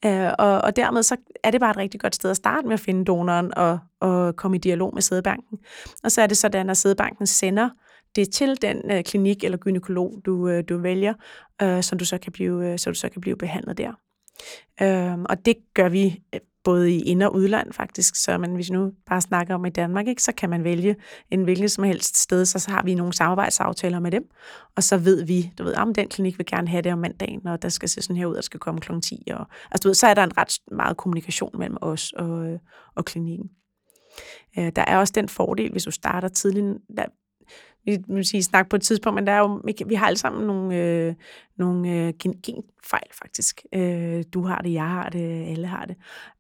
Øh, 0.06 0.32
og, 0.40 0.62
og 0.62 0.76
dermed 0.76 1.04
så 1.04 1.16
er 1.44 1.52
det 1.52 1.60
bare 1.60 1.72
et 1.72 1.78
rigtig 1.78 2.00
godt 2.00 2.16
sted 2.16 2.30
at 2.30 2.38
starte 2.38 2.68
med 2.68 2.74
at 2.74 2.80
finde 2.80 3.06
donoren 3.06 3.58
og, 3.58 3.80
og 4.00 4.36
komme 4.36 4.58
i 4.58 4.60
dialog 4.60 4.94
med 4.94 5.02
sædebanken. 5.02 5.60
Og 6.04 6.12
så 6.12 6.22
er 6.22 6.28
det 6.28 6.38
sådan, 6.38 6.70
at 6.70 6.78
sædebanken 6.78 7.28
sender 7.28 7.70
det 8.16 8.30
til 8.30 8.62
den 8.62 8.92
øh, 8.92 9.04
klinik 9.04 9.44
eller 9.44 9.58
gynekolog, 9.58 10.22
du, 10.26 10.48
øh, 10.48 10.64
du 10.70 10.78
vælger, 10.78 11.14
øh, 11.62 11.84
så, 11.84 11.96
du 11.96 12.06
så, 12.06 12.18
kan 12.18 12.32
blive, 12.32 12.72
øh, 12.72 12.80
så 12.80 12.90
du 12.90 12.96
så 12.96 13.10
kan 13.10 13.22
blive 13.22 13.38
behandlet 13.38 13.78
der. 13.78 13.92
Øh, 14.82 15.20
og 15.30 15.46
det 15.46 15.56
gør 15.74 15.90
vi 15.90 16.22
øh, 16.34 16.40
både 16.63 16.91
i 16.91 17.02
ind- 17.02 17.24
og 17.24 17.36
udland 17.36 17.74
faktisk, 17.74 18.15
så 18.15 18.38
man, 18.38 18.56
hvis 18.56 18.71
nu 18.71 18.91
bare 19.10 19.21
snakker 19.21 19.56
om 19.56 19.65
i 19.65 19.69
Danmark, 19.69 20.08
ikke, 20.08 20.24
så 20.24 20.32
kan 20.32 20.50
man 20.50 20.63
vælge 20.63 20.95
en 21.32 21.43
hvilken 21.43 21.69
som 21.69 21.84
helst 21.84 22.17
sted, 22.17 22.45
så, 22.45 22.60
så 22.60 22.71
har 22.71 22.84
vi 22.84 22.95
nogle 22.95 23.13
samarbejdsaftaler 23.13 24.00
med 24.00 24.12
dem, 24.12 24.24
og 24.76 24.84
så 24.84 24.97
ved 24.97 25.24
vi, 25.26 25.52
du 25.58 25.63
ved, 25.63 25.74
ah, 25.74 25.82
om 25.82 25.93
den 25.93 26.08
klinik 26.08 26.38
vil 26.38 26.45
gerne 26.45 26.67
have 26.67 26.82
det 26.82 26.93
om 26.93 27.00
mandagen, 27.00 27.47
og 27.47 27.62
der 27.62 27.69
skal 27.69 27.89
se 27.89 28.02
sådan 28.02 28.15
her 28.15 28.26
ud, 28.26 28.36
og 28.36 28.43
skal 28.43 28.60
komme 28.60 28.80
kl. 28.80 29.00
10, 29.00 29.24
og, 29.32 29.45
altså 29.71 29.84
du 29.84 29.88
ved, 29.88 29.95
så 29.95 30.08
er 30.08 30.13
der 30.13 30.24
en 30.24 30.38
ret 30.38 30.60
meget 30.71 30.97
kommunikation 30.97 31.60
mellem 31.60 31.78
os 31.82 32.12
og, 32.12 32.60
og 32.95 33.06
klinikken. 33.06 33.50
Øh, 34.60 34.71
der 34.76 34.84
er 34.88 34.97
også 34.97 35.13
den 35.15 35.30
fordel, 35.30 35.71
hvis 35.71 35.84
du 35.84 35.91
starter 35.91 36.28
tidligt, 36.28 36.65
der, 36.97 37.06
vi 37.86 38.00
vil 38.08 38.26
sige, 38.26 38.44
snakke 38.44 38.70
på 38.70 38.76
et 38.76 38.82
tidspunkt, 38.82 39.15
men 39.15 39.28
der 39.28 39.34
er 39.34 39.39
jo, 39.39 39.62
vi 39.86 39.96
har 39.96 40.08
alle 40.08 40.17
sammen 40.17 40.48
nogle, 40.48 40.76
øh, 40.76 41.15
nogle 41.58 41.89
øh, 41.89 42.13
gen, 42.20 42.41
genfejl 42.44 43.08
faktisk. 43.12 43.65
Øh, 43.74 44.24
du 44.34 44.44
har 44.44 44.62
det, 44.62 44.74
jeg 44.74 44.88
har 44.88 45.10
det, 45.10 45.48
alle 45.48 45.67
har 45.67 45.86
det. 45.86 45.96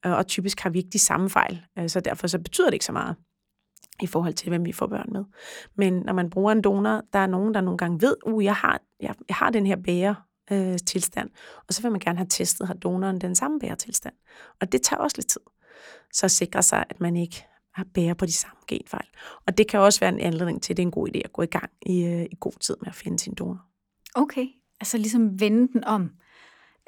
Øh, 0.05 0.11
og 0.11 0.27
typisk 0.27 0.59
har 0.59 0.69
vi 0.69 0.77
ikke 0.77 0.89
de 0.89 0.99
samme 0.99 1.29
fejl, 1.29 1.61
øh, 1.79 1.89
så 1.89 1.99
derfor 1.99 2.27
så 2.27 2.39
betyder 2.39 2.67
det 2.67 2.73
ikke 2.73 2.85
så 2.85 2.91
meget 2.91 3.15
i 4.01 4.07
forhold 4.07 4.33
til, 4.33 4.49
hvem 4.49 4.65
vi 4.65 4.71
får 4.71 4.87
børn 4.87 5.09
med. 5.11 5.23
Men 5.75 5.93
når 5.93 6.13
man 6.13 6.29
bruger 6.29 6.51
en 6.51 6.61
donor, 6.61 7.01
der 7.13 7.19
er 7.19 7.27
nogen, 7.27 7.53
der 7.53 7.61
nogle 7.61 7.77
gange 7.77 8.01
ved, 8.01 8.15
uh, 8.25 8.43
jeg 8.43 8.55
har, 8.55 8.81
jeg, 8.99 9.15
jeg 9.29 9.35
har 9.35 9.49
den 9.49 9.65
her 9.65 9.75
bære, 9.75 10.15
øh, 10.51 10.77
tilstand, 10.85 11.29
og 11.67 11.73
så 11.73 11.81
vil 11.81 11.91
man 11.91 11.99
gerne 11.99 12.17
have 12.17 12.27
testet, 12.29 12.67
har 12.67 12.73
donoren 12.73 13.21
den 13.21 13.35
samme 13.35 13.59
bæretilstand. 13.59 14.15
Og 14.61 14.71
det 14.71 14.81
tager 14.81 14.99
også 14.99 15.17
lidt 15.17 15.27
tid. 15.27 15.41
Så 16.13 16.27
sikre 16.27 16.63
sig, 16.63 16.85
at 16.89 17.01
man 17.01 17.15
ikke 17.15 17.45
bærer 17.93 18.13
på 18.13 18.25
de 18.25 18.33
samme 18.33 18.57
genfejl. 18.67 19.07
Og 19.47 19.57
det 19.57 19.67
kan 19.67 19.79
også 19.79 19.99
være 19.99 20.13
en 20.13 20.19
anledning 20.19 20.61
til, 20.61 20.73
at 20.73 20.77
det 20.77 20.83
er 20.83 20.87
en 20.87 20.91
god 20.91 21.07
idé 21.07 21.21
at 21.25 21.33
gå 21.33 21.41
i 21.41 21.45
gang 21.45 21.69
i, 21.81 22.03
øh, 22.03 22.23
i 22.31 22.37
god 22.39 22.59
tid 22.59 22.75
med 22.81 22.87
at 22.87 22.95
finde 22.95 23.19
sin 23.19 23.33
donor. 23.33 23.65
Okay, 24.15 24.47
altså 24.79 24.97
ligesom 24.97 25.39
vende 25.39 25.73
den 25.73 25.83
om. 25.83 26.11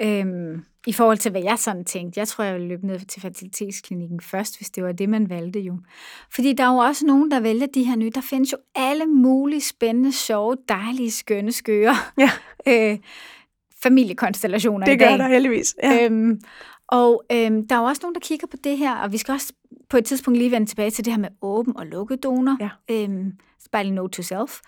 Øhm, 0.01 0.63
I 0.87 0.93
forhold 0.93 1.17
til, 1.17 1.31
hvad 1.31 1.43
jeg 1.43 1.59
sådan 1.59 1.85
tænkte. 1.85 2.19
Jeg 2.19 2.27
tror, 2.27 2.43
jeg 2.43 2.53
ville 2.53 2.67
løbe 2.67 2.87
ned 2.87 2.99
til 2.99 3.21
fertilitetsklinikken 3.21 4.21
først, 4.21 4.57
hvis 4.57 4.69
det 4.69 4.83
var 4.83 4.91
det, 4.91 5.09
man 5.09 5.29
valgte 5.29 5.59
jo. 5.59 5.77
Fordi 6.31 6.53
der 6.53 6.63
er 6.63 6.73
jo 6.73 6.77
også 6.77 7.05
nogen, 7.05 7.31
der 7.31 7.39
vælger 7.39 7.67
de 7.67 7.83
her 7.83 7.95
nye. 7.95 8.11
Der 8.15 8.21
findes 8.21 8.51
jo 8.51 8.57
alle 8.75 9.05
mulige 9.05 9.61
spændende, 9.61 10.11
sjove, 10.11 10.57
dejlige, 10.69 11.11
skønne, 11.11 11.51
skøre 11.51 11.95
ja. 12.17 12.29
øh, 12.91 12.97
familiekonstellationer 13.83 14.85
det 14.85 14.93
i 14.93 14.97
dag. 14.97 15.09
Det 15.09 15.19
gør 15.19 15.23
der 15.25 15.33
heldigvis. 15.33 15.75
Ja. 15.83 16.05
Øhm, 16.05 16.41
og 16.87 17.23
øhm, 17.31 17.67
der 17.67 17.75
er 17.75 17.79
jo 17.79 17.85
også 17.85 17.99
nogen, 18.03 18.15
der 18.15 18.21
kigger 18.21 18.47
på 18.47 18.57
det 18.63 18.77
her, 18.77 18.95
og 18.95 19.11
vi 19.11 19.17
skal 19.17 19.31
også 19.31 19.53
på 19.93 19.97
et 19.97 20.05
tidspunkt 20.05 20.37
lige 20.37 20.51
vende 20.51 20.67
tilbage 20.67 20.91
til 20.91 21.05
det 21.05 21.13
her 21.13 21.19
med 21.19 21.29
åben 21.41 21.77
og 21.77 21.85
lukket 21.85 22.23
donor. 22.23 22.57
Ja. 22.59 22.69
Øhm, 22.91 23.31
spejling 23.65 23.95
note 23.95 24.15
to 24.15 24.21
self. 24.21 24.59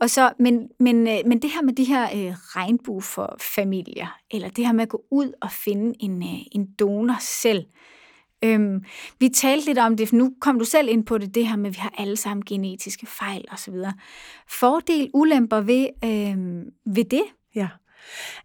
Og 0.00 0.10
så, 0.10 0.32
men, 0.38 0.68
men, 0.80 1.08
øh, 1.08 1.18
men 1.26 1.42
det 1.42 1.50
her 1.50 1.62
med 1.62 1.72
de 1.72 1.84
her 1.84 2.02
øh, 2.02 2.34
regnbue 2.36 3.02
for 3.02 3.36
familier, 3.54 4.18
eller 4.30 4.48
det 4.48 4.66
her 4.66 4.72
med 4.72 4.82
at 4.82 4.88
gå 4.88 5.02
ud 5.10 5.32
og 5.40 5.50
finde 5.50 5.94
en, 6.00 6.22
øh, 6.22 6.38
en 6.52 6.66
donor 6.78 7.16
selv. 7.20 7.64
Øhm, 8.44 8.84
vi 9.20 9.28
talte 9.28 9.66
lidt 9.66 9.78
om 9.78 9.96
det, 9.96 10.08
for 10.08 10.16
nu 10.16 10.34
kom 10.40 10.58
du 10.58 10.64
selv 10.64 10.88
ind 10.88 11.06
på 11.06 11.18
det, 11.18 11.34
det 11.34 11.48
her 11.48 11.56
med, 11.56 11.66
at 11.66 11.72
vi 11.72 11.78
har 11.80 11.94
alle 11.98 12.16
sammen 12.16 12.44
genetiske 12.44 13.06
fejl 13.06 13.44
osv. 13.52 13.74
Fordel, 14.48 15.10
ulemper 15.14 15.60
ved, 15.60 15.86
øh, 16.04 16.94
ved 16.94 17.04
det? 17.04 17.24
Ja. 17.54 17.68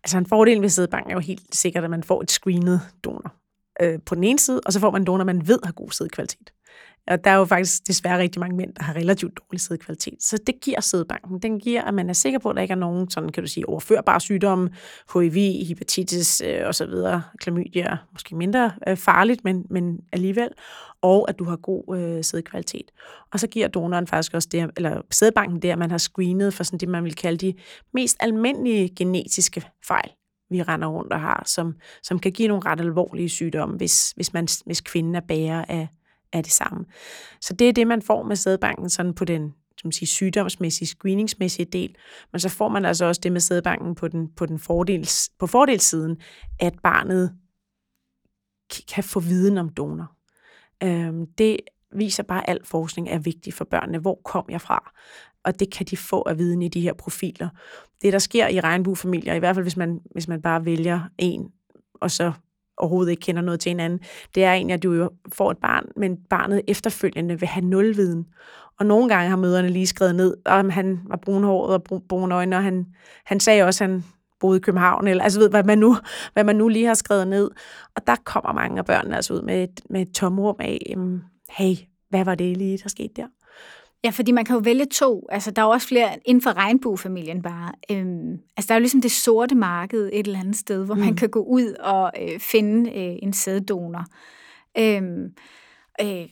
Altså 0.03 0.17
en 0.17 0.25
fordel 0.25 0.61
ved 0.61 0.69
sædbank 0.69 1.07
er 1.07 1.13
jo 1.13 1.19
helt 1.19 1.55
sikkert, 1.55 1.83
at 1.83 1.89
man 1.89 2.03
får 2.03 2.21
et 2.21 2.31
screenet 2.31 2.81
donor 3.03 3.38
øh, 3.81 3.99
på 4.05 4.15
den 4.15 4.23
ene 4.23 4.39
side, 4.39 4.61
og 4.65 4.73
så 4.73 4.79
får 4.79 4.91
man 4.91 5.01
en 5.01 5.05
donor, 5.05 5.23
man 5.23 5.47
ved 5.47 5.59
har 5.63 5.71
god 5.71 5.91
sædkvalitet. 5.91 6.51
Og 7.09 7.23
der 7.23 7.31
er 7.31 7.35
jo 7.35 7.45
faktisk 7.45 7.87
desværre 7.87 8.19
rigtig 8.19 8.39
mange 8.39 8.57
mænd, 8.57 8.73
der 8.73 8.83
har 8.83 8.95
relativt 8.95 9.37
dårlig 9.37 9.61
sædkvalitet. 9.61 10.23
Så 10.23 10.37
det 10.47 10.55
giver 10.61 10.81
sædbanken. 10.81 11.39
Den 11.39 11.59
giver, 11.59 11.81
at 11.81 11.93
man 11.93 12.09
er 12.09 12.13
sikker 12.13 12.39
på, 12.39 12.49
at 12.49 12.55
der 12.55 12.61
ikke 12.61 12.71
er 12.71 12.75
nogen, 12.75 13.09
sådan 13.09 13.29
kan 13.29 13.43
du 13.43 13.49
sige, 13.49 13.69
overførbare 13.69 14.19
sygdomme, 14.19 14.69
HIV, 15.13 15.65
hepatitis 15.67 16.41
øh, 16.45 16.67
osv., 16.67 16.93
klamydia, 17.39 17.97
måske 18.11 18.35
mindre 18.35 18.71
øh, 18.87 18.97
farligt, 18.97 19.43
men, 19.43 19.65
men 19.69 19.99
alligevel, 20.11 20.49
og 21.01 21.29
at 21.29 21.39
du 21.39 21.43
har 21.43 21.55
god 21.55 21.97
øh, 21.97 22.23
sædkvalitet. 22.23 22.91
Og 23.33 23.39
så 23.39 23.47
giver 23.47 23.67
donoren 23.67 24.07
faktisk 24.07 24.33
også 24.33 24.49
det, 24.51 24.71
eller 24.77 25.01
sædbanken 25.11 25.61
det, 25.61 25.69
at 25.69 25.77
man 25.77 25.91
har 25.91 25.97
screenet 25.97 26.53
for 26.53 26.63
sådan 26.63 26.79
det, 26.79 26.89
man 26.89 27.03
vil 27.03 27.15
kalde 27.15 27.47
de 27.47 27.53
mest 27.93 28.17
almindelige 28.19 28.89
genetiske 28.95 29.69
fejl 29.87 30.11
vi 30.49 30.63
render 30.63 30.87
rundt 30.87 31.13
og 31.13 31.21
har, 31.21 31.43
som, 31.45 31.75
som 32.03 32.19
kan 32.19 32.31
give 32.31 32.47
nogle 32.47 32.65
ret 32.65 32.79
alvorlige 32.79 33.29
sygdomme, 33.29 33.77
hvis, 33.77 34.11
hvis, 34.11 34.33
man, 34.33 34.47
hvis 34.65 34.81
kvinden 34.81 35.15
er 35.15 35.21
bærer 35.27 35.65
af, 35.65 35.87
af 36.33 36.43
det 36.43 36.53
samme. 36.53 36.85
Så 37.41 37.53
det 37.53 37.69
er 37.69 37.73
det, 37.73 37.87
man 37.87 38.01
får 38.01 38.23
med 38.23 38.35
sædbanken 38.35 38.89
sådan 38.89 39.13
på 39.13 39.25
den 39.25 39.53
som 39.81 39.91
siger, 39.91 40.07
sygdomsmæssige, 40.07 40.87
screeningsmæssige 40.87 41.65
del. 41.65 41.95
Men 42.31 42.39
så 42.39 42.49
får 42.49 42.69
man 42.69 42.85
altså 42.85 43.05
også 43.05 43.21
det 43.23 43.31
med 43.31 43.41
sædbanken 43.41 43.95
på, 43.95 44.07
den, 44.07 44.27
på, 44.35 44.45
den 44.45 44.59
fordels, 44.59 45.29
på 45.39 45.47
fordelssiden, 45.47 46.17
at 46.59 46.73
barnet 46.83 47.37
kan 48.93 49.03
få 49.03 49.19
viden 49.19 49.57
om 49.57 49.69
donor. 49.69 50.11
Øhm, 50.83 51.25
det 51.37 51.57
viser 51.95 52.23
bare, 52.23 52.49
at 52.49 52.55
al 52.55 52.65
forskning 52.65 53.09
er 53.09 53.19
vigtig 53.19 53.53
for 53.53 53.65
børnene. 53.65 53.97
Hvor 53.97 54.21
kom 54.25 54.45
jeg 54.49 54.61
fra? 54.61 54.93
Og 55.43 55.59
det 55.59 55.71
kan 55.71 55.85
de 55.85 55.97
få 55.97 56.21
af 56.21 56.37
viden 56.37 56.61
i 56.61 56.67
de 56.67 56.81
her 56.81 56.93
profiler. 56.93 57.49
Det, 58.01 58.13
der 58.13 58.19
sker 58.19 58.47
i 58.47 58.59
regnbuefamilier, 58.59 59.33
i 59.33 59.39
hvert 59.39 59.55
fald 59.55 59.65
hvis 59.65 59.77
man, 59.77 59.99
hvis 60.11 60.27
man 60.27 60.41
bare 60.41 60.65
vælger 60.65 61.01
en, 61.17 61.51
og 62.01 62.11
så 62.11 62.31
overhovedet 62.77 63.11
ikke 63.11 63.21
kender 63.21 63.41
noget 63.41 63.59
til 63.59 63.69
hinanden, 63.69 63.99
det 64.35 64.43
er 64.43 64.53
egentlig, 64.53 64.73
at 64.73 64.83
du 64.83 64.93
jo 64.93 65.09
får 65.33 65.51
et 65.51 65.57
barn, 65.57 65.85
men 65.95 66.17
barnet 66.29 66.61
efterfølgende 66.67 67.39
vil 67.39 67.47
have 67.47 67.65
nul 67.65 67.95
viden. 67.95 68.25
Og 68.79 68.85
nogle 68.85 69.09
gange 69.09 69.29
har 69.29 69.37
møderne 69.37 69.69
lige 69.69 69.87
skrevet 69.87 70.15
ned, 70.15 70.37
om 70.45 70.69
han 70.69 70.99
var 71.05 71.17
brunhåret 71.17 71.73
og 71.73 72.01
brun 72.09 72.31
øjne, 72.31 72.55
og 72.55 72.63
han, 72.63 72.85
han 73.25 73.39
sagde 73.39 73.63
også, 73.63 73.83
at 73.83 73.89
han 73.89 74.03
boede 74.39 74.57
i 74.57 74.61
København, 74.61 75.07
eller 75.07 75.23
altså 75.23 75.39
ved, 75.39 75.49
hvad 75.49 75.63
man 75.63 75.77
nu, 75.77 75.97
hvad 76.33 76.43
man 76.43 76.55
nu 76.55 76.67
lige 76.67 76.85
har 76.85 76.93
skrevet 76.93 77.27
ned. 77.27 77.51
Og 77.95 78.07
der 78.07 78.15
kommer 78.23 78.53
mange 78.53 78.79
af 78.79 78.85
børnene 78.85 79.15
altså 79.15 79.33
ud 79.33 79.41
med 79.41 79.63
et, 79.63 79.81
med 79.89 80.01
et 80.01 80.11
tomrum 80.11 80.55
af, 80.59 80.95
hey, 81.49 81.75
hvad 82.09 82.25
var 82.25 82.35
det 82.35 82.57
lige, 82.57 82.77
der 82.77 82.89
skete 82.89 83.13
der? 83.15 83.27
Ja, 84.03 84.09
fordi 84.09 84.31
man 84.31 84.45
kan 84.45 84.55
jo 84.55 84.61
vælge 84.65 84.85
to. 84.85 85.27
Altså, 85.29 85.51
der 85.51 85.61
er 85.61 85.65
jo 85.65 85.71
også 85.71 85.87
flere 85.87 86.09
inden 86.25 86.41
for 86.41 86.57
regnbuefamilien 86.57 87.41
bare. 87.41 87.71
Øhm, 87.91 88.39
altså, 88.57 88.67
der 88.67 88.73
er 88.73 88.79
jo 88.79 88.81
ligesom 88.81 89.01
det 89.01 89.11
sorte 89.11 89.55
marked 89.55 90.09
et 90.13 90.27
eller 90.27 90.39
andet 90.39 90.55
sted, 90.55 90.85
hvor 90.85 90.95
mm. 90.95 91.01
man 91.01 91.15
kan 91.15 91.29
gå 91.29 91.43
ud 91.43 91.73
og 91.79 92.11
øh, 92.21 92.39
finde 92.39 92.89
øh, 92.89 93.17
en 93.23 93.33
sæddonor. 93.33 94.05
Øhm, 94.77 95.23
øh, 96.01 96.25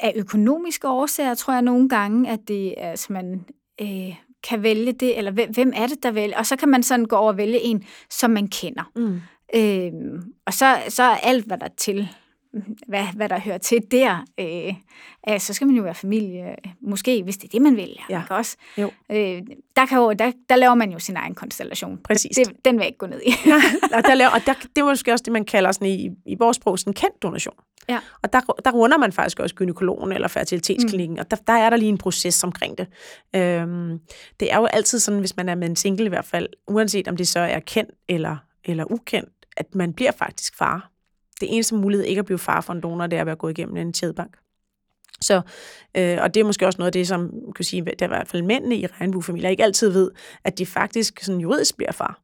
af 0.00 0.12
økonomiske 0.16 0.88
årsager 0.88 1.34
tror 1.34 1.52
jeg 1.52 1.62
nogle 1.62 1.88
gange, 1.88 2.30
at 2.30 2.40
det 2.48 2.74
altså, 2.76 3.12
man 3.12 3.44
øh, 3.80 4.16
kan 4.48 4.62
vælge 4.62 4.92
det, 4.92 5.18
eller 5.18 5.30
hvem 5.30 5.72
er 5.76 5.86
det, 5.86 6.02
der 6.02 6.10
vælger? 6.10 6.38
Og 6.38 6.46
så 6.46 6.56
kan 6.56 6.68
man 6.68 6.82
sådan 6.82 7.04
gå 7.04 7.16
over 7.16 7.32
og 7.32 7.36
vælge 7.36 7.60
en, 7.60 7.84
som 8.10 8.30
man 8.30 8.48
kender. 8.48 8.90
Mm. 8.96 9.20
Øhm, 9.54 10.32
og 10.46 10.54
så, 10.54 10.76
så 10.88 11.02
er 11.02 11.16
alt, 11.16 11.46
hvad 11.46 11.58
der 11.58 11.68
til 11.76 12.08
hvad, 12.88 13.04
hvad 13.16 13.28
der 13.28 13.40
hører 13.40 13.58
til 13.58 13.82
der, 13.90 14.24
øh, 14.40 14.74
altså, 15.24 15.46
så 15.46 15.54
skal 15.54 15.66
man 15.66 15.76
jo 15.76 15.82
være 15.82 15.94
familie, 15.94 16.56
måske, 16.80 17.22
hvis 17.22 17.36
det 17.36 17.44
er 17.44 17.48
det, 17.48 17.62
man 17.62 17.76
vælger. 17.76 18.02
Ja. 18.10 18.22
Ikke 18.22 18.34
også? 18.34 18.56
Jo. 18.78 18.90
Øh, 19.10 19.42
der, 19.76 19.86
kan 19.86 19.98
jo, 19.98 20.12
der, 20.12 20.32
der 20.48 20.56
laver 20.56 20.74
man 20.74 20.90
jo 20.90 20.98
sin 20.98 21.16
egen 21.16 21.34
konstellation. 21.34 21.98
Præcis. 22.04 22.36
Det, 22.36 22.64
den 22.64 22.74
vil 22.74 22.80
jeg 22.80 22.86
ikke 22.86 22.98
gå 22.98 23.06
ned 23.06 23.20
i. 23.26 23.30
ja, 23.92 24.00
der 24.08 24.14
laver, 24.14 24.30
og 24.30 24.40
der, 24.46 24.52
det 24.52 24.78
er 24.78 24.84
måske 24.84 25.12
også 25.12 25.22
det, 25.22 25.32
man 25.32 25.44
kalder 25.44 25.72
sådan 25.72 25.88
i, 25.88 26.10
i 26.26 26.36
vores 26.38 26.56
sprog 26.56 26.78
sådan 26.78 26.92
kendt 26.92 27.22
donation. 27.22 27.54
Ja. 27.88 27.98
Og 28.22 28.32
der, 28.32 28.40
der 28.64 28.70
runder 28.70 28.98
man 28.98 29.12
faktisk 29.12 29.40
også 29.40 29.54
gynekologen 29.54 30.12
eller 30.12 30.28
fertilitetsklinikken, 30.28 31.14
mm. 31.14 31.20
og 31.20 31.30
der, 31.30 31.36
der 31.46 31.52
er 31.52 31.70
der 31.70 31.76
lige 31.76 31.88
en 31.88 31.98
proces 31.98 32.44
omkring 32.44 32.78
det. 32.78 32.86
Øhm, 33.36 33.98
det 34.40 34.52
er 34.52 34.56
jo 34.56 34.64
altid 34.64 34.98
sådan, 34.98 35.20
hvis 35.20 35.36
man 35.36 35.48
er 35.48 35.54
med 35.54 35.68
en 35.68 35.76
single 35.76 36.06
i 36.06 36.08
hvert 36.08 36.24
fald, 36.24 36.48
uanset 36.68 37.08
om 37.08 37.16
det 37.16 37.28
så 37.28 37.40
er 37.40 37.60
kendt 37.60 37.90
eller, 38.08 38.36
eller 38.64 38.92
ukendt, 38.92 39.30
at 39.56 39.74
man 39.74 39.92
bliver 39.92 40.12
faktisk 40.12 40.56
far 40.56 40.89
det 41.40 41.54
eneste 41.54 41.74
mulighed 41.74 42.06
ikke 42.06 42.18
at 42.18 42.24
blive 42.24 42.38
far 42.38 42.60
for 42.60 42.72
en 42.72 42.80
donor, 42.80 43.06
det 43.06 43.16
er 43.16 43.20
at 43.20 43.26
være 43.26 43.36
gået 43.36 43.58
igennem 43.58 43.76
en 43.76 43.92
tædbank. 43.92 44.36
Så, 45.20 45.40
øh, 45.96 46.18
og 46.20 46.34
det 46.34 46.40
er 46.40 46.44
måske 46.44 46.66
også 46.66 46.78
noget 46.78 46.86
af 46.88 46.92
det, 46.92 47.08
som 47.08 47.30
kan 47.56 47.64
sige, 47.64 47.84
der 47.84 47.92
er 48.00 48.04
i 48.04 48.08
hvert 48.08 48.28
fald 48.28 48.42
mændene 48.42 48.76
i 48.76 48.86
regnbuefamilier 48.86 49.50
ikke 49.50 49.64
altid 49.64 49.90
ved, 49.90 50.10
at 50.44 50.58
de 50.58 50.66
faktisk 50.66 51.20
sådan 51.20 51.40
juridisk 51.40 51.76
bliver 51.76 51.92
far 51.92 52.20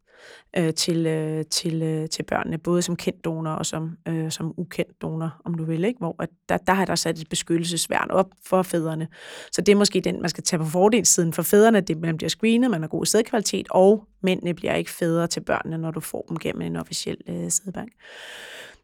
øh, 0.57 0.75
til, 0.75 1.07
øh, 1.07 1.45
til, 1.51 1.83
øh, 1.83 2.09
til 2.09 2.23
børnene, 2.23 2.59
både 2.59 2.83
som 2.83 2.97
kendt 2.97 3.25
donor 3.25 3.51
og 3.51 3.67
som, 3.67 3.97
øh, 4.09 4.31
som 4.31 4.55
ukendt 4.57 5.03
donor, 5.03 5.41
om 5.45 5.55
du 5.55 5.65
vil, 5.65 5.85
ikke? 5.85 5.99
hvor 5.99 6.17
at 6.23 6.29
der, 6.49 6.57
der 6.57 6.73
har 6.73 6.85
der 6.85 6.95
sat 6.95 7.19
et 7.19 7.29
beskyttelsesværn 7.29 8.11
op 8.11 8.31
for 8.45 8.63
fædrene. 8.63 9.09
Så 9.53 9.61
det 9.61 9.73
er 9.73 9.77
måske 9.77 10.01
den, 10.01 10.21
man 10.21 10.31
skal 10.31 10.45
tage 10.45 10.61
på 10.61 10.67
fordelssiden 10.67 11.33
for 11.33 11.43
fædrene, 11.43 11.81
det 11.81 11.99
man 11.99 12.17
bliver 12.17 12.31
screenet, 12.31 12.71
man 12.71 12.81
har 12.81 12.89
god 12.89 13.07
sædkvalitet, 13.07 13.67
og 13.71 14.05
mændene 14.23 14.55
bliver 14.55 14.75
ikke 14.75 14.91
fædre 14.91 15.27
til 15.27 15.41
børnene, 15.41 15.79
når 15.79 15.91
du 15.91 16.01
får 16.01 16.27
dem 16.29 16.39
gennem 16.39 16.63
en 16.63 16.77
officiel 16.77 17.17
øh, 17.29 17.51
sædbank. 17.51 17.93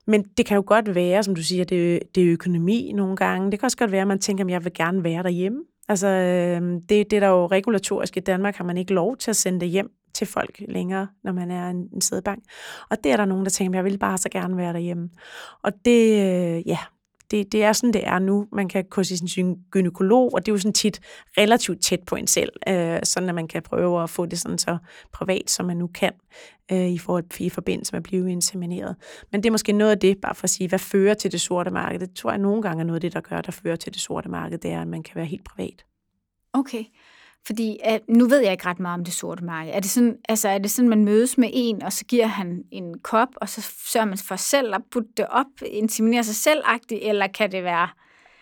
Men 0.07 0.23
det 0.23 0.47
kan 0.47 0.55
jo 0.55 0.62
godt 0.67 0.95
være, 0.95 1.23
som 1.23 1.35
du 1.35 1.43
siger, 1.43 1.65
det, 1.65 2.03
det 2.15 2.23
er 2.23 2.33
økonomi 2.33 2.93
nogle 2.95 3.17
gange. 3.17 3.51
Det 3.51 3.61
kan 3.61 3.67
også 3.67 3.77
godt 3.77 3.93
være, 3.93 4.01
at 4.01 4.09
man 4.09 4.19
tænker, 4.19 4.45
at 4.45 4.51
jeg 4.51 4.65
vil 4.65 4.75
gerne 4.75 5.05
være 5.05 5.23
derhjemme. 5.23 5.59
Altså, 5.88 6.07
øhm, 6.07 6.81
det, 6.81 7.11
det 7.11 7.17
er 7.17 7.21
der 7.21 7.29
jo 7.29 7.47
regulatorisk 7.47 8.17
i 8.17 8.21
Danmark, 8.21 8.57
har 8.57 8.65
man 8.65 8.77
ikke 8.77 8.95
lov 8.95 9.17
til 9.17 9.31
at 9.31 9.37
sende 9.37 9.61
det 9.61 9.69
hjem 9.69 9.91
til 10.15 10.27
folk 10.27 10.62
længere, 10.69 11.07
når 11.25 11.33
man 11.33 11.51
er 11.51 11.71
en, 11.71 11.88
en 11.95 12.01
sædebank. 12.01 12.43
Og 12.91 13.05
det 13.05 13.12
er 13.12 13.17
der 13.17 13.25
nogen, 13.25 13.45
der 13.45 13.51
tænker, 13.51 13.79
at 13.79 13.85
jeg 13.85 13.93
vil 13.93 13.99
bare 13.99 14.19
så 14.19 14.29
gerne 14.29 14.57
være 14.57 14.73
derhjemme. 14.73 15.11
Og 15.62 15.73
det, 15.85 16.12
øh, 16.12 16.69
ja, 16.69 16.79
det, 17.33 17.53
det 17.53 17.64
er 17.64 17.73
sådan, 17.73 17.92
det 17.92 18.07
er 18.07 18.18
nu. 18.18 18.47
Man 18.53 18.68
kan 18.68 18.85
gå 18.85 19.03
til 19.03 19.18
sin 19.18 19.59
gynekolog, 19.71 20.35
og 20.35 20.47
det 20.47 20.53
er 20.53 20.55
jo 20.55 20.59
sådan 20.59 20.73
tit 20.73 21.01
relativt 21.38 21.83
tæt 21.83 22.01
på 22.07 22.16
en 22.16 22.27
selv, 22.27 22.53
øh, 22.68 22.99
sådan 23.03 23.29
at 23.29 23.35
man 23.35 23.49
kan 23.49 23.62
prøve 23.62 24.03
at 24.03 24.11
få 24.11 24.27
det 24.27 24.38
sådan 24.38 24.59
så 24.59 24.79
privat, 25.12 25.51
som 25.51 25.66
man 25.66 25.77
nu 25.77 25.87
kan, 25.87 26.12
øh, 26.73 26.88
i, 26.88 26.99
for, 26.99 27.23
i 27.40 27.49
forbindelse 27.49 27.92
med 27.92 27.97
at 27.97 28.03
blive 28.03 28.31
insemineret. 28.31 28.97
Men 29.33 29.42
det 29.42 29.49
er 29.49 29.53
måske 29.53 29.73
noget 29.73 29.90
af 29.90 29.99
det, 29.99 30.21
bare 30.21 30.35
for 30.35 30.45
at 30.45 30.51
sige, 30.51 30.68
hvad 30.68 30.79
fører 30.79 31.14
til 31.14 31.33
det 31.33 31.40
sorte 31.40 31.71
marked? 31.71 32.01
Det 32.01 32.14
tror 32.14 32.31
jeg 32.31 32.38
nogle 32.38 32.62
gange 32.62 32.81
er 32.81 32.85
noget 32.85 32.97
af 32.97 33.01
det, 33.01 33.12
der 33.12 33.21
gør, 33.21 33.40
der 33.40 33.53
fører 33.53 33.77
til 33.77 33.92
det 33.92 34.01
sorte 34.01 34.29
marked, 34.29 34.59
det 34.59 34.71
er, 34.71 34.81
at 34.81 34.88
man 34.88 35.03
kan 35.03 35.14
være 35.14 35.27
helt 35.27 35.45
privat. 35.45 35.85
Okay. 36.53 36.85
Fordi 37.47 37.79
at, 37.85 38.01
nu 38.09 38.29
ved 38.29 38.41
jeg 38.41 38.53
ikke 38.53 38.67
ret 38.67 38.81
meget 38.81 38.99
om 38.99 39.05
det 39.05 39.15
sorte 39.15 39.45
marked. 39.45 39.73
Er 39.75 39.81
det 39.81 39.91
sådan, 39.91 40.17
altså, 40.29 40.49
er 40.49 40.59
det 40.59 40.71
sådan 40.71 40.89
man 40.89 41.05
mødes 41.05 41.39
med 41.39 41.51
en, 41.53 41.83
og 41.83 41.93
så 41.93 42.05
giver 42.05 42.27
han 42.27 42.63
en 42.71 42.99
kop, 42.99 43.29
og 43.37 43.49
så 43.49 43.71
sørger 43.87 44.07
man 44.07 44.19
for 44.19 44.37
selv 44.37 44.75
at 44.75 44.81
putte 44.91 45.09
det 45.17 45.27
op, 45.31 45.47
inseminere 45.67 46.25
sig 46.25 46.35
selv 46.35 46.63
eller 46.91 47.27
kan 47.27 47.53
det 47.53 47.65
være 47.65 47.89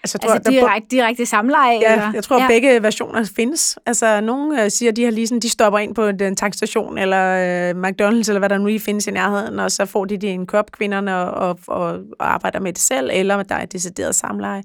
Altså, 0.02 0.18
tror, 0.18 0.30
altså 0.30 0.50
direkte, 0.50 0.88
direkte 0.90 1.26
samleje? 1.26 1.78
Ja, 1.82 1.92
eller? 1.92 2.12
jeg 2.14 2.24
tror, 2.24 2.40
ja. 2.40 2.46
begge 2.46 2.82
versioner 2.82 3.30
findes. 3.36 3.78
Altså, 3.86 4.20
nogle 4.20 4.64
øh, 4.64 4.70
siger, 4.70 4.92
de 4.92 5.04
har 5.04 5.10
lige 5.10 5.26
sådan, 5.26 5.40
de 5.40 5.48
stopper 5.48 5.78
ind 5.78 5.94
på 5.94 6.06
en 6.06 6.36
tankstation, 6.36 6.98
eller 6.98 7.24
øh, 7.26 7.82
McDonald's, 7.82 8.28
eller 8.28 8.38
hvad 8.38 8.48
der 8.48 8.58
nu 8.58 8.66
lige 8.66 8.80
findes 8.80 9.06
i 9.06 9.10
nærheden, 9.10 9.58
og 9.58 9.70
så 9.70 9.86
får 9.86 10.04
de, 10.04 10.16
de 10.16 10.28
en 10.28 10.46
kop, 10.46 10.72
kvinderne, 10.72 11.16
og, 11.16 11.30
og, 11.30 11.58
og, 11.66 12.00
og 12.18 12.32
arbejder 12.32 12.60
med 12.60 12.72
det 12.72 12.82
selv, 12.82 13.10
eller 13.12 13.42
der 13.42 13.54
er 13.54 13.62
et 13.62 13.72
decideret 13.72 14.14
samleje. 14.14 14.62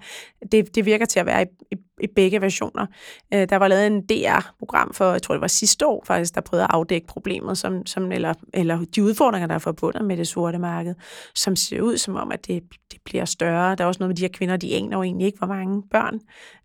Det, 0.52 0.76
det 0.76 0.86
virker 0.86 1.06
til 1.06 1.20
at 1.20 1.26
være 1.26 1.44
i, 1.44 1.46
i 1.72 1.76
i 2.02 2.08
begge 2.16 2.42
versioner. 2.42 2.86
Øh, 3.34 3.50
der 3.50 3.56
var 3.56 3.68
lavet 3.68 3.88
en 3.88 4.02
DR-program 4.02 4.94
for, 4.94 5.12
jeg 5.12 5.22
tror 5.22 5.36
det 5.36 5.42
var 5.42 5.48
sidste 5.48 5.88
år 5.88 6.04
faktisk, 6.08 6.36
der 6.36 6.42
prøvede 6.42 6.64
at 6.64 6.70
afdække 6.74 7.08
problemet, 7.08 7.58
som, 7.58 7.86
som, 7.86 8.12
eller, 8.12 8.34
eller 8.54 8.86
de 8.96 9.04
udfordringer, 9.04 9.48
der 9.48 9.56
er 9.56 9.60
forbundet 9.60 10.06
med 10.06 10.18
det 10.18 10.28
sorte 10.28 10.58
marked, 10.58 10.96
som 11.36 11.56
ser 11.56 11.82
ud 11.82 11.98
som 11.98 12.16
om, 12.16 12.32
at 12.32 12.48
det, 12.48 12.64
det 12.92 13.00
bliver 13.06 13.26
større. 13.26 13.76
Der 13.76 13.84
er 13.84 13.88
også 13.88 14.00
noget 14.00 14.10
med 14.10 14.16
de 14.16 14.22
her 14.22 14.30
kvinder, 14.30 14.58
de 14.58 14.76
aner 14.76 14.98
jo 14.98 15.04
egentlig 15.04 15.26
ikke, 15.26 15.38
hvor 15.38 15.48
mange 15.48 15.84
børn 15.92 16.20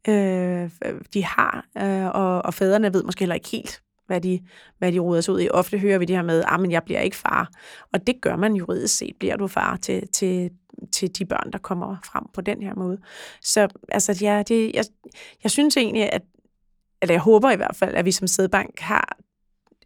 øh, 0.08 0.70
de 1.14 1.24
har, 1.24 1.64
øh, 1.78 2.06
og, 2.06 2.42
og 2.42 2.54
fædrene 2.54 2.94
ved 2.94 3.02
måske 3.02 3.20
heller 3.20 3.34
ikke 3.34 3.48
helt, 3.48 3.82
hvad 4.06 4.20
de, 4.20 4.40
hvad 4.78 4.92
de 4.92 4.98
ruder 4.98 5.20
sig 5.20 5.34
ud 5.34 5.40
i. 5.40 5.48
Ofte 5.50 5.78
hører 5.78 5.98
vi 5.98 6.04
det 6.04 6.16
her 6.16 6.22
med, 6.22 6.40
at 6.40 6.46
ah, 6.48 6.72
jeg 6.72 6.82
bliver 6.82 7.00
ikke 7.00 7.16
far. 7.16 7.50
Og 7.92 8.06
det 8.06 8.20
gør 8.20 8.36
man 8.36 8.54
juridisk 8.54 8.96
set. 8.96 9.16
Bliver 9.18 9.36
du 9.36 9.46
far 9.46 9.76
til, 9.76 10.08
til, 10.08 10.50
til 10.92 11.18
de 11.18 11.24
børn, 11.24 11.52
der 11.52 11.58
kommer 11.58 11.96
frem 12.04 12.24
på 12.34 12.40
den 12.40 12.62
her 12.62 12.74
måde. 12.74 12.98
Så 13.42 13.68
altså, 13.88 14.18
ja, 14.20 14.42
det, 14.48 14.70
jeg, 14.74 14.84
jeg 15.42 15.50
synes 15.50 15.76
egentlig, 15.76 16.12
at, 16.12 16.22
eller 17.02 17.14
jeg 17.14 17.20
håber 17.20 17.50
i 17.50 17.56
hvert 17.56 17.76
fald, 17.76 17.94
at 17.94 18.04
vi 18.04 18.12
som 18.12 18.26
sædbank 18.26 18.80
har 18.80 19.16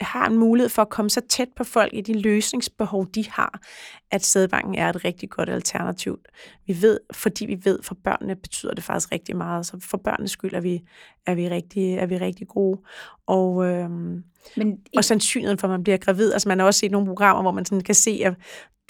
har 0.00 0.26
en 0.26 0.38
mulighed 0.38 0.68
for 0.68 0.83
at 0.83 0.88
komme 0.88 1.11
så 1.11 1.20
tæt 1.28 1.48
på 1.57 1.64
folk 1.64 1.94
i 1.94 2.00
de 2.00 2.20
løsningsbehov, 2.20 3.07
de 3.14 3.30
har, 3.30 3.61
at 4.11 4.24
sædbanken 4.24 4.74
er 4.74 4.88
et 4.88 5.04
rigtig 5.04 5.30
godt 5.30 5.48
alternativ. 5.48 6.18
Vi 6.66 6.83
ved, 6.83 7.00
fordi 7.12 7.46
vi 7.46 7.61
ved, 7.64 7.83
for 7.83 7.96
børnene 8.04 8.37
betyder 8.37 8.74
det 8.74 8.85
faktisk 8.85 9.12
rigtig 9.12 9.37
meget, 9.37 9.66
så 9.66 9.78
for 9.80 9.96
børnenes 9.96 10.30
skyld 10.30 10.54
er 10.54 10.61
vi, 10.61 10.83
er 11.26 11.35
vi, 11.35 11.48
rigtig, 11.48 11.94
er 11.94 12.07
vi 12.07 12.18
rigtig 12.18 12.48
gode. 12.48 12.80
Og, 13.26 13.66
øhm, 13.66 14.24
Men 14.57 14.78
og 14.96 15.04
sandsynligheden 15.04 15.59
for, 15.59 15.66
at 15.66 15.70
man 15.70 15.83
bliver 15.83 15.98
gravid, 15.98 16.33
altså 16.33 16.48
man 16.48 16.59
har 16.59 16.66
også 16.66 16.80
set 16.80 16.90
nogle 16.90 17.07
programmer, 17.07 17.42
hvor 17.42 17.52
man 17.52 17.64
sådan 17.64 17.80
kan 17.80 17.94
se, 17.94 18.20
at 18.24 18.35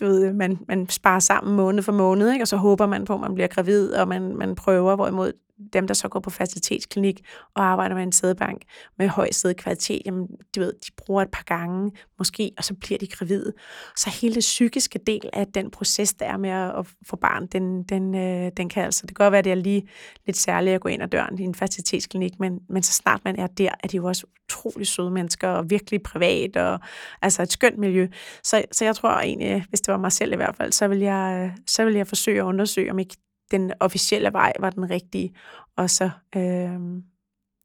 du 0.01 0.05
ved, 0.05 0.33
man, 0.33 0.59
man 0.69 0.89
sparer 0.89 1.19
sammen 1.19 1.57
måned 1.57 1.83
for 1.83 1.93
måned, 1.93 2.33
ikke? 2.33 2.43
og 2.43 2.49
så 2.49 2.57
håber 2.57 2.87
man 2.87 3.05
på, 3.05 3.15
at 3.15 3.21
man 3.21 3.35
bliver 3.35 3.49
gravid, 3.49 3.93
og 3.93 4.09
man, 4.09 4.37
man 4.37 4.55
prøver, 4.55 4.97
hvorimod 4.97 5.33
dem, 5.73 5.87
der 5.87 5.95
så 5.95 6.09
går 6.09 6.21
på 6.21 6.31
facilitetsklinik 6.31 7.21
og 7.55 7.64
arbejder 7.64 7.95
med 7.95 8.03
en 8.03 8.12
sædebank 8.12 8.62
med 8.99 9.09
høj 9.09 9.31
sædekvalitet, 9.33 10.03
jamen, 10.07 10.29
du 10.57 10.61
ved, 10.61 10.73
de 10.73 10.90
bruger 10.97 11.23
et 11.23 11.31
par 11.31 11.45
gange 11.45 11.93
måske, 12.19 12.53
og 12.59 12.64
så 12.64 12.75
bliver 12.75 12.99
de 12.99 13.07
gravide. 13.07 13.53
Så 13.97 14.11
hele 14.11 14.35
det 14.35 14.40
psykiske 14.40 14.99
del 15.07 15.31
af 15.33 15.47
den 15.47 15.71
proces, 15.71 16.14
der 16.14 16.27
er 16.27 16.37
med 16.37 16.51
at 16.51 16.87
få 17.07 17.17
barn, 17.17 17.47
den, 17.47 17.83
den, 17.83 18.14
øh, 18.14 18.51
den 18.57 18.69
kan 18.69 18.85
altså, 18.85 19.07
det 19.07 19.17
kan 19.17 19.25
godt 19.25 19.33
være, 19.33 19.38
at 19.38 19.45
det 19.45 19.51
er 19.51 19.55
lige 19.55 19.88
lidt 20.27 20.37
særligt 20.37 20.75
at 20.75 20.81
gå 20.81 20.88
ind 20.88 21.03
ad 21.03 21.09
døren 21.09 21.38
i 21.38 21.43
en 21.43 21.55
facilitetsklinik, 21.55 22.40
men, 22.40 22.61
men 22.69 22.83
så 22.83 22.93
snart 22.93 23.21
man 23.25 23.38
er 23.38 23.47
der, 23.47 23.71
er 23.83 23.88
de 23.88 23.97
jo 23.97 24.05
også 24.05 24.27
utrolig 24.45 24.87
søde 24.87 25.11
mennesker, 25.11 25.49
og 25.49 25.71
virkelig 25.71 26.03
privat, 26.03 26.57
og 26.57 26.81
altså 27.23 27.43
et 27.43 27.53
skønt 27.53 27.79
miljø. 27.79 28.09
Så, 28.43 28.64
så 28.73 28.85
jeg 28.85 28.97
tror 28.97 29.11
egentlig, 29.11 29.64
hvis 29.69 29.81
det 29.81 29.93
var 29.93 29.99
mig 29.99 30.12
selv 30.12 30.33
i 30.33 30.37
hvert 30.37 30.57
fald, 30.57 30.73
så 30.73 30.88
vil 30.88 30.99
jeg, 30.99 31.51
øh, 31.51 31.57
så 31.67 31.85
vil 31.85 31.95
jeg 31.95 32.07
forsøge 32.07 32.38
at 32.38 32.45
undersøge, 32.45 32.90
om 32.90 32.99
ikke 32.99 33.17
den 33.51 33.73
officielle 33.81 34.33
vej 34.33 34.53
var 34.61 34.71
den 34.71 34.91
rigtige, 34.91 35.35
og 35.77 35.91
så 35.91 36.11
øh, 36.37 36.81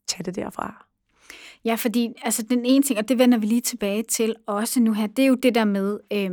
tage 0.08 0.24
det 0.26 0.36
derfra. 0.36 0.86
Ja, 1.66 1.76
fordi 1.76 2.14
altså, 2.24 2.44
den 2.44 2.66
ene 2.66 2.84
ting, 2.84 3.00
og 3.00 3.10
det 3.10 3.20
vender 3.20 3.38
vi 3.38 3.46
lige 3.46 3.62
tilbage 3.62 4.04
til 4.04 4.36
også 4.48 4.80
nu 4.80 4.94
her, 4.94 5.08
det 5.08 5.24
er 5.24 5.28
jo 5.28 5.36
det 5.36 5.56
der 5.56 5.66
med, 5.66 6.00
øh, 6.14 6.30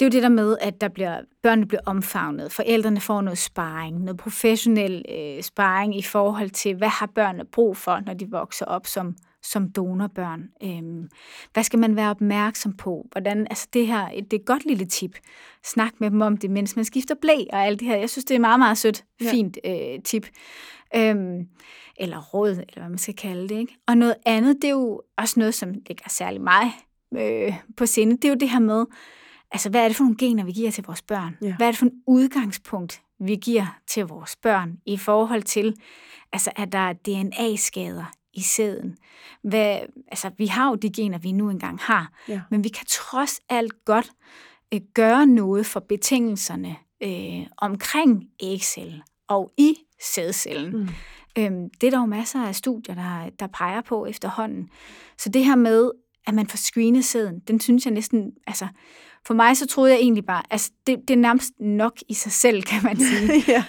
det 0.00 0.06
er 0.06 0.06
jo 0.06 0.10
det 0.10 0.22
der 0.22 0.28
med, 0.28 0.56
at 0.60 0.80
der 0.80 0.88
bliver, 0.88 1.20
børnene 1.42 1.66
bliver 1.66 1.80
omfavnet, 1.86 2.52
forældrene 2.52 3.00
får 3.00 3.20
noget 3.20 3.38
sparring, 3.38 4.00
noget 4.00 4.18
professionel 4.18 5.04
øh, 5.08 5.42
sparring 5.42 5.98
i 5.98 6.02
forhold 6.02 6.50
til, 6.50 6.76
hvad 6.76 6.88
har 6.88 7.06
børnene 7.06 7.44
brug 7.44 7.76
for, 7.76 8.00
når 8.06 8.14
de 8.14 8.30
vokser 8.30 8.66
op 8.66 8.86
som, 8.86 9.16
som 9.50 9.72
donorbørn. 9.72 10.48
Øhm, 10.62 11.08
hvad 11.52 11.62
skal 11.62 11.78
man 11.78 11.96
være 11.96 12.10
opmærksom 12.10 12.76
på? 12.76 13.08
Hvordan, 13.12 13.46
altså 13.50 13.68
det 13.72 13.86
her, 13.86 14.08
det 14.08 14.32
er 14.32 14.36
et 14.36 14.46
godt 14.46 14.64
lille 14.64 14.86
tip. 14.86 15.18
Snak 15.64 15.92
med 16.00 16.10
dem 16.10 16.20
om 16.20 16.36
det, 16.36 16.50
mens 16.50 16.76
man 16.76 16.84
skifter 16.84 17.14
blæ 17.20 17.36
og 17.52 17.66
alt 17.66 17.80
det 17.80 17.88
her. 17.88 17.96
Jeg 17.96 18.10
synes, 18.10 18.24
det 18.24 18.34
er 18.34 18.38
meget, 18.38 18.58
meget 18.58 18.78
sødt, 18.78 19.04
ja. 19.20 19.30
fint 19.30 19.58
øh, 19.64 20.02
tip. 20.04 20.26
Øhm, 20.96 21.48
eller 21.96 22.22
råd, 22.22 22.50
eller 22.50 22.78
hvad 22.78 22.88
man 22.88 22.98
skal 22.98 23.14
kalde 23.14 23.48
det. 23.48 23.60
Ikke? 23.60 23.76
Og 23.86 23.96
noget 23.96 24.14
andet, 24.26 24.56
det 24.62 24.64
er 24.64 24.74
jo 24.74 25.02
også 25.18 25.40
noget, 25.40 25.54
som 25.54 25.72
ligger 25.72 26.08
særlig 26.08 26.40
mig 26.40 26.72
øh, 27.16 27.54
på 27.76 27.86
sinde, 27.86 28.16
det 28.16 28.24
er 28.24 28.28
jo 28.28 28.34
det 28.34 28.50
her 28.50 28.60
med, 28.60 28.84
altså 29.52 29.70
hvad 29.70 29.84
er 29.84 29.88
det 29.88 29.96
for 29.96 30.04
nogle 30.04 30.16
gener, 30.16 30.44
vi 30.44 30.52
giver 30.52 30.70
til 30.70 30.84
vores 30.84 31.02
børn? 31.02 31.36
Ja. 31.42 31.56
Hvad 31.56 31.66
er 31.66 31.70
det 31.70 31.78
for 31.78 31.86
en 31.86 32.02
udgangspunkt, 32.06 33.02
vi 33.20 33.36
giver 33.36 33.78
til 33.86 34.06
vores 34.06 34.36
børn 34.36 34.78
i 34.86 34.96
forhold 34.96 35.42
til, 35.42 35.74
altså 36.32 36.50
er 36.56 36.64
der 36.64 36.92
DNA-skader 36.92 38.04
i 38.38 38.42
sæden. 38.42 38.96
Hvad, 39.42 39.78
altså, 40.08 40.30
vi 40.38 40.46
har 40.46 40.68
jo 40.68 40.74
de 40.74 40.92
gener, 40.92 41.18
vi 41.18 41.32
nu 41.32 41.50
engang 41.50 41.78
har, 41.80 42.12
Ja. 42.28 42.40
men 42.50 42.64
vi 42.64 42.68
kan 42.68 42.86
trods 42.88 43.40
alt 43.48 43.84
godt 43.84 44.10
øh, 44.74 44.80
gøre 44.94 45.26
noget 45.26 45.66
for 45.66 45.80
betingelserne 45.80 46.76
øh, 47.02 47.46
omkring 47.56 48.24
ægcellen 48.42 49.02
og 49.28 49.52
i 49.58 49.74
sædcellen. 50.02 50.76
Mm. 50.76 50.88
Øhm, 51.38 51.70
det 51.80 51.86
er 51.86 51.90
der 51.90 51.98
jo 51.98 52.06
masser 52.06 52.42
af 52.46 52.54
studier, 52.54 52.94
der, 52.94 53.30
der 53.40 53.46
peger 53.46 53.80
på 53.80 54.06
efterhånden. 54.06 54.68
Så 55.18 55.28
det 55.28 55.44
her 55.44 55.56
med, 55.56 55.90
at 56.26 56.34
man 56.34 56.46
får 56.46 56.56
screenet 56.56 57.04
sæden, 57.04 57.38
den 57.48 57.60
synes 57.60 57.84
jeg 57.84 57.94
næsten, 57.94 58.32
altså, 58.46 58.68
for 59.26 59.34
mig 59.34 59.56
så 59.56 59.66
troede 59.66 59.92
jeg 59.92 60.00
egentlig 60.00 60.26
bare, 60.26 60.42
altså, 60.50 60.70
det, 60.86 60.96
det 61.08 61.14
er 61.14 61.18
nærmest 61.18 61.52
nok 61.60 61.92
i 62.08 62.14
sig 62.14 62.32
selv, 62.32 62.62
kan 62.62 62.82
man 62.82 62.96
sige. 62.96 63.32
ja. 63.54 63.64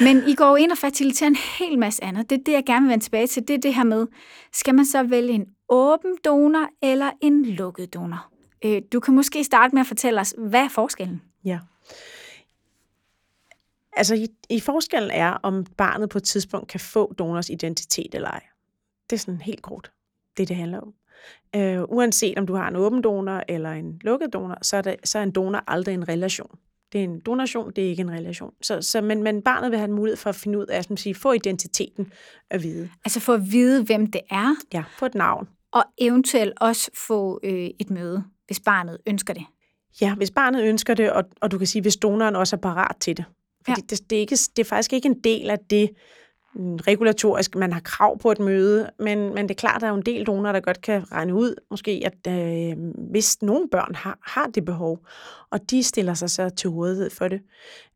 Men 0.00 0.22
I 0.28 0.34
går 0.34 0.56
ind 0.56 0.72
og 0.72 0.78
faciliterer 0.78 1.30
en 1.30 1.36
hel 1.58 1.78
masse 1.78 2.04
andet. 2.04 2.30
Det 2.30 2.40
er 2.40 2.44
det, 2.44 2.52
jeg 2.52 2.64
gerne 2.66 2.86
vil 2.86 2.90
vende 2.90 3.04
tilbage 3.04 3.26
til. 3.26 3.48
Det 3.48 3.54
er 3.54 3.60
det 3.60 3.74
her 3.74 3.84
med, 3.84 4.06
skal 4.52 4.74
man 4.74 4.86
så 4.86 5.02
vælge 5.02 5.32
en 5.32 5.46
åben 5.68 6.16
donor 6.24 6.68
eller 6.82 7.10
en 7.20 7.44
lukket 7.46 7.94
donor? 7.94 8.30
Øh, 8.64 8.82
du 8.92 9.00
kan 9.00 9.14
måske 9.14 9.44
starte 9.44 9.74
med 9.74 9.80
at 9.80 9.86
fortælle 9.86 10.20
os, 10.20 10.34
hvad 10.38 10.60
er 10.60 10.68
forskellen? 10.68 11.22
Ja. 11.44 11.58
Altså, 13.92 14.14
i, 14.14 14.28
i 14.50 14.60
forskellen 14.60 15.10
er, 15.10 15.30
om 15.30 15.64
barnet 15.64 16.08
på 16.08 16.18
et 16.18 16.24
tidspunkt 16.24 16.68
kan 16.68 16.80
få 16.80 17.12
donors 17.12 17.50
identitet 17.50 18.14
eller 18.14 18.28
ej. 18.28 18.42
Det 19.10 19.16
er 19.16 19.20
sådan 19.20 19.40
helt 19.40 19.62
kort, 19.62 19.92
det 20.36 20.48
det 20.48 20.56
handler 20.56 20.80
om. 20.80 20.94
Øh, 21.56 21.82
uanset 21.82 22.38
om 22.38 22.46
du 22.46 22.54
har 22.54 22.68
en 22.68 22.76
åben 22.76 23.02
donor 23.02 23.44
eller 23.48 23.70
en 23.70 24.00
lukket 24.04 24.32
donor, 24.32 24.58
så 24.62 24.76
er, 24.76 24.82
det, 24.82 24.96
så 25.04 25.18
er 25.18 25.22
en 25.22 25.30
donor 25.30 25.64
aldrig 25.66 25.94
en 25.94 26.08
relation. 26.08 26.58
Det 26.92 27.00
er 27.00 27.04
en 27.04 27.20
donation, 27.20 27.72
det 27.76 27.84
er 27.84 27.88
ikke 27.88 28.00
en 28.00 28.10
relation. 28.10 28.52
Så, 28.62 28.82
så, 28.82 29.00
men, 29.00 29.22
men 29.22 29.42
barnet 29.42 29.70
vil 29.70 29.78
have 29.78 29.88
en 29.88 29.94
mulighed 29.94 30.16
for 30.16 30.30
at 30.30 30.36
finde 30.36 30.58
ud 30.58 30.66
af, 30.66 30.84
som 30.84 30.96
sige, 30.96 31.14
få 31.14 31.32
identiteten 31.32 32.12
at 32.50 32.62
vide. 32.62 32.90
Altså 33.04 33.20
for 33.20 33.34
at 33.34 33.52
vide, 33.52 33.84
hvem 33.84 34.06
det 34.06 34.20
er, 34.30 34.54
Ja, 34.72 34.84
få 34.98 35.06
et 35.06 35.14
navn. 35.14 35.48
og 35.72 35.84
eventuelt 35.98 36.52
også 36.60 36.90
få 36.94 37.40
øh, 37.42 37.70
et 37.78 37.90
møde, 37.90 38.24
hvis 38.46 38.60
barnet 38.60 38.98
ønsker 39.06 39.34
det. 39.34 39.44
Ja, 40.00 40.14
hvis 40.14 40.30
barnet 40.30 40.64
ønsker 40.64 40.94
det, 40.94 41.12
og, 41.12 41.24
og 41.40 41.50
du 41.50 41.58
kan 41.58 41.66
sige, 41.66 41.82
hvis 41.82 41.96
donoren 41.96 42.36
også 42.36 42.56
er 42.56 42.60
parat 42.60 42.96
til 43.00 43.16
det. 43.16 43.24
Fordi 43.64 43.80
ja. 43.80 43.86
det, 43.96 44.10
det, 44.10 44.16
er 44.16 44.20
ikke, 44.20 44.36
det 44.56 44.58
er 44.58 44.64
faktisk 44.68 44.92
ikke 44.92 45.06
en 45.08 45.20
del 45.24 45.50
af 45.50 45.58
det 45.70 45.90
Mm, 46.54 46.76
regulatorisk, 46.76 47.54
man 47.54 47.72
har 47.72 47.80
krav 47.80 48.18
på 48.18 48.30
et 48.30 48.38
møde, 48.38 48.90
men, 48.98 49.34
men 49.34 49.48
det 49.48 49.50
er 49.50 49.58
klart, 49.58 49.74
at 49.74 49.80
der 49.80 49.86
er 49.86 49.90
jo 49.90 49.96
en 49.96 50.06
del 50.06 50.26
donorer, 50.26 50.52
der 50.52 50.60
godt 50.60 50.80
kan 50.80 51.12
regne 51.12 51.34
ud, 51.34 51.54
måske, 51.70 52.02
at 52.04 52.32
øh, 52.32 52.76
hvis 53.10 53.42
nogle 53.42 53.68
børn 53.68 53.94
har, 53.94 54.18
har 54.22 54.46
det 54.46 54.64
behov, 54.64 54.98
og 55.50 55.70
de 55.70 55.82
stiller 55.82 56.14
sig 56.14 56.30
så 56.30 56.48
til 56.48 56.70
rådighed 56.70 57.10
for 57.10 57.28
det. 57.28 57.40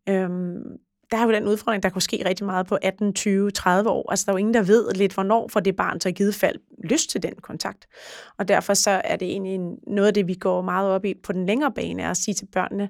Øhm, 0.09 0.79
der 1.11 1.17
er 1.17 1.25
jo 1.25 1.33
den 1.33 1.49
udfordring, 1.49 1.83
der 1.83 1.89
kunne 1.89 2.03
ske 2.03 2.23
rigtig 2.25 2.47
meget 2.47 2.67
på 2.67 2.79
18, 2.83 3.15
20, 3.15 3.51
30 3.51 3.91
år. 3.91 4.11
Altså, 4.11 4.25
der 4.27 4.33
er 4.33 4.35
jo 4.35 4.39
ingen, 4.39 4.55
der 4.55 4.63
ved 4.63 4.93
lidt, 4.95 5.15
hvornår 5.15 5.49
får 5.49 5.61
det 5.61 5.77
barn 5.77 6.01
så 6.01 6.09
i 6.09 6.13
givet 6.13 6.35
fald 6.35 6.59
lyst 6.85 7.11
til 7.11 7.23
den 7.23 7.35
kontakt. 7.43 7.87
Og 8.39 8.49
derfor 8.49 8.75
så 8.75 8.91
er 9.05 9.17
det 9.17 9.29
egentlig 9.29 9.61
noget 9.87 10.09
af 10.09 10.15
det, 10.15 10.29
vi 10.29 10.35
går 10.35 10.63
meget 10.63 10.91
op 10.91 11.05
i 11.05 11.15
på 11.23 11.33
den 11.33 11.47
længere 11.47 11.73
bane, 11.73 12.03
er 12.03 12.11
at 12.11 12.17
sige 12.17 12.35
til 12.35 12.47
børnene, 12.53 12.89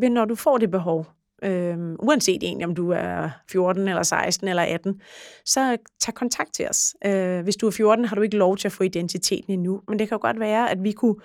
men 0.00 0.12
når 0.12 0.24
du 0.24 0.34
får 0.34 0.58
det 0.58 0.70
behov, 0.70 1.06
øhm, 1.42 1.96
uanset 1.98 2.42
egentlig 2.42 2.66
om 2.66 2.74
du 2.74 2.90
er 2.90 3.30
14 3.50 3.88
eller 3.88 4.02
16 4.02 4.48
eller 4.48 4.62
18, 4.62 5.00
så 5.44 5.76
tag 6.00 6.14
kontakt 6.14 6.54
til 6.54 6.68
os. 6.68 6.94
Øh, 7.06 7.42
hvis 7.42 7.56
du 7.56 7.66
er 7.66 7.70
14, 7.70 8.04
har 8.04 8.16
du 8.16 8.22
ikke 8.22 8.36
lov 8.36 8.56
til 8.56 8.68
at 8.68 8.72
få 8.72 8.82
identiteten 8.82 9.52
endnu, 9.52 9.80
men 9.88 9.98
det 9.98 10.08
kan 10.08 10.14
jo 10.14 10.22
godt 10.22 10.40
være, 10.40 10.70
at 10.70 10.82
vi 10.82 10.92
kunne 10.92 11.16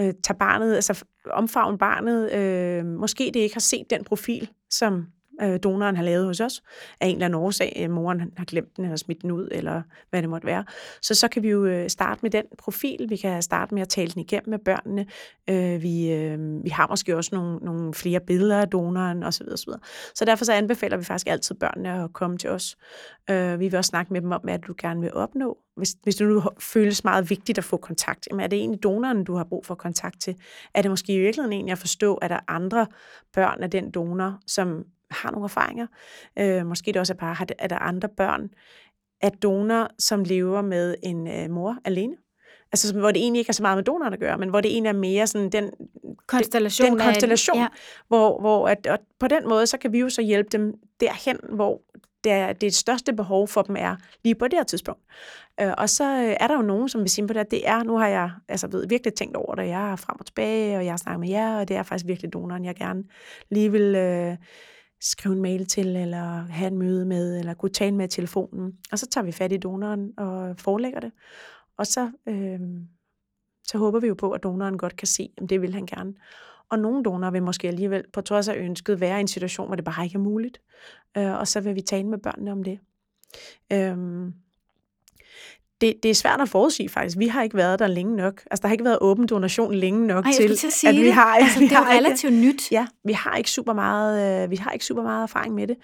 øh, 0.00 0.14
tage 0.24 0.38
barnet, 0.38 0.74
altså 0.74 1.04
omfavne 1.30 1.78
barnet, 1.78 2.32
øh, 2.32 2.86
måske 2.86 3.30
det 3.34 3.40
ikke 3.40 3.54
har 3.54 3.60
set 3.60 3.90
den 3.90 4.04
profil, 4.04 4.48
som 4.70 5.06
øh, 5.42 5.58
donoren 5.62 5.96
har 5.96 6.02
lavet 6.02 6.26
hos 6.26 6.40
os, 6.40 6.62
af 7.00 7.06
en 7.06 7.14
eller 7.14 7.26
anden 7.26 7.40
årsag, 7.40 7.76
øh, 7.80 7.90
moren 7.90 8.32
har 8.36 8.44
glemt 8.44 8.76
den 8.76 8.84
eller 8.84 8.96
smidt 8.96 9.22
den 9.22 9.30
ud, 9.30 9.48
eller 9.50 9.82
hvad 10.10 10.22
det 10.22 10.30
måtte 10.30 10.46
være. 10.46 10.64
Så 11.02 11.14
så 11.14 11.28
kan 11.28 11.42
vi 11.42 11.50
jo 11.50 11.64
øh, 11.64 11.90
starte 11.90 12.18
med 12.22 12.30
den 12.30 12.44
profil, 12.58 13.06
vi 13.08 13.16
kan 13.16 13.42
starte 13.42 13.74
med 13.74 13.82
at 13.82 13.88
tale 13.88 14.10
den 14.10 14.20
igennem 14.20 14.50
med 14.50 14.58
børnene, 14.58 15.06
øh, 15.50 15.82
vi, 15.82 16.12
øh, 16.12 16.64
vi 16.64 16.70
har 16.70 16.86
måske 16.86 17.16
også 17.16 17.30
nogle, 17.34 17.56
nogle 17.56 17.94
flere 17.94 18.20
billeder 18.20 18.60
af 18.60 18.68
donoren 18.68 19.22
osv. 19.22 19.46
osv. 19.52 19.72
Så 20.14 20.24
derfor 20.24 20.44
så 20.44 20.52
anbefaler 20.52 20.96
vi 20.96 21.04
faktisk 21.04 21.26
altid 21.26 21.54
børnene 21.54 22.04
at 22.04 22.12
komme 22.12 22.38
til 22.38 22.50
os. 22.50 22.76
Øh, 23.30 23.60
vi 23.60 23.68
vil 23.68 23.76
også 23.76 23.88
snakke 23.88 24.12
med 24.12 24.20
dem 24.20 24.32
om, 24.32 24.40
hvad 24.44 24.58
du 24.58 24.74
gerne 24.78 25.00
vil 25.00 25.14
opnå. 25.14 25.58
Hvis, 25.76 25.96
hvis 26.02 26.16
det 26.16 26.26
nu 26.26 26.42
føles 26.58 27.04
meget 27.04 27.30
vigtigt 27.30 27.58
at 27.58 27.64
få 27.64 27.76
kontakt, 27.76 28.28
jamen 28.30 28.44
er 28.44 28.46
det 28.46 28.58
egentlig 28.58 28.82
donoren, 28.82 29.24
du 29.24 29.34
har 29.34 29.44
brug 29.44 29.66
for 29.66 29.74
kontakt 29.74 30.20
til? 30.20 30.36
Er 30.74 30.82
det 30.82 30.90
måske 30.90 31.14
i 31.14 31.18
virkeligheden 31.18 31.52
egentlig 31.52 31.72
at 31.72 31.78
forstå, 31.78 32.14
at 32.14 32.30
der 32.30 32.36
er 32.36 32.44
andre 32.48 32.86
børn 33.32 33.62
af 33.62 33.70
den 33.70 33.90
donor, 33.90 34.38
som 34.46 34.84
har 35.12 35.30
nogle 35.30 35.44
erfaringer? 35.44 35.86
Øh, 36.38 36.66
måske 36.66 36.92
det 36.92 36.96
også 36.96 37.12
er 37.12 37.16
bare, 37.16 37.36
at 37.40 37.52
er 37.58 37.68
der 37.68 37.78
andre 37.78 38.08
børn 38.08 38.50
af 39.22 39.32
donor, 39.32 39.88
som 39.98 40.24
lever 40.24 40.62
med 40.62 40.94
en 41.02 41.28
øh, 41.28 41.50
mor 41.50 41.76
alene? 41.84 42.16
Altså, 42.72 42.94
hvor 42.98 43.10
det 43.10 43.22
egentlig 43.22 43.38
ikke 43.38 43.48
har 43.48 43.52
så 43.52 43.62
meget 43.62 43.76
med 43.76 43.84
donoren 43.84 44.12
at 44.12 44.20
gøre, 44.20 44.38
men 44.38 44.48
hvor 44.48 44.60
det 44.60 44.72
egentlig 44.72 44.88
er 44.88 44.92
mere 44.92 45.26
sådan 45.26 45.50
den, 45.50 45.70
Konstellation 46.26 46.90
den 46.90 47.00
af- 47.00 47.06
konstellation, 47.06 47.56
ja. 47.56 47.66
hvor, 48.08 48.40
hvor 48.40 48.68
at, 48.68 48.86
og 48.86 48.98
på 49.20 49.28
den 49.28 49.48
måde, 49.48 49.66
så 49.66 49.78
kan 49.78 49.92
vi 49.92 49.98
jo 49.98 50.08
så 50.08 50.22
hjælpe 50.22 50.48
dem 50.52 50.74
derhen, 51.00 51.38
hvor 51.52 51.80
det, 52.24 52.32
er, 52.32 52.52
det 52.52 52.74
største 52.74 53.12
behov 53.12 53.48
for 53.48 53.62
dem 53.62 53.76
er 53.78 53.96
lige 54.24 54.34
på 54.34 54.48
det 54.48 54.58
her 54.58 54.64
tidspunkt. 54.64 55.02
Øh, 55.60 55.72
og 55.78 55.90
så 55.90 56.04
øh, 56.04 56.36
er 56.40 56.46
der 56.46 56.54
jo 56.54 56.62
nogen, 56.62 56.88
som 56.88 57.00
vil 57.00 57.10
sige 57.10 57.26
på 57.26 57.32
det, 57.32 57.40
at 57.40 57.50
det 57.50 57.68
er, 57.68 57.82
nu 57.82 57.96
har 57.96 58.08
jeg 58.08 58.30
altså, 58.48 58.66
ved, 58.66 58.86
virkelig 58.88 59.14
tænkt 59.14 59.36
over 59.36 59.54
det, 59.54 59.68
jeg 59.68 59.92
er 59.92 59.96
frem 59.96 60.16
og 60.20 60.26
tilbage, 60.26 60.76
og 60.76 60.84
jeg 60.84 60.92
har 60.92 60.96
snakket 60.96 61.20
med 61.20 61.28
jer, 61.28 61.56
og 61.56 61.68
det 61.68 61.76
er 61.76 61.82
faktisk 61.82 62.06
virkelig 62.06 62.32
donoren, 62.32 62.64
jeg 62.64 62.74
gerne 62.74 63.04
lige 63.50 63.72
vil 63.72 63.94
øh, 63.94 64.36
skrive 65.02 65.34
en 65.34 65.42
mail 65.42 65.66
til, 65.66 65.96
eller 65.96 66.46
have 66.46 66.66
en 66.66 66.78
møde 66.78 67.06
med, 67.06 67.38
eller 67.38 67.54
kunne 67.54 67.72
tale 67.72 67.96
med 67.96 68.08
telefonen. 68.08 68.78
Og 68.92 68.98
så 68.98 69.06
tager 69.06 69.24
vi 69.24 69.32
fat 69.32 69.52
i 69.52 69.56
donoren 69.56 70.12
og 70.16 70.58
forelægger 70.58 71.00
det. 71.00 71.12
Og 71.76 71.86
så, 71.86 72.10
øh, 72.28 72.60
så 73.64 73.78
håber 73.78 74.00
vi 74.00 74.06
jo 74.06 74.14
på, 74.14 74.30
at 74.30 74.42
donoren 74.42 74.78
godt 74.78 74.96
kan 74.96 75.08
se, 75.08 75.28
om 75.40 75.48
det 75.48 75.62
vil 75.62 75.74
han 75.74 75.86
gerne. 75.86 76.14
Og 76.70 76.78
nogle 76.78 77.04
donorer 77.04 77.30
vil 77.30 77.42
måske 77.42 77.68
alligevel, 77.68 78.04
på 78.12 78.20
trods 78.20 78.48
af 78.48 78.56
ønsket, 78.56 79.00
være 79.00 79.18
i 79.18 79.20
en 79.20 79.28
situation, 79.28 79.66
hvor 79.66 79.76
det 79.76 79.84
bare 79.84 80.04
ikke 80.04 80.16
er 80.16 80.20
muligt. 80.20 80.60
Øh, 81.16 81.32
og 81.32 81.48
så 81.48 81.60
vil 81.60 81.74
vi 81.74 81.80
tale 81.80 82.08
med 82.08 82.18
børnene 82.18 82.52
om 82.52 82.62
det. 82.62 82.78
Øh, 83.72 83.96
det, 85.82 85.94
det 86.02 86.10
er 86.10 86.14
svært 86.14 86.40
at 86.40 86.48
forudsige 86.48 86.88
faktisk. 86.88 87.18
Vi 87.18 87.26
har 87.26 87.42
ikke 87.42 87.56
været 87.56 87.78
der 87.78 87.86
længe 87.86 88.16
nok. 88.16 88.42
Altså, 88.50 88.62
der 88.62 88.68
har 88.68 88.72
ikke 88.72 88.84
været 88.84 88.98
åben 89.00 89.26
donation 89.26 89.74
længe 89.74 90.06
nok 90.06 90.24
Ej, 90.26 90.32
til, 90.32 90.56
til 90.56 90.66
at 90.86 90.94
at 90.94 91.00
vi 91.00 91.04
det. 91.06 91.12
har... 91.12 91.24
altså, 91.24 91.58
vi 91.60 91.64
det 91.64 91.72
er 91.72 91.78
jo 91.78 91.84
har 91.84 91.92
ikke- 91.92 92.06
relativt 92.06 92.32
nyt. 92.32 92.72
Ja, 92.72 92.86
vi 93.04 93.12
har 93.12 93.36
ikke 93.36 93.50
super 93.50 93.72
meget, 93.72 94.44
øh, 94.44 94.50
vi 94.50 94.56
har 94.56 94.70
ikke 94.70 94.84
super 94.84 95.02
meget 95.02 95.22
erfaring 95.22 95.54
med 95.54 95.66
det 95.66 95.76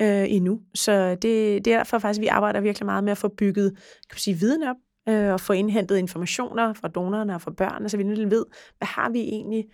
øh, 0.00 0.24
endnu. 0.28 0.60
Så 0.74 1.10
det, 1.10 1.22
det 1.22 1.66
er 1.66 1.76
derfor 1.78 1.98
faktisk, 1.98 2.20
vi 2.20 2.26
arbejder 2.26 2.60
virkelig 2.60 2.86
meget 2.86 3.04
med 3.04 3.12
at 3.12 3.18
få 3.18 3.28
bygget 3.28 3.70
kan 3.76 4.14
man 4.14 4.18
sige, 4.18 4.34
viden 4.38 4.62
op, 4.62 4.76
øh, 5.08 5.32
og 5.32 5.40
få 5.40 5.52
indhentet 5.52 5.96
informationer 5.96 6.72
fra 6.72 6.88
donorerne 6.88 7.34
og 7.34 7.40
fra 7.42 7.50
børnene, 7.50 7.88
så 7.88 7.96
vi 7.96 8.02
nu 8.02 8.28
ved, 8.28 8.44
hvad 8.78 8.86
har 8.88 9.10
vi 9.10 9.20
egentlig 9.20 9.64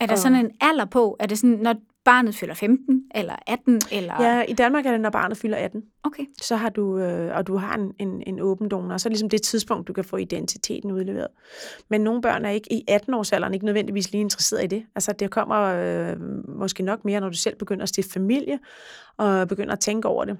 Er 0.00 0.06
der 0.06 0.16
sådan 0.16 0.38
en 0.38 0.50
alder 0.60 0.84
på? 0.84 1.16
Er 1.20 1.26
det 1.26 1.38
sådan, 1.38 1.58
når 1.62 1.74
barnet 2.10 2.34
fylder 2.34 2.54
15 2.54 3.02
eller 3.14 3.34
18? 3.46 3.80
Eller... 3.92 4.22
Ja, 4.22 4.42
i 4.42 4.52
Danmark 4.52 4.86
er 4.86 4.90
det, 4.90 5.00
når 5.00 5.10
barnet 5.10 5.36
fylder 5.38 5.56
18. 5.56 5.82
Okay. 6.04 6.24
Så 6.42 6.56
har 6.56 6.68
du, 6.68 6.98
øh, 6.98 7.36
og 7.36 7.46
du 7.46 7.56
har 7.56 7.74
en, 7.74 7.92
en, 7.98 8.22
en 8.26 8.40
åben 8.40 8.68
donor, 8.68 8.96
så 8.96 9.08
er 9.08 9.10
det 9.10 9.14
ligesom 9.14 9.30
det 9.30 9.42
tidspunkt, 9.42 9.88
du 9.88 9.92
kan 9.92 10.04
få 10.04 10.16
identiteten 10.16 10.90
udleveret. 10.90 11.28
Men 11.90 12.00
nogle 12.00 12.22
børn 12.22 12.44
er 12.44 12.50
ikke 12.50 12.72
i 12.72 12.84
18-årsalderen 12.90 13.52
ikke 13.52 13.66
nødvendigvis 13.66 14.12
lige 14.12 14.20
interesseret 14.20 14.64
i 14.64 14.66
det. 14.66 14.84
Altså 14.94 15.12
det 15.12 15.30
kommer 15.30 15.56
øh, 15.58 16.16
måske 16.58 16.82
nok 16.82 17.04
mere, 17.04 17.20
når 17.20 17.28
du 17.28 17.36
selv 17.36 17.56
begynder 17.56 17.82
at 17.82 17.88
stifte 17.88 18.12
familie, 18.12 18.58
og 19.16 19.48
begynder 19.48 19.72
at 19.72 19.80
tænke 19.80 20.08
over 20.08 20.24
det. 20.24 20.38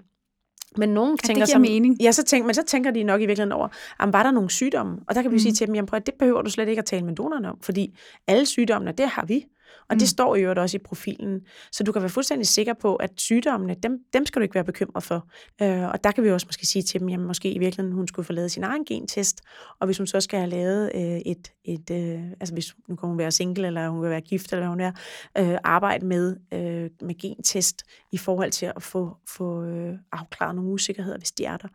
Men 0.76 0.88
nogen 0.88 1.12
det 1.12 1.24
tænker 1.24 1.46
giver 1.46 1.54
som, 1.54 1.60
mening. 1.60 2.02
Ja, 2.02 2.12
så 2.12 2.22
tænker, 2.24 2.46
men 2.46 2.54
så 2.54 2.62
tænker 2.66 2.90
de 2.90 3.02
nok 3.02 3.20
i 3.20 3.26
virkeligheden 3.26 3.52
over, 3.52 3.68
om 3.98 4.12
var 4.12 4.22
der 4.22 4.30
nogle 4.30 4.50
sygdomme? 4.50 4.98
Og 5.08 5.14
der 5.14 5.22
kan 5.22 5.30
vi 5.30 5.34
Mm. 5.36 5.38
sige 5.40 5.52
til 5.52 5.66
dem, 5.66 5.74
jamen 5.74 5.86
prøv, 5.86 5.96
at 5.96 6.06
det 6.06 6.14
behøver 6.18 6.42
du 6.42 6.50
slet 6.50 6.68
ikke 6.68 6.78
at 6.80 6.84
tale 6.84 7.04
med 7.04 7.14
donoren 7.14 7.44
om, 7.44 7.58
fordi 7.62 7.98
alle 8.26 8.46
sygdommene, 8.46 8.92
det 8.92 9.08
har 9.08 9.24
vi. 9.26 9.46
Og 9.90 9.94
det 9.96 10.02
Mm. 10.02 10.06
står 10.06 10.36
i 10.36 10.40
øvrigt 10.40 10.58
også 10.58 10.76
i 10.76 10.80
profilen. 10.84 11.40
Så 11.72 11.84
du 11.84 11.92
kan 11.92 12.02
være 12.02 12.10
fuldstændig 12.10 12.46
sikker 12.46 12.74
på, 12.74 12.96
at 12.96 13.10
sygdommene, 13.16 13.74
dem, 13.82 13.98
dem 14.12 14.26
skal 14.26 14.40
du 14.40 14.42
ikke 14.42 14.54
være 14.54 14.64
bekymret 14.64 15.04
for. 15.04 15.28
Øh, 15.62 15.88
og 15.88 16.04
der 16.04 16.10
kan 16.10 16.24
vi 16.24 16.30
også 16.30 16.46
måske 16.48 16.66
sige 16.66 16.82
til 16.82 17.00
dem, 17.00 17.08
jamen 17.08 17.26
måske 17.26 17.52
i 17.52 17.58
virkeligheden, 17.58 17.92
hun 17.96 18.08
skulle 18.08 18.26
få 18.26 18.32
lavet 18.32 18.50
sin 18.50 18.64
egen 18.64 18.84
gentest. 18.84 19.40
Og 19.80 19.86
hvis 19.86 19.98
hun 19.98 20.06
så 20.06 20.20
skal 20.20 20.38
have 20.38 20.50
lavet 20.50 20.90
øh, 20.94 21.02
et, 21.02 21.52
et 21.64 21.90
øh, 21.90 22.22
altså 22.40 22.54
hvis 22.54 22.74
nu 22.88 22.96
kan 22.96 23.08
hun 23.08 23.18
være 23.18 23.30
single, 23.30 23.66
eller 23.66 23.88
hun 23.88 24.02
kan 24.02 24.10
være 24.10 24.20
gift, 24.20 24.52
eller 24.52 24.60
hvad 24.60 24.68
hun 24.68 24.80
er, 24.80 24.92
øh, 25.38 25.58
arbejde 25.64 26.06
med, 26.06 26.36
øh, 26.54 26.90
med 27.02 27.18
gentest 27.18 27.82
i 28.12 28.18
forhold 28.18 28.50
til 28.50 28.66
at 28.76 28.82
få, 28.82 29.16
få 29.28 29.64
øh, 29.64 29.92
afklaret 30.12 30.54
nogle 30.54 30.70
usikkerheder, 30.70 31.18
hvis 31.18 31.32
de 31.32 31.44
er 31.44 31.56
der. 31.56 31.68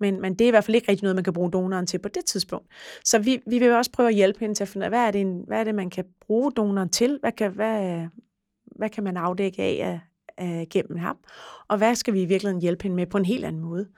Men, 0.00 0.20
men 0.20 0.32
det 0.34 0.40
er 0.44 0.48
i 0.48 0.50
hvert 0.50 0.64
fald 0.64 0.74
ikke 0.74 0.88
rigtig 0.90 1.02
noget, 1.02 1.14
man 1.16 1.24
kan 1.24 1.32
bruge 1.32 1.50
donoren 1.50 1.86
til 1.86 1.98
på 1.98 2.08
det 2.08 2.24
tidspunkt. 2.24 2.66
Så 3.04 3.18
vi, 3.18 3.40
vi 3.46 3.58
vil 3.58 3.72
også 3.72 3.90
prøve 3.90 4.08
at 4.08 4.14
hjælpe 4.14 4.40
hende 4.40 4.54
til 4.54 4.64
at 4.64 4.68
finde 4.68 4.82
ud 4.82 4.84
af, 4.84 4.90
hvad 4.90 5.00
er 5.06 5.10
det, 5.10 5.20
en, 5.20 5.40
hvad 5.46 5.60
er 5.60 5.64
det 5.64 5.74
man 5.74 5.90
kan 5.90 6.04
bruge 6.26 6.52
donoren 6.52 6.88
til? 6.88 7.18
Hvad 7.20 7.32
kan, 7.32 7.52
hvad, 7.52 8.06
hvad 8.76 8.90
kan 8.90 9.04
man 9.04 9.16
afdække 9.16 9.62
af, 9.62 9.90
af, 9.90 10.00
af 10.36 10.66
gennem 10.70 10.98
ham? 10.98 11.16
Og 11.68 11.78
hvad 11.78 11.94
skal 11.94 12.14
vi 12.14 12.22
i 12.22 12.24
virkeligheden 12.24 12.62
hjælpe 12.62 12.82
hende 12.82 12.96
med 12.96 13.06
på 13.06 13.18
en 13.18 13.24
helt 13.24 13.44
anden 13.44 13.62
måde? 13.62 13.88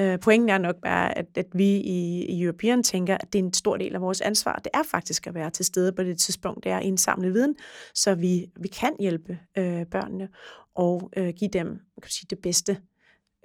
Øh, 0.00 0.20
pointen 0.20 0.48
er 0.48 0.58
nok 0.58 0.76
bare, 0.82 1.18
at, 1.18 1.26
at 1.36 1.46
vi 1.54 1.76
i, 1.76 2.24
i 2.24 2.42
European 2.42 2.82
tænker, 2.82 3.14
at 3.14 3.32
det 3.32 3.38
er 3.38 3.42
en 3.42 3.52
stor 3.52 3.76
del 3.76 3.94
af 3.94 4.00
vores 4.00 4.20
ansvar. 4.20 4.56
Det 4.64 4.70
er 4.74 4.82
faktisk 4.82 5.26
at 5.26 5.34
være 5.34 5.50
til 5.50 5.64
stede 5.64 5.92
på 5.92 6.02
det 6.02 6.18
tidspunkt, 6.18 6.64
det 6.64 6.72
er 6.72 6.76
at 6.76 6.84
indsamle 6.84 7.32
viden, 7.32 7.54
så 7.94 8.14
vi, 8.14 8.46
vi 8.60 8.68
kan 8.68 8.92
hjælpe 9.00 9.38
øh, 9.58 9.86
børnene 9.86 10.28
og 10.74 11.10
øh, 11.16 11.32
give 11.36 11.50
dem 11.52 11.66
kan 11.68 12.02
man 12.02 12.08
sige, 12.08 12.26
det 12.30 12.38
bedste 12.38 12.78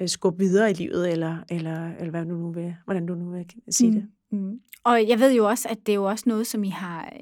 øh, 0.01 0.07
skubbe 0.07 0.39
videre 0.39 0.71
i 0.71 0.73
livet, 0.73 1.11
eller, 1.11 1.37
eller, 1.49 1.95
eller 1.95 2.09
hvad 2.09 2.25
du 2.25 2.35
nu 2.35 2.51
vil, 2.51 2.75
hvordan 2.85 3.05
du 3.05 3.15
nu 3.15 3.31
vil 3.31 3.45
sige 3.69 3.91
det. 3.91 4.07
Mm. 4.31 4.37
Mm. 4.37 4.59
Og 4.83 5.07
jeg 5.07 5.19
ved 5.19 5.33
jo 5.33 5.45
også, 5.47 5.67
at 5.69 5.77
det 5.85 5.91
er 5.91 5.95
jo 5.95 6.03
også 6.03 6.23
noget, 6.27 6.47
som 6.47 6.63
I 6.63 6.69
har 6.69 7.13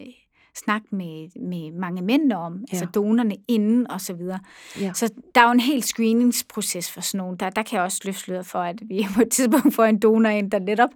snakket 0.56 0.94
med, 0.94 1.42
med 1.42 1.72
mange 1.72 2.02
mænd 2.02 2.32
om, 2.32 2.54
ja. 2.54 2.66
altså 2.72 2.86
donerne 2.86 3.36
inden 3.48 3.92
og 3.92 4.02
så 4.02 4.14
videre. 4.14 4.40
Ja. 4.80 4.94
Så 4.94 5.10
der 5.36 5.42
er 5.42 5.46
jo 5.46 5.52
en 5.52 5.60
helt 5.60 5.86
screeningsproces 5.86 6.92
for 6.92 7.02
sådan 7.02 7.18
nogen. 7.18 7.38
Der, 7.38 7.50
der 7.50 7.64
kan 7.64 7.76
jeg 7.76 7.84
også 7.84 8.02
løfte 8.06 8.44
for, 8.44 8.60
at 8.60 8.82
vi 8.90 9.08
på 9.16 9.22
et 9.22 9.30
tidspunkt 9.30 9.76
får 9.76 9.86
en 9.86 10.00
donor 10.00 10.30
ind, 10.30 10.52
der 10.52 10.60
netop 10.60 10.90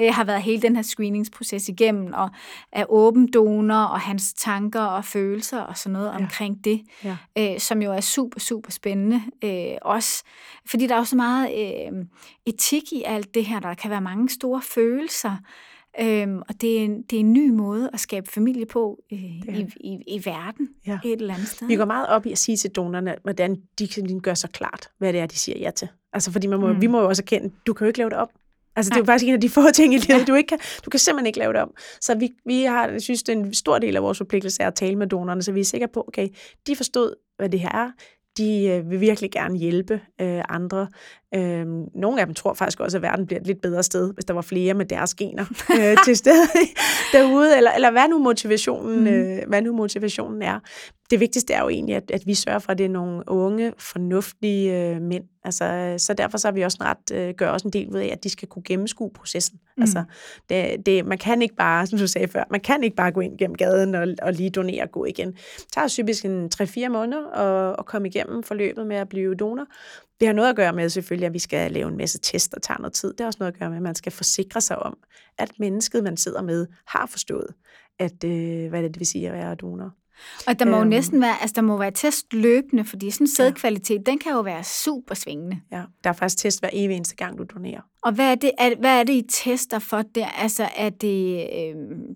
øh, 0.00 0.14
har 0.14 0.24
været 0.24 0.42
hele 0.42 0.62
den 0.62 0.76
her 0.76 0.82
screeningsproces 0.82 1.68
igennem, 1.68 2.12
og 2.12 2.30
er 2.72 2.84
åben 2.88 3.32
donor, 3.32 3.84
og 3.84 4.00
hans 4.00 4.32
tanker 4.32 4.80
og 4.80 5.04
følelser 5.04 5.60
og 5.60 5.78
sådan 5.78 5.92
noget 5.92 6.08
ja. 6.08 6.16
omkring 6.16 6.64
det, 6.64 6.82
ja. 7.04 7.16
øh, 7.38 7.60
som 7.60 7.82
jo 7.82 7.92
er 7.92 8.00
super, 8.00 8.40
super 8.40 8.70
spændende. 8.70 9.22
Øh, 9.44 9.76
også 9.82 10.22
fordi 10.70 10.86
der 10.86 10.94
er 10.94 10.98
jo 10.98 11.04
så 11.04 11.16
meget 11.16 11.50
øh, 11.58 12.04
etik 12.46 12.92
i 12.92 13.02
alt 13.06 13.34
det 13.34 13.44
her. 13.44 13.60
Der 13.60 13.74
kan 13.74 13.90
være 13.90 14.00
mange 14.00 14.28
store 14.28 14.62
følelser, 14.62 15.36
Øhm, 16.00 16.42
og 16.48 16.60
det 16.60 16.78
er, 16.78 16.84
en, 16.84 17.02
det 17.02 17.16
er 17.16 17.20
en 17.20 17.32
ny 17.32 17.50
måde 17.50 17.90
at 17.92 18.00
skabe 18.00 18.30
familie 18.30 18.66
på 18.66 19.02
øh, 19.12 19.22
i, 19.22 19.66
i, 19.80 19.98
i 20.06 20.22
verden 20.24 20.68
ja. 20.86 20.98
et 21.04 21.20
eller 21.20 21.34
andet 21.34 21.48
sted. 21.48 21.66
Vi 21.66 21.76
går 21.76 21.84
meget 21.84 22.06
op 22.06 22.26
i 22.26 22.32
at 22.32 22.38
sige 22.38 22.56
til 22.56 22.70
donerne, 22.70 23.16
hvordan 23.22 23.62
de 23.78 23.88
kan 23.88 24.20
gøre 24.20 24.36
sig 24.36 24.50
klart, 24.50 24.88
hvad 24.98 25.12
det 25.12 25.20
er, 25.20 25.26
de 25.26 25.38
siger 25.38 25.58
ja 25.58 25.70
til. 25.70 25.88
Altså 26.12 26.32
fordi 26.32 26.46
man 26.46 26.60
må, 26.60 26.72
mm. 26.72 26.80
vi 26.80 26.86
må 26.86 27.00
jo 27.00 27.08
også 27.08 27.22
erkende, 27.22 27.50
du 27.66 27.72
kan 27.72 27.84
jo 27.84 27.88
ikke 27.88 27.98
lave 27.98 28.10
det 28.10 28.18
op. 28.18 28.28
Altså 28.76 28.90
det 28.90 28.96
er 28.96 29.00
jo 29.00 29.04
faktisk 29.04 29.28
en 29.28 29.34
af 29.34 29.40
de 29.40 29.48
få 29.48 29.70
ting 29.74 29.94
i 29.94 29.98
livet, 29.98 30.20
ja. 30.20 30.24
du 30.24 30.34
ikke 30.34 30.48
kan. 30.48 30.58
Du 30.84 30.90
kan 30.90 31.00
simpelthen 31.00 31.26
ikke 31.26 31.38
lave 31.38 31.52
det 31.52 31.60
om. 31.60 31.74
Så 32.00 32.14
vi, 32.14 32.30
vi 32.46 32.62
har, 32.62 32.88
jeg 32.88 33.02
synes, 33.02 33.22
det 33.22 33.32
er 33.32 33.36
en 33.36 33.54
stor 33.54 33.78
del 33.78 33.96
af 33.96 34.02
vores 34.02 34.18
forpligtelse 34.18 34.62
at 34.62 34.74
tale 34.74 34.96
med 34.96 35.06
donerne, 35.06 35.42
så 35.42 35.52
vi 35.52 35.60
er 35.60 35.64
sikre 35.64 35.88
på, 35.88 36.04
okay, 36.08 36.28
de 36.66 36.76
forstod, 36.76 37.14
hvad 37.36 37.48
det 37.48 37.60
her 37.60 37.68
er 37.68 37.90
de 38.36 38.64
øh, 38.66 38.90
vil 38.90 39.00
virkelig 39.00 39.30
gerne 39.30 39.58
hjælpe 39.58 40.00
øh, 40.20 40.42
andre. 40.48 40.88
Øh, 41.34 41.66
nogle 41.94 42.20
af 42.20 42.26
dem 42.26 42.34
tror 42.34 42.54
faktisk 42.54 42.80
også, 42.80 42.98
at 42.98 43.02
verden 43.02 43.26
bliver 43.26 43.40
et 43.40 43.46
lidt 43.46 43.60
bedre 43.60 43.82
sted, 43.82 44.14
hvis 44.14 44.24
der 44.24 44.34
var 44.34 44.42
flere 44.42 44.74
med 44.74 44.86
deres 44.86 45.14
gener 45.14 45.44
øh, 45.78 45.96
til 46.04 46.16
stede 46.16 46.46
derude, 47.12 47.56
eller, 47.56 47.70
eller 47.70 47.90
hvad 47.90 48.08
nu 48.08 48.18
motivationen, 48.18 49.00
mm. 49.00 49.06
øh, 49.06 49.38
hvad 49.48 49.62
nu 49.62 49.76
motivationen 49.76 50.42
er. 50.42 50.58
Det 51.10 51.20
vigtigste 51.20 51.52
er 51.52 51.62
jo 51.62 51.68
egentlig, 51.68 51.96
at, 51.96 52.10
at 52.10 52.22
vi 52.26 52.34
sørger 52.34 52.58
for, 52.58 52.72
at 52.72 52.78
det 52.78 52.86
er 52.86 52.90
nogle 52.90 53.22
unge, 53.26 53.72
fornuftige 53.78 54.94
øh, 54.94 55.02
mænd. 55.02 55.24
Altså, 55.44 55.94
så 55.98 56.14
derfor 56.14 56.38
så 56.38 56.48
har 56.48 56.52
vi 56.52 56.62
også 56.62 56.78
ret, 56.80 57.12
øh, 57.12 57.34
gør 57.34 57.48
også 57.48 57.68
en 57.68 57.72
del 57.72 57.88
ud 57.88 57.98
af, 57.98 58.08
at 58.12 58.24
de 58.24 58.30
skal 58.30 58.48
kunne 58.48 58.62
gennemskue 58.62 59.10
processen. 59.14 59.58
Mm. 59.76 59.82
Altså, 59.82 60.04
det, 60.48 60.86
det, 60.86 61.06
man 61.06 61.18
kan 61.18 61.42
ikke 61.42 61.54
bare, 61.54 61.86
som 61.86 61.98
du 61.98 62.06
sagde 62.06 62.28
før, 62.28 62.44
man 62.50 62.60
kan 62.60 62.84
ikke 62.84 62.96
bare 62.96 63.12
gå 63.12 63.20
ind 63.20 63.38
gennem 63.38 63.56
gaden 63.56 63.94
og, 63.94 64.06
og 64.22 64.32
lige 64.32 64.50
donere 64.50 64.82
og 64.82 64.90
gå 64.92 65.04
igen. 65.04 65.32
Det 65.32 65.64
tager 65.72 65.88
typisk 65.88 66.24
en 66.24 66.50
3-4 66.54 66.88
måneder 66.88 67.30
at, 67.30 67.76
at 67.78 67.86
komme 67.86 68.08
igennem 68.08 68.42
forløbet 68.42 68.86
med 68.86 68.96
at 68.96 69.08
blive 69.08 69.34
donor. 69.34 69.66
Det 70.22 70.28
har 70.28 70.32
noget 70.32 70.48
at 70.48 70.56
gøre 70.56 70.72
med 70.72 70.88
selvfølgelig, 70.88 71.26
at 71.26 71.32
vi 71.32 71.38
skal 71.38 71.72
lave 71.72 71.88
en 71.88 71.96
masse 71.96 72.18
tester 72.18 72.56
og 72.56 72.62
tager 72.62 72.78
noget 72.78 72.92
tid. 72.92 73.12
Det 73.12 73.20
har 73.20 73.26
også 73.26 73.36
noget 73.40 73.52
at 73.52 73.58
gøre 73.58 73.68
med, 73.68 73.76
at 73.76 73.82
man 73.82 73.94
skal 73.94 74.12
forsikre 74.12 74.60
sig 74.60 74.78
om, 74.78 74.98
at 75.38 75.50
mennesket, 75.58 76.04
man 76.04 76.16
sidder 76.16 76.42
med, 76.42 76.66
har 76.86 77.06
forstået, 77.06 77.54
at, 77.98 78.24
øh, 78.24 78.68
hvad 78.68 78.82
det 78.82 78.98
vil 78.98 79.06
sige 79.06 79.26
at 79.26 79.32
være 79.32 79.54
donor. 79.54 79.94
Og 80.46 80.58
der 80.58 80.64
må 80.64 80.70
øhm, 80.70 80.82
jo 80.82 80.84
næsten 80.84 81.20
være, 81.20 81.40
altså 81.40 81.54
der 81.56 81.62
må 81.62 81.78
være 81.78 81.90
test 81.90 82.32
løbende, 82.32 82.84
fordi 82.84 83.10
sådan 83.10 83.26
sædkvalitet, 83.26 84.02
ja. 84.06 84.10
den 84.10 84.18
kan 84.18 84.32
jo 84.32 84.40
være 84.40 84.64
super 84.64 85.14
svingende. 85.14 85.60
Ja, 85.72 85.82
der 86.04 86.10
er 86.10 86.14
faktisk 86.14 86.38
test 86.38 86.60
hver 86.60 86.70
evig 86.72 86.96
eneste 86.96 87.16
gang, 87.16 87.38
du 87.38 87.44
donerer. 87.54 87.80
Og 88.02 88.12
hvad 88.12 88.30
er 88.30 88.34
det, 88.34 88.50
er, 88.58 88.70
hvad 88.80 89.00
er 89.00 89.04
det 89.04 89.12
I 89.12 89.22
tester 89.30 89.78
for 89.78 90.02
der? 90.02 90.26
Altså 90.26 90.68
er 90.76 90.90
det 90.90 91.46
øh, 91.56 91.74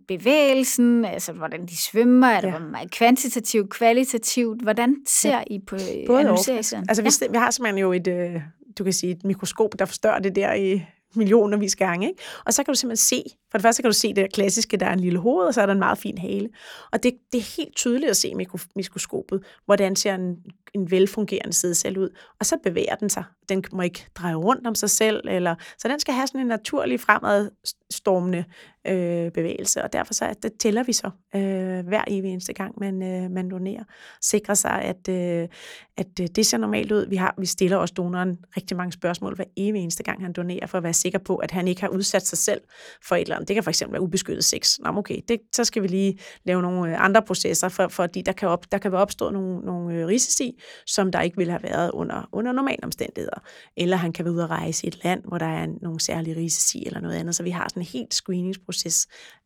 bevægelsen, 0.08 1.04
altså 1.04 1.32
hvordan 1.32 1.66
de 1.66 1.76
svømmer, 1.76 2.26
er 2.26 2.40
det 2.40 2.48
ja. 2.48 2.86
kvantitativt, 2.92 3.70
kvalitativt? 3.70 4.62
Hvordan 4.62 4.96
ser 5.06 5.30
ja. 5.30 5.42
I 5.46 5.58
på 5.66 5.76
Både 6.06 6.20
analyseringen? 6.20 6.86
Altså 6.88 7.02
vi, 7.02 7.10
ja. 7.20 7.30
vi 7.30 7.36
har 7.38 7.50
simpelthen 7.50 7.78
jo 7.78 7.92
et, 7.92 8.06
øh, 8.06 8.40
du 8.78 8.84
kan 8.84 8.92
sige, 8.92 9.12
et 9.12 9.24
mikroskop, 9.24 9.78
der 9.78 9.84
forstørrer 9.84 10.18
det 10.18 10.36
der 10.36 10.54
i 10.54 10.82
millionervis 11.16 11.76
gange. 11.76 12.08
Ikke? 12.08 12.22
Og 12.44 12.54
så 12.54 12.62
kan 12.62 12.74
du 12.74 12.78
simpelthen 12.78 12.96
se, 12.96 13.22
for 13.50 13.58
det 13.58 13.62
første 13.62 13.82
kan 13.82 13.90
du 13.90 13.94
se 13.94 14.08
det 14.08 14.16
der 14.16 14.26
klassiske, 14.34 14.76
der 14.76 14.86
er 14.86 14.92
en 14.92 15.00
lille 15.00 15.18
hoved, 15.18 15.46
og 15.46 15.54
så 15.54 15.62
er 15.62 15.66
der 15.66 15.72
en 15.72 15.78
meget 15.78 15.98
fin 15.98 16.18
hale. 16.18 16.48
Og 16.92 17.02
det, 17.02 17.12
det 17.32 17.38
er 17.38 17.56
helt 17.56 17.76
tydeligt 17.76 18.10
at 18.10 18.16
se 18.16 18.28
i 18.28 18.34
mikroskopet, 18.76 19.44
hvordan 19.64 19.96
ser 19.96 20.14
en, 20.14 20.36
en 20.74 20.90
velfungerende 20.90 21.52
sædcelle 21.52 22.00
ud. 22.00 22.08
Og 22.40 22.46
så 22.46 22.56
bevæger 22.62 22.94
den 22.94 23.10
sig. 23.10 23.24
Den 23.48 23.64
må 23.72 23.82
ikke 23.82 24.06
dreje 24.14 24.34
rundt 24.34 24.66
om 24.66 24.74
sig 24.74 24.90
selv, 24.90 25.28
eller, 25.28 25.54
så 25.78 25.88
den 25.88 26.00
skal 26.00 26.14
have 26.14 26.26
sådan 26.26 26.40
en 26.40 26.46
naturlig 26.46 27.00
fremadstormende 27.00 28.44
øh, 28.88 29.30
bevægelse, 29.30 29.82
og 29.84 29.92
derfor 29.92 30.14
så 30.14 30.34
det 30.42 30.52
tæller 30.58 30.82
vi 30.82 30.92
så 30.92 31.10
øh, 31.36 31.86
hver 31.86 32.04
evig 32.08 32.30
eneste 32.30 32.52
gang, 32.52 32.74
man, 32.80 33.02
øh, 33.02 33.30
man 33.30 33.50
donerer. 33.50 33.84
Sikrer 34.22 34.54
sig, 34.54 34.82
at, 34.82 35.08
øh, 35.08 35.48
at 35.96 36.20
øh, 36.20 36.26
det 36.36 36.46
ser 36.46 36.58
normalt 36.58 36.92
ud. 36.92 37.06
Vi, 37.08 37.16
har, 37.16 37.34
vi 37.38 37.46
stiller 37.46 37.76
også 37.76 37.94
donoren 37.94 38.36
rigtig 38.56 38.76
mange 38.76 38.92
spørgsmål 38.92 39.34
hver 39.34 39.44
evig 39.56 39.82
eneste 39.82 40.02
gang, 40.02 40.22
han 40.22 40.32
donerer, 40.32 40.66
for 40.66 40.78
at 40.78 40.84
være 40.84 40.92
sikker 40.92 41.18
på, 41.18 41.36
at 41.36 41.50
han 41.50 41.68
ikke 41.68 41.80
har 41.80 41.88
udsat 41.88 42.26
sig 42.26 42.38
selv 42.38 42.60
for 43.08 43.14
et 43.16 43.20
eller 43.20 43.34
andet. 43.34 43.48
Det 43.48 43.54
kan 43.54 43.62
for 43.62 43.70
eksempel 43.70 43.92
være 43.92 44.02
ubeskyttet 44.02 44.44
sex. 44.44 44.78
Nå, 44.78 44.90
okay, 44.96 45.20
det, 45.28 45.40
så 45.52 45.64
skal 45.64 45.82
vi 45.82 45.88
lige 45.88 46.18
lave 46.44 46.62
nogle 46.62 46.90
øh, 46.90 47.04
andre 47.04 47.22
processer, 47.22 47.68
for, 47.68 47.88
fordi 47.88 48.22
der 48.22 48.32
kan, 48.32 48.48
op, 48.48 48.72
der 48.72 48.78
kan 48.78 48.92
være 48.92 49.00
opstået 49.00 49.32
nogle, 49.32 49.60
nogle 49.60 49.94
øh, 49.94 50.06
risici, 50.06 50.60
som 50.86 51.12
der 51.12 51.20
ikke 51.20 51.36
ville 51.36 51.50
have 51.50 51.62
været 51.62 51.90
under, 51.90 52.28
under 52.32 52.52
normale 52.52 52.84
omstændigheder. 52.84 53.42
Eller 53.76 53.96
han 53.96 54.12
kan 54.12 54.24
være 54.24 54.34
ude 54.34 54.42
at 54.42 54.50
rejse 54.50 54.84
i 54.84 54.88
et 54.88 55.04
land, 55.04 55.22
hvor 55.24 55.38
der 55.38 55.46
er 55.46 55.66
nogle 55.82 56.00
særlige 56.00 56.36
risici 56.36 56.86
eller 56.86 57.00
noget 57.00 57.16
andet. 57.16 57.34
Så 57.34 57.42
vi 57.42 57.50
har 57.50 57.68
sådan 57.68 57.82
en 57.82 57.86
helt 57.86 58.14
screeningsproces 58.14 58.75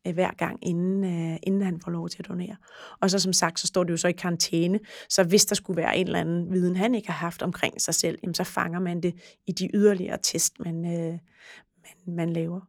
øh, 0.07 0.13
hver 0.13 0.31
gang, 0.31 0.59
inden, 0.61 1.03
øh, 1.03 1.37
inden 1.43 1.61
han 1.61 1.81
får 1.83 1.91
lov 1.91 2.09
til 2.09 2.19
at 2.19 2.27
donere. 2.27 2.55
Og 2.99 3.11
så 3.11 3.19
som 3.19 3.33
sagt, 3.33 3.59
så 3.59 3.67
står 3.67 3.83
det 3.83 3.91
jo 3.91 3.97
så 3.97 4.07
i 4.07 4.11
karantæne, 4.11 4.79
så 5.09 5.23
hvis 5.23 5.45
der 5.45 5.55
skulle 5.55 5.77
være 5.77 5.97
en 5.97 6.05
eller 6.05 6.19
anden 6.19 6.53
viden, 6.53 6.75
han 6.75 6.95
ikke 6.95 7.07
har 7.07 7.25
haft 7.25 7.41
omkring 7.41 7.81
sig 7.81 7.95
selv, 7.95 8.19
jamen, 8.23 8.33
så 8.33 8.43
fanger 8.43 8.79
man 8.79 9.03
det 9.03 9.13
i 9.47 9.51
de 9.51 9.69
yderligere 9.73 10.17
test, 10.23 10.53
man, 10.59 10.85
øh, 10.85 11.19
man, 11.81 12.15
man 12.15 12.33
laver. 12.33 12.61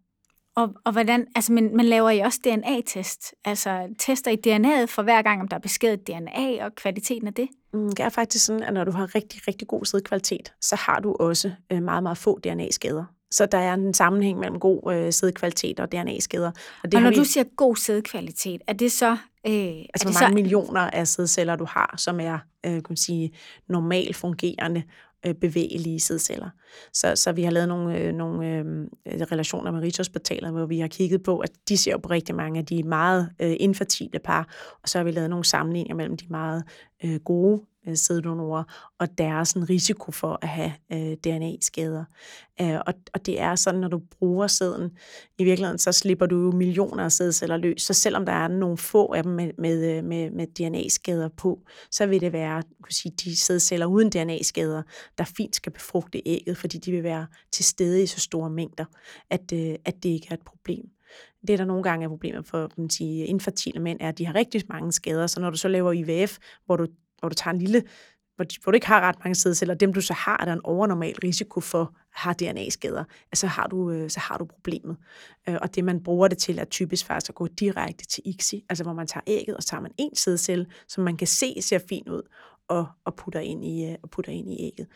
Og, 0.57 0.75
og 0.85 0.93
hvordan, 0.93 1.27
altså, 1.35 1.53
men, 1.53 1.77
man 1.77 1.87
laver 1.87 2.11
I 2.11 2.19
også 2.19 2.41
DNA-test? 2.45 3.35
Altså 3.45 3.95
tester 3.99 4.31
I 4.31 4.35
DNA'et 4.47 4.87
for 4.87 5.03
hver 5.03 5.23
gang, 5.23 5.41
om 5.41 5.49
der 5.49 5.57
er 5.57 5.61
beskrevet 5.61 6.07
DNA 6.07 6.65
og 6.65 6.75
kvaliteten 6.75 7.27
af 7.27 7.35
det? 7.35 7.49
Mm, 7.73 7.89
det 7.89 8.01
er 8.01 8.09
faktisk 8.09 8.45
sådan, 8.45 8.63
at 8.63 8.75
når 8.75 8.85
du 8.85 8.91
har 8.91 9.15
rigtig, 9.15 9.49
rigtig 9.49 9.69
god 9.69 9.85
sædkvalitet, 9.85 10.53
så 10.61 10.77
har 10.77 11.01
du 11.01 11.17
også 11.21 11.53
øh, 11.73 11.83
meget, 11.83 12.03
meget 12.03 12.19
få 12.19 12.39
DNA-skader. 12.39 13.05
Så 13.33 13.47
der 13.47 13.59
er 13.59 13.75
en 13.75 13.95
sammenhæng 13.95 14.39
mellem 14.39 14.61
god 14.61 14.93
øh, 14.95 15.13
sædkvalitet 15.13 15.81
og 15.81 15.93
DNA-skader. 15.93 16.51
Og, 16.83 16.93
det 16.93 16.95
og 16.95 17.03
når 17.03 17.11
vi... 17.11 17.17
du 17.17 17.25
siger 17.25 17.45
god 17.57 17.77
sædkvalitet, 17.77 18.63
er 18.67 18.73
det 18.73 18.93
så... 18.93 19.11
Øh, 19.47 19.53
altså, 19.95 20.05
hvor 20.05 20.21
mange 20.21 20.33
så... 20.33 20.35
millioner 20.35 20.81
af 20.81 21.09
sædceller 21.09 21.57
du 21.57 21.65
har, 21.65 21.95
som 21.99 22.21
er 22.21 22.39
øh, 22.67 22.73
kan 22.73 22.83
man 22.89 22.97
sige, 22.97 23.33
normalt 23.69 24.17
fungerende 24.17 24.83
øh, 25.27 25.35
bevægelige 25.35 26.01
sædceller. 26.01 26.49
Så, 26.93 27.17
så 27.17 27.33
vi 27.33 27.43
har 27.43 27.51
lavet 27.51 27.69
nogle, 27.69 27.99
øh, 27.99 28.15
nogle 28.15 28.47
øh, 28.47 28.65
relationer 29.07 29.71
med 29.71 29.81
Rigshospitalet, 29.81 30.53
hvor 30.53 30.67
vi 30.67 30.81
har 30.81 30.89
kigget 30.89 31.23
på, 31.23 31.39
at 31.39 31.51
de 31.69 31.77
ser 31.77 31.97
på 31.97 32.09
rigtig 32.09 32.35
mange 32.35 32.59
af 32.59 32.67
de 32.67 32.83
meget 32.83 33.31
øh, 33.41 33.57
infertile 33.61 34.19
par, 34.19 34.49
og 34.83 34.89
så 34.89 34.99
har 34.99 35.05
vi 35.05 35.11
lavet 35.11 35.31
nogle 35.31 35.45
sammenligninger 35.45 35.95
mellem 35.95 36.17
de 36.17 36.27
meget 36.31 36.65
øh, 37.05 37.21
gode 37.21 37.63
Øh, 37.89 37.97
sæddonorer 37.97 38.93
og 38.99 39.19
deres 39.19 39.49
sådan, 39.49 39.71
risiko 39.71 40.13
for 40.13 40.39
at 40.43 40.49
have 40.49 40.73
øh, 40.93 41.17
DNA-skader. 41.17 42.05
Øh, 42.61 42.81
og, 42.87 42.95
og 43.15 43.27
det 43.27 43.41
er 43.41 43.55
sådan, 43.55 43.81
når 43.81 43.89
du 43.89 44.01
bruger 44.19 44.47
sæden, 44.47 44.91
i 45.39 45.45
virkeligheden, 45.45 45.79
så 45.79 45.93
slipper 45.93 46.27
du 46.27 46.37
jo 46.37 46.51
millioner 46.51 47.05
af 47.05 47.13
sædceller 47.13 47.57
løs. 47.57 47.83
Så 47.83 47.95
selvom 47.95 48.27
der 48.27 48.33
er 48.33 48.49
nogle 48.49 48.77
få 48.77 49.13
af 49.13 49.23
dem 49.23 49.33
med, 49.33 49.51
med, 49.59 49.97
øh, 49.97 50.05
med, 50.05 50.31
med 50.31 50.47
DNA-skader 50.47 51.29
på, 51.29 51.61
så 51.91 52.07
vil 52.07 52.21
det 52.21 52.33
være 52.33 52.63
kan 52.85 52.93
sige, 52.93 53.13
de 53.25 53.37
sædceller 53.37 53.87
uden 53.87 54.11
DNA-skader, 54.11 54.83
der 55.19 55.25
fint 55.25 55.57
skal 55.57 55.73
befrugte 55.73 56.23
ægget, 56.27 56.57
fordi 56.57 56.79
de 56.79 56.91
vil 56.91 57.03
være 57.03 57.27
til 57.53 57.65
stede 57.65 58.03
i 58.03 58.07
så 58.07 58.21
store 58.21 58.51
mængder, 58.51 58.85
at, 59.31 59.53
øh, 59.53 59.75
at 59.85 60.03
det 60.03 60.09
ikke 60.09 60.27
er 60.31 60.35
et 60.35 60.45
problem 60.47 60.91
det, 61.49 61.59
der 61.59 61.65
nogle 61.65 61.83
gange 61.83 62.05
er 62.05 62.09
problemer 62.09 62.43
for 62.43 62.71
man 62.77 62.91
sige, 62.91 63.27
infertile 63.27 63.81
mænd, 63.81 63.99
er, 64.01 64.09
at 64.09 64.19
de 64.19 64.27
har 64.27 64.35
rigtig 64.35 64.63
mange 64.69 64.93
skader. 64.93 65.27
Så 65.27 65.41
når 65.41 65.51
du 65.51 65.57
så 65.57 65.69
laver 65.69 65.93
IVF, 65.93 66.39
hvor 66.67 66.77
du 66.77 66.87
hvor 67.23 67.29
du 67.29 67.35
tager 67.35 67.55
en 67.55 67.59
lille, 67.59 67.83
hvor, 68.37 68.63
hvor 68.63 68.73
du 68.73 68.75
ikke 68.75 68.87
har 68.87 69.01
ret 69.01 69.19
mange 69.25 69.35
sædceller, 69.35 69.75
dem 69.75 69.93
du 69.93 70.01
så 70.01 70.13
har, 70.13 70.37
er 70.41 70.45
der 70.45 70.53
en 70.53 70.65
overnormal 70.65 71.15
risiko 71.25 71.61
for 71.61 71.95
har 72.15 72.33
DNA-skader, 72.33 73.05
så 73.35 73.47
har 73.47 73.67
du, 73.67 73.91
øh, 73.91 74.11
så 74.11 74.21
har 74.21 74.39
du 74.39 74.45
problemet. 74.45 74.97
Øh, 75.49 75.59
og 75.63 75.75
det, 75.75 75.85
man 75.85 76.03
bruger 76.03 76.29
det 76.29 76.39
til, 76.39 76.59
er 76.59 76.65
typisk 76.65 77.07
faktisk 77.07 77.29
at 77.29 77.35
gå 77.35 77.47
direkte 77.47 78.07
til 78.07 78.23
ICSI, 78.27 78.65
altså 78.69 78.85
hvor 78.85 78.93
man 78.93 79.07
tager 79.07 79.25
ægget, 79.27 79.57
og 79.57 79.65
tager 79.65 79.81
man 79.81 79.93
en 79.99 80.17
sædcelle, 80.17 80.67
som 80.89 81.05
man 81.05 81.17
kan 81.17 81.27
se 81.27 81.55
ser 81.61 81.79
fint 81.89 82.09
ud, 82.09 82.23
og, 82.69 82.87
og, 83.05 83.15
putter 83.15 83.41
ind 83.41 83.65
i, 83.65 83.91
øh, 83.91 83.97
og 84.03 84.11
putter 84.11 84.33
ind 84.33 84.51
i 84.51 84.57
ægget. 84.67 84.87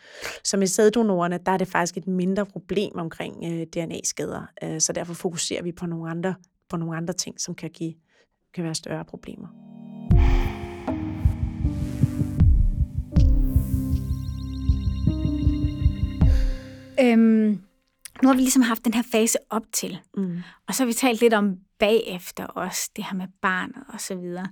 Så 0.43 0.57
med 0.57 0.67
sæddonorerne, 0.67 1.39
der 1.45 1.51
er 1.51 1.57
det 1.57 1.67
faktisk 1.67 1.97
et 1.97 2.07
mindre 2.07 2.45
problem 2.45 2.95
omkring 2.95 3.35
DNA-skader, 3.73 4.45
så 4.79 4.93
derfor 4.93 5.13
fokuserer 5.13 5.63
vi 5.63 5.71
på 5.71 5.85
nogle 5.85 6.11
andre, 6.11 6.35
på 6.69 6.77
nogle 6.77 6.97
andre 6.97 7.13
ting, 7.13 7.41
som 7.41 7.55
kan, 7.55 7.69
give, 7.69 7.93
kan 8.53 8.63
være 8.63 8.75
større 8.75 9.05
problemer. 9.05 9.76
Øhm, 17.01 17.61
nu 18.21 18.27
har 18.27 18.33
vi 18.33 18.39
ligesom 18.39 18.61
haft 18.61 18.85
den 18.85 18.93
her 18.93 19.03
fase 19.11 19.37
op 19.49 19.63
til, 19.73 19.99
mm. 20.17 20.37
og 20.67 20.75
så 20.75 20.83
har 20.83 20.87
vi 20.87 20.93
talt 20.93 21.21
lidt 21.21 21.33
om 21.33 21.55
bagefter 21.79 22.45
også, 22.45 22.91
det 22.95 23.03
her 23.03 23.13
med 23.13 23.27
barnet 23.41 23.83
og 23.93 24.01
så 24.01 24.15
videre. 24.15 24.47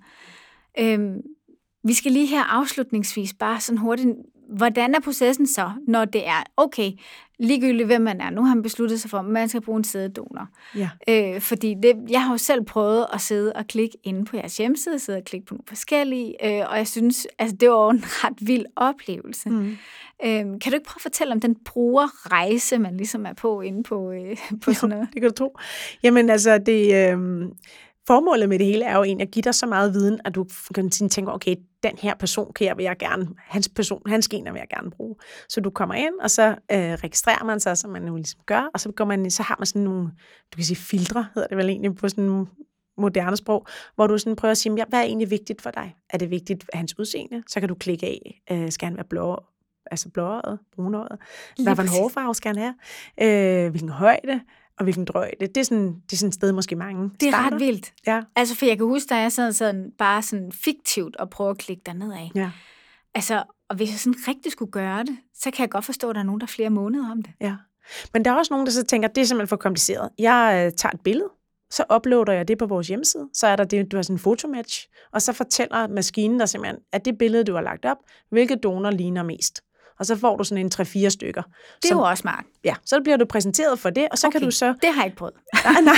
Øhm, 0.80 1.22
vi 1.84 1.94
skal 1.94 2.12
lige 2.12 2.28
her 2.28 2.44
afslutningsvis 2.44 3.34
bare 3.34 3.60
sådan 3.60 3.78
hurtigt 3.78 4.10
hvordan 4.50 4.96
er 4.96 5.00
processen 5.00 5.48
så, 5.48 5.72
når 5.88 6.06
det 6.06 6.28
er, 6.28 6.44
okay, 6.58 6.92
ligegyldigt 7.40 7.88
hvem 7.88 8.02
man 8.02 8.22
er, 8.22 8.30
nu 8.30 8.44
har 8.44 8.56
man 8.56 8.64
besluttet 8.64 9.02
sig 9.02 9.10
for, 9.10 9.18
at 9.18 9.26
man 9.26 9.50
skal 9.50 9.62
bruge 9.62 9.78
en 9.78 9.84
sæddonor. 9.84 10.48
Ja. 10.76 10.90
Øh, 11.10 11.42
fordi 11.42 11.76
det, 11.84 11.96
jeg 12.10 12.24
har 12.24 12.32
jo 12.34 12.38
selv 12.38 12.64
prøvet 12.64 13.06
at 13.14 13.22
sidde 13.22 13.54
og 13.54 13.68
klikke 13.68 13.98
inde 14.04 14.26
på 14.26 14.38
jeres 14.38 14.58
hjemmeside, 14.58 15.00
sidde 15.00 15.18
og 15.18 15.24
klikke 15.24 15.46
på 15.46 15.54
nogle 15.54 15.64
forskellige, 15.68 16.46
øh, 16.46 16.70
og 16.70 16.78
jeg 16.78 16.88
synes, 16.88 17.28
altså 17.40 17.56
det 17.60 17.70
var 17.70 17.90
en 17.90 18.04
ret 18.24 18.48
vild 18.48 18.66
oplevelse. 18.76 19.50
Mm. 19.50 19.78
Øh, 20.26 20.40
kan 20.40 20.60
du 20.66 20.74
ikke 20.74 20.86
prøve 20.86 20.98
at 20.98 21.02
fortælle 21.02 21.34
om 21.34 21.40
den 21.40 21.56
brugerrejse, 21.66 22.78
man 22.78 22.98
ligesom 22.98 23.26
er 23.26 23.34
på 23.34 23.62
inde 23.62 23.84
på, 23.84 24.12
øh, 24.12 24.38
på 24.62 24.74
sådan 24.74 24.90
noget? 24.90 25.04
Jo, 25.04 25.08
det 25.14 25.22
kan 25.22 25.30
du 25.30 25.36
tro. 25.36 25.58
Jamen 26.04 26.30
altså, 26.30 26.58
det, 26.58 26.96
øh, 26.96 27.48
formålet 28.08 28.50
med 28.50 28.60
det 28.60 28.68
hele 28.68 28.86
er 28.86 28.98
jo 28.98 29.04
egentlig 29.04 29.28
at 29.28 29.32
give 29.32 29.44
dig 29.44 29.56
så 29.56 29.66
meget 29.66 29.94
viden, 29.94 30.20
at 30.26 30.36
du 30.36 30.46
kan 30.76 30.90
tænke, 30.90 31.34
okay, 31.34 31.56
den 31.84 31.98
her 31.98 32.16
person 32.16 32.54
kan 32.54 32.68
jeg, 32.68 32.78
vil 32.78 32.84
jeg 32.84 32.98
gerne, 32.98 33.28
hans, 33.38 33.70
person, 33.70 34.02
hans 34.06 34.28
gener 34.28 34.52
vil 34.52 34.60
jeg 34.60 34.68
gerne 34.70 34.92
bruge. 34.92 35.16
Så 35.50 35.62
du 35.62 35.70
kommer 35.70 35.96
ind, 35.96 36.14
og 36.22 36.32
så 36.32 36.48
øh, 36.48 36.78
registrerer 36.78 37.44
man 37.44 37.60
sig, 37.60 37.78
som 37.78 37.92
man 37.92 38.02
nu 38.02 38.16
ligesom 38.16 38.42
gør, 38.46 38.70
og 38.74 38.80
så, 38.80 38.92
går 38.92 39.06
man, 39.06 39.32
så 39.32 39.44
har 39.44 39.56
man 39.60 39.66
sådan 39.66 39.82
nogle, 39.82 40.04
du 40.52 40.56
kan 40.56 40.64
sige 40.64 40.78
filtre, 40.78 41.28
hedder 41.36 41.48
det 41.48 41.58
vel 41.58 41.70
egentlig 41.70 41.96
på 41.96 42.10
sådan 42.10 42.48
moderne 42.98 43.38
sprog, 43.38 43.68
hvor 43.96 44.08
du 44.08 44.18
sådan 44.18 44.36
prøver 44.36 44.52
at 44.52 44.58
sige, 44.58 44.74
hvad 44.74 45.00
er 45.00 45.04
egentlig 45.04 45.30
vigtigt 45.30 45.62
for 45.62 45.72
dig? 45.72 45.96
Er 46.10 46.18
det 46.18 46.30
vigtigt 46.30 46.66
hans 46.74 47.00
udseende? 47.00 47.44
Så 47.48 47.60
kan 47.60 47.70
du 47.70 47.76
klikke 47.76 48.06
af, 48.06 48.42
øh, 48.52 48.72
skal 48.72 48.86
han 48.86 48.98
være 48.98 49.06
blå, 49.10 49.44
altså 49.92 50.10
blåøjet, 50.10 50.60
brunøjet? 50.76 51.20
Hvad 51.64 51.76
for 51.76 51.84
en 51.84 51.90
hårfarve 51.90 52.36
skal 52.36 52.56
han 52.56 52.76
have? 53.18 53.66
Øh, 53.66 53.70
hvilken 53.70 53.90
højde? 53.90 54.42
Og 54.78 54.84
hvilken 54.84 55.06
drøjde. 55.06 55.48
Det 55.48 55.58
er 55.58 55.64
sådan, 55.64 55.96
det 55.96 56.14
er 56.14 56.18
sådan 56.18 56.28
et 56.28 56.34
sted, 56.34 56.52
måske 56.52 56.76
mange 56.76 57.10
Det 57.20 57.28
er 57.28 57.32
starter. 57.32 57.56
ret 57.56 57.60
vildt. 57.60 57.94
Ja. 58.08 58.22
Altså, 58.36 58.56
for 58.56 58.66
jeg 58.66 58.78
kan 58.78 58.86
huske, 58.86 59.08
da 59.10 59.16
jeg 59.16 59.32
sad 59.32 59.54
sådan, 59.54 59.92
bare 59.98 60.22
sådan 60.22 60.52
fiktivt 60.52 61.16
og 61.16 61.30
prøve 61.30 61.50
at 61.50 61.58
klikke 61.58 61.82
derned 61.86 62.14
af. 62.14 62.32
Ja. 62.36 62.52
Altså, 63.16 63.44
og 63.70 63.76
hvis 63.76 63.92
jeg 63.92 64.00
sådan 64.00 64.20
rigtig 64.28 64.52
skulle 64.52 64.72
gøre 64.72 65.00
det, 65.04 65.18
så 65.34 65.52
kan 65.52 65.62
jeg 65.64 65.70
godt 65.70 65.86
forstå, 65.86 66.10
at 66.10 66.16
der 66.16 66.22
er 66.22 66.26
nogen, 66.26 66.42
der 66.42 66.46
er 66.46 66.52
flere 66.52 66.70
måneder 66.70 67.12
om 67.12 67.22
det. 67.22 67.34
Ja. 67.42 67.56
Men 68.14 68.26
der 68.26 68.32
er 68.32 68.36
også 68.36 68.54
nogen, 68.54 68.66
der 68.66 68.72
så 68.72 68.84
tænker, 68.84 69.08
det 69.08 69.22
er 69.22 69.26
simpelthen 69.26 69.48
for 69.48 69.56
kompliceret. 69.56 70.10
Jeg 70.20 70.64
øh, 70.66 70.72
tager 70.78 70.94
et 70.94 71.02
billede, 71.02 71.30
så 71.70 71.84
uploader 71.96 72.34
jeg 72.34 72.48
det 72.48 72.58
på 72.58 72.66
vores 72.66 72.88
hjemmeside. 72.88 73.30
Så 73.34 73.48
er 73.48 73.56
der 73.56 73.64
det, 73.64 73.92
du 73.92 73.98
har 73.98 74.02
sådan 74.02 74.16
en 74.16 74.20
fotomatch, 74.20 74.88
og 75.14 75.22
så 75.22 75.34
fortæller 75.34 75.88
maskinen 75.88 76.40
dig 76.40 76.50
simpelthen, 76.50 76.80
at 76.92 77.06
det 77.06 77.18
billede, 77.18 77.44
du 77.44 77.54
har 77.54 77.62
lagt 77.62 77.86
op, 77.86 77.98
hvilke 78.30 78.56
donor 78.56 78.92
ligner 78.92 79.24
mest 79.24 79.62
og 80.00 80.06
så 80.06 80.16
får 80.16 80.38
du 80.38 80.44
sådan 80.44 80.66
en 80.66 80.72
3-4 80.76 81.10
stykker. 81.10 81.42
Det 81.42 81.84
er 81.84 81.88
som, 81.88 81.98
jo 81.98 82.04
også 82.04 82.22
smart. 82.22 82.46
Ja, 82.64 82.76
så 82.86 83.02
bliver 83.04 83.18
du 83.18 83.26
præsenteret 83.26 83.80
for 83.80 83.90
det, 83.90 84.08
og 84.12 84.18
så 84.18 84.28
okay, 84.28 84.40
kan 84.40 84.46
du 84.46 84.52
så... 84.52 84.66
det 84.66 84.90
har 84.94 85.02
jeg 85.02 85.06
ikke 85.06 85.18
prøvet. 85.18 85.34
nej, 85.66 85.82
nej. 85.82 85.96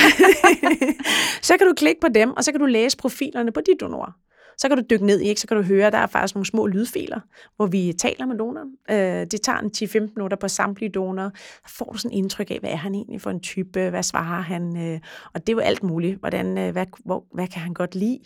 så 1.42 1.58
kan 1.58 1.68
du 1.68 1.74
klikke 1.74 2.02
på 2.02 2.08
dem, 2.08 2.32
og 2.32 2.44
så 2.44 2.52
kan 2.52 2.60
du 2.60 2.66
læse 2.66 2.98
profilerne 2.98 3.52
på 3.52 3.62
de 3.62 3.72
donorer. 3.82 4.12
Så 4.58 4.68
kan 4.68 4.78
du 4.78 4.84
dykke 4.90 5.06
ned 5.06 5.22
i, 5.22 5.28
ikke? 5.28 5.42
så 5.42 5.48
kan 5.48 5.58
du 5.58 5.64
høre, 5.64 5.88
at 5.88 5.94
der 5.94 6.00
er 6.00 6.08
faktisk 6.08 6.36
nogle 6.36 6.46
små 6.46 6.68
lydfiler, 6.68 7.20
hvor 7.56 7.66
vi 7.66 7.94
taler 8.00 8.26
med 8.26 8.38
donoren. 8.38 8.70
Øh, 8.90 9.28
det 9.32 9.42
tager 9.42 9.60
en 9.60 9.72
10-15 9.78 10.14
minutter 10.16 10.38
på 10.38 10.48
samtlige 10.48 10.90
donorer. 10.90 11.30
Så 11.68 11.76
får 11.76 11.86
du 11.92 11.98
sådan 11.98 12.12
en 12.12 12.18
indtryk 12.18 12.52
af, 12.52 12.60
hvad 12.60 12.70
er 12.70 12.76
han 12.76 12.96
egentlig 12.96 13.22
for 13.22 13.30
en 13.30 13.40
type, 13.40 13.90
hvad 13.90 14.04
svarer 14.04 14.42
han, 14.42 14.78
øh, 14.78 15.00
og 15.34 15.48
det 15.48 15.50
er 15.50 15.54
jo 15.54 15.60
alt 15.60 15.84
muligt. 15.84 16.20
Hvordan, 16.20 16.58
øh, 16.58 16.72
hvad, 16.72 16.86
hvor, 17.06 17.26
hvad 17.34 17.48
kan 17.48 17.62
han 17.62 17.74
godt 17.74 17.96
lide? 17.96 18.20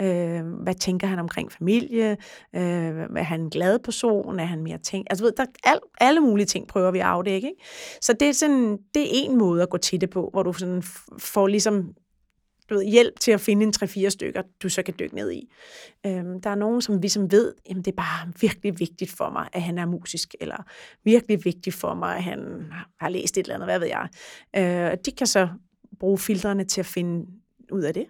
Øh, 0.00 0.42
hvad 0.62 0.74
tænker 0.74 1.06
han 1.06 1.18
omkring 1.18 1.52
familie? 1.52 2.10
Øh, 2.54 2.62
er 3.16 3.22
han 3.22 3.40
en 3.40 3.50
glad 3.50 3.78
person? 3.78 4.40
Er 4.40 4.44
han 4.44 4.62
mere 4.62 4.78
tænkt? 4.78 5.06
Altså, 5.10 5.24
ved, 5.24 5.32
der, 5.36 5.46
al, 5.64 5.78
alle 6.00 6.20
mulige 6.20 6.46
ting 6.46 6.68
prøver 6.68 6.90
vi 6.90 6.98
at 6.98 7.04
afdække. 7.04 7.48
Ikke? 7.48 7.62
Så 8.00 8.12
det 8.12 8.28
er, 8.28 8.32
sådan, 8.32 8.78
det 8.94 9.02
er 9.02 9.08
en 9.12 9.38
måde 9.38 9.62
at 9.62 9.70
gå 9.70 9.76
til 9.76 10.00
det 10.00 10.10
på, 10.10 10.28
hvor 10.32 10.42
du 10.42 10.52
sådan 10.52 10.82
får 11.18 11.46
ligesom 11.46 11.94
du 12.70 12.74
ved, 12.74 12.84
hjælp 12.84 13.20
til 13.20 13.32
at 13.32 13.40
finde 13.40 13.64
en 13.64 13.72
3-4 13.82 14.08
stykker, 14.08 14.42
du 14.62 14.68
så 14.68 14.82
kan 14.82 14.94
dykke 14.98 15.14
ned 15.14 15.32
i. 15.32 15.52
Øhm, 16.06 16.40
der 16.40 16.50
er 16.50 16.54
nogen, 16.54 16.82
som 16.82 17.02
vi 17.02 17.08
som 17.08 17.30
ved, 17.30 17.54
at 17.70 17.76
det 17.76 17.88
er 17.88 17.96
bare 17.96 18.32
virkelig 18.40 18.80
vigtigt 18.80 19.10
for 19.10 19.30
mig, 19.30 19.48
at 19.52 19.62
han 19.62 19.78
er 19.78 19.86
musisk, 19.86 20.34
eller 20.40 20.56
virkelig 21.04 21.44
vigtigt 21.44 21.76
for 21.76 21.94
mig, 21.94 22.16
at 22.16 22.22
han 22.22 22.72
har 23.00 23.08
læst 23.08 23.38
et 23.38 23.42
eller 23.42 23.54
andet, 23.54 23.68
hvad 23.68 23.78
ved 23.78 23.88
jeg. 23.88 24.08
Øh, 24.56 24.98
de 25.06 25.12
kan 25.12 25.26
så 25.26 25.48
bruge 26.00 26.18
filtrene 26.18 26.64
til 26.64 26.80
at 26.80 26.86
finde 26.86 27.26
ud 27.72 27.82
af 27.82 27.94
det. 27.94 28.06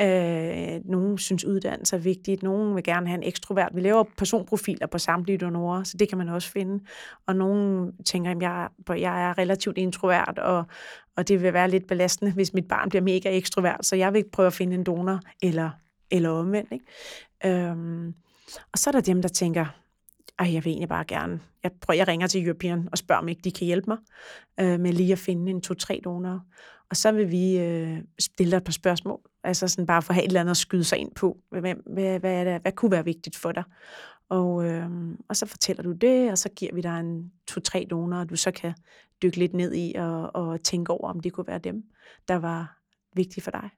Øh, 0.00 0.80
nogle 0.84 1.18
synes 1.18 1.44
uddannelse 1.44 1.96
er 1.96 2.00
vigtigt, 2.00 2.42
nogle 2.42 2.74
vil 2.74 2.84
gerne 2.84 3.06
have 3.06 3.18
en 3.18 3.22
ekstrovert. 3.22 3.70
Vi 3.74 3.80
laver 3.80 4.04
personprofiler 4.18 4.86
på 4.86 4.98
samtlige 4.98 5.38
donorer, 5.38 5.84
så 5.84 5.96
det 5.96 6.08
kan 6.08 6.18
man 6.18 6.28
også 6.28 6.50
finde. 6.50 6.84
Og 7.26 7.36
nogle 7.36 7.92
tænker, 8.04 8.30
at 8.30 8.42
jeg, 8.42 8.68
jeg 9.00 9.28
er 9.28 9.38
relativt 9.38 9.78
introvert, 9.78 10.38
og, 10.38 10.64
og 11.16 11.28
det 11.28 11.42
vil 11.42 11.52
være 11.52 11.70
lidt 11.70 11.86
belastende, 11.86 12.32
hvis 12.32 12.54
mit 12.54 12.68
barn 12.68 12.88
bliver 12.88 13.02
mega 13.02 13.36
ekstrovert, 13.36 13.86
så 13.86 13.96
jeg 13.96 14.12
vil 14.12 14.24
prøve 14.32 14.46
at 14.46 14.52
finde 14.52 14.74
en 14.74 14.84
donor, 14.84 15.20
eller, 15.42 15.70
eller 16.10 16.30
omvendt. 16.30 16.72
Ikke? 16.72 17.70
Øhm, 17.70 18.14
og 18.72 18.78
så 18.78 18.90
er 18.90 18.92
der 18.92 19.00
dem, 19.00 19.22
der 19.22 19.28
tænker, 19.28 19.66
ej, 20.38 20.52
jeg 20.52 20.64
vil 20.64 20.70
egentlig 20.70 20.88
bare 20.88 21.04
gerne, 21.04 21.40
jeg, 21.62 21.72
prøver, 21.80 21.98
jeg 21.98 22.08
ringer 22.08 22.26
til 22.26 22.44
European 22.44 22.88
og 22.92 22.98
spørger, 22.98 23.22
om 23.22 23.28
ikke 23.28 23.42
de 23.44 23.52
kan 23.52 23.66
hjælpe 23.66 23.90
mig 23.90 23.98
øh, 24.60 24.80
med 24.80 24.92
lige 24.92 25.12
at 25.12 25.18
finde 25.18 25.50
en 25.50 25.60
to-tre 25.60 26.00
donorer. 26.04 26.40
Og 26.94 26.98
så 26.98 27.12
vil 27.12 27.30
vi 27.30 27.58
øh, 27.58 27.98
stille 28.18 28.50
dig 28.50 28.56
et 28.56 28.64
par 28.64 28.72
spørgsmål, 28.72 29.20
altså 29.44 29.68
sådan 29.68 29.86
bare 29.86 30.02
for 30.02 30.10
at 30.10 30.14
have 30.14 30.24
et 30.24 30.28
eller 30.28 30.40
andet 30.40 30.50
at 30.50 30.56
skyde 30.56 30.84
sig 30.84 30.98
ind 30.98 31.14
på. 31.14 31.38
Hvad, 31.50 31.74
hvad, 31.86 32.20
hvad, 32.20 32.32
er 32.32 32.44
det, 32.44 32.62
hvad 32.62 32.72
kunne 32.72 32.90
være 32.90 33.04
vigtigt 33.04 33.36
for 33.36 33.52
dig? 33.52 33.62
Og, 34.28 34.64
øh, 34.64 34.90
og 35.28 35.36
så 35.36 35.46
fortæller 35.46 35.82
du 35.82 35.92
det, 35.92 36.30
og 36.30 36.38
så 36.38 36.48
giver 36.48 36.74
vi 36.74 36.80
dig 36.80 37.00
en 37.00 37.32
to-tre 37.46 37.86
donorer, 37.90 38.24
du 38.24 38.36
så 38.36 38.50
kan 38.50 38.74
dykke 39.22 39.36
lidt 39.36 39.54
ned 39.54 39.74
i 39.74 39.94
og, 39.94 40.36
og 40.36 40.62
tænke 40.62 40.92
over, 40.92 41.10
om 41.10 41.20
det 41.20 41.32
kunne 41.32 41.46
være 41.46 41.58
dem, 41.58 41.82
der 42.28 42.34
var 42.34 42.78
vigtige 43.16 43.42
for 43.42 43.50
dig. 43.50 43.70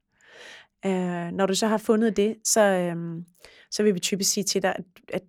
Øh, 0.86 1.32
når 1.32 1.46
du 1.46 1.54
så 1.54 1.66
har 1.66 1.78
fundet 1.78 2.16
det, 2.16 2.36
så, 2.44 2.60
øh, 2.60 3.22
så 3.70 3.82
vil 3.82 3.94
vi 3.94 4.00
typisk 4.00 4.32
sige 4.32 4.44
til 4.44 4.62
dig, 4.62 4.74
at, 4.76 4.84
at 5.12 5.22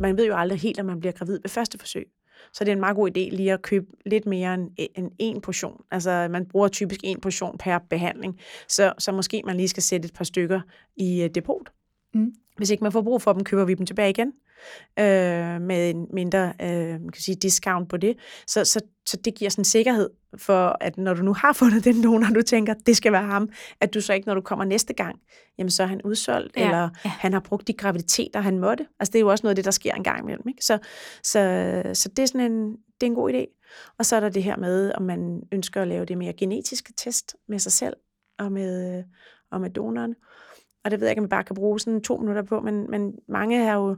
man 0.00 0.16
ved 0.16 0.26
jo 0.26 0.36
aldrig 0.36 0.60
helt, 0.60 0.80
om 0.80 0.86
man 0.86 1.00
bliver 1.00 1.12
gravid 1.12 1.38
ved 1.42 1.50
første 1.50 1.78
forsøg. 1.78 2.08
Så 2.52 2.64
det 2.64 2.68
er 2.68 2.74
en 2.74 2.80
meget 2.80 2.96
god 2.96 3.08
idé 3.08 3.36
lige 3.36 3.52
at 3.52 3.62
købe 3.62 3.86
lidt 4.06 4.26
mere 4.26 4.54
end, 4.54 4.70
end 4.94 5.10
en 5.18 5.40
portion. 5.40 5.82
Altså 5.90 6.28
man 6.30 6.46
bruger 6.46 6.68
typisk 6.68 7.00
en 7.04 7.20
portion 7.20 7.58
per 7.58 7.78
behandling. 7.90 8.38
Så, 8.68 8.92
så 8.98 9.12
måske 9.12 9.42
man 9.46 9.56
lige 9.56 9.68
skal 9.68 9.82
sætte 9.82 10.06
et 10.06 10.14
par 10.14 10.24
stykker 10.24 10.60
i 10.96 11.24
uh, 11.24 11.30
depot. 11.34 11.72
Mm. 12.14 12.32
Hvis 12.56 12.70
ikke 12.70 12.84
man 12.84 12.92
får 12.92 13.02
brug 13.02 13.22
for 13.22 13.32
dem, 13.32 13.44
køber 13.44 13.64
vi 13.64 13.74
dem 13.74 13.86
tilbage 13.86 14.10
igen 14.10 14.32
øh, 14.98 15.60
med 15.60 15.90
en 15.90 16.06
mindre 16.12 16.52
øh, 16.62 17.00
man 17.00 17.08
kan 17.08 17.22
sige, 17.22 17.34
discount 17.34 17.88
på 17.88 17.96
det. 17.96 18.16
Så, 18.46 18.64
så, 18.64 18.80
så 19.06 19.16
det 19.16 19.34
giver 19.34 19.50
sådan 19.50 19.60
en 19.60 19.64
sikkerhed 19.64 20.10
for, 20.36 20.76
at 20.80 20.98
når 20.98 21.14
du 21.14 21.22
nu 21.22 21.34
har 21.34 21.52
fundet 21.60 21.84
den 21.84 22.02
donor, 22.02 22.26
du 22.34 22.42
tænker, 22.42 22.74
det 22.74 22.96
skal 22.96 23.12
være 23.12 23.26
ham, 23.26 23.50
at 23.80 23.94
du 23.94 24.00
så 24.00 24.12
ikke, 24.12 24.26
når 24.26 24.34
du 24.34 24.40
kommer 24.40 24.64
næste 24.64 24.92
gang, 24.92 25.20
jamen 25.58 25.70
så 25.70 25.82
er 25.82 25.86
han 25.86 26.02
udsolgt, 26.02 26.56
ja, 26.56 26.64
eller 26.64 26.88
ja. 27.04 27.10
han 27.10 27.32
har 27.32 27.40
brugt 27.40 27.68
de 27.68 27.72
graviditeter, 27.72 28.40
han 28.40 28.58
måtte. 28.58 28.86
Altså 29.00 29.12
det 29.12 29.18
er 29.18 29.20
jo 29.20 29.28
også 29.28 29.42
noget 29.42 29.52
af 29.52 29.56
det, 29.56 29.64
der 29.64 29.70
sker 29.70 29.94
en 29.94 30.04
gang 30.04 30.22
imellem. 30.22 30.48
Ikke? 30.48 30.64
Så, 30.64 30.78
så, 31.22 31.82
så 31.94 32.08
det 32.08 32.22
er 32.22 32.26
sådan 32.26 32.52
en, 32.52 32.70
det 32.70 33.02
er 33.02 33.06
en 33.06 33.14
god 33.14 33.32
idé. 33.32 33.58
Og 33.98 34.06
så 34.06 34.16
er 34.16 34.20
der 34.20 34.28
det 34.28 34.42
her 34.42 34.56
med, 34.56 34.92
om 34.94 35.02
man 35.02 35.42
ønsker 35.52 35.82
at 35.82 35.88
lave 35.88 36.04
det 36.04 36.18
mere 36.18 36.32
genetiske 36.32 36.92
test 36.96 37.36
med 37.48 37.58
sig 37.58 37.72
selv 37.72 37.96
og 38.38 38.52
med, 38.52 39.04
og 39.50 39.60
med 39.60 39.70
donoren. 39.70 40.14
Og 40.84 40.90
det 40.90 41.00
ved 41.00 41.06
jeg 41.06 41.12
ikke, 41.12 41.20
om 41.20 41.24
vi 41.24 41.28
bare 41.28 41.44
kan 41.44 41.56
bruge 41.56 41.80
sådan 41.80 42.02
to 42.02 42.16
minutter 42.16 42.42
på, 42.42 42.60
men, 42.60 42.90
men 42.90 43.12
mange 43.28 43.64
har 43.64 43.74
jo 43.74 43.96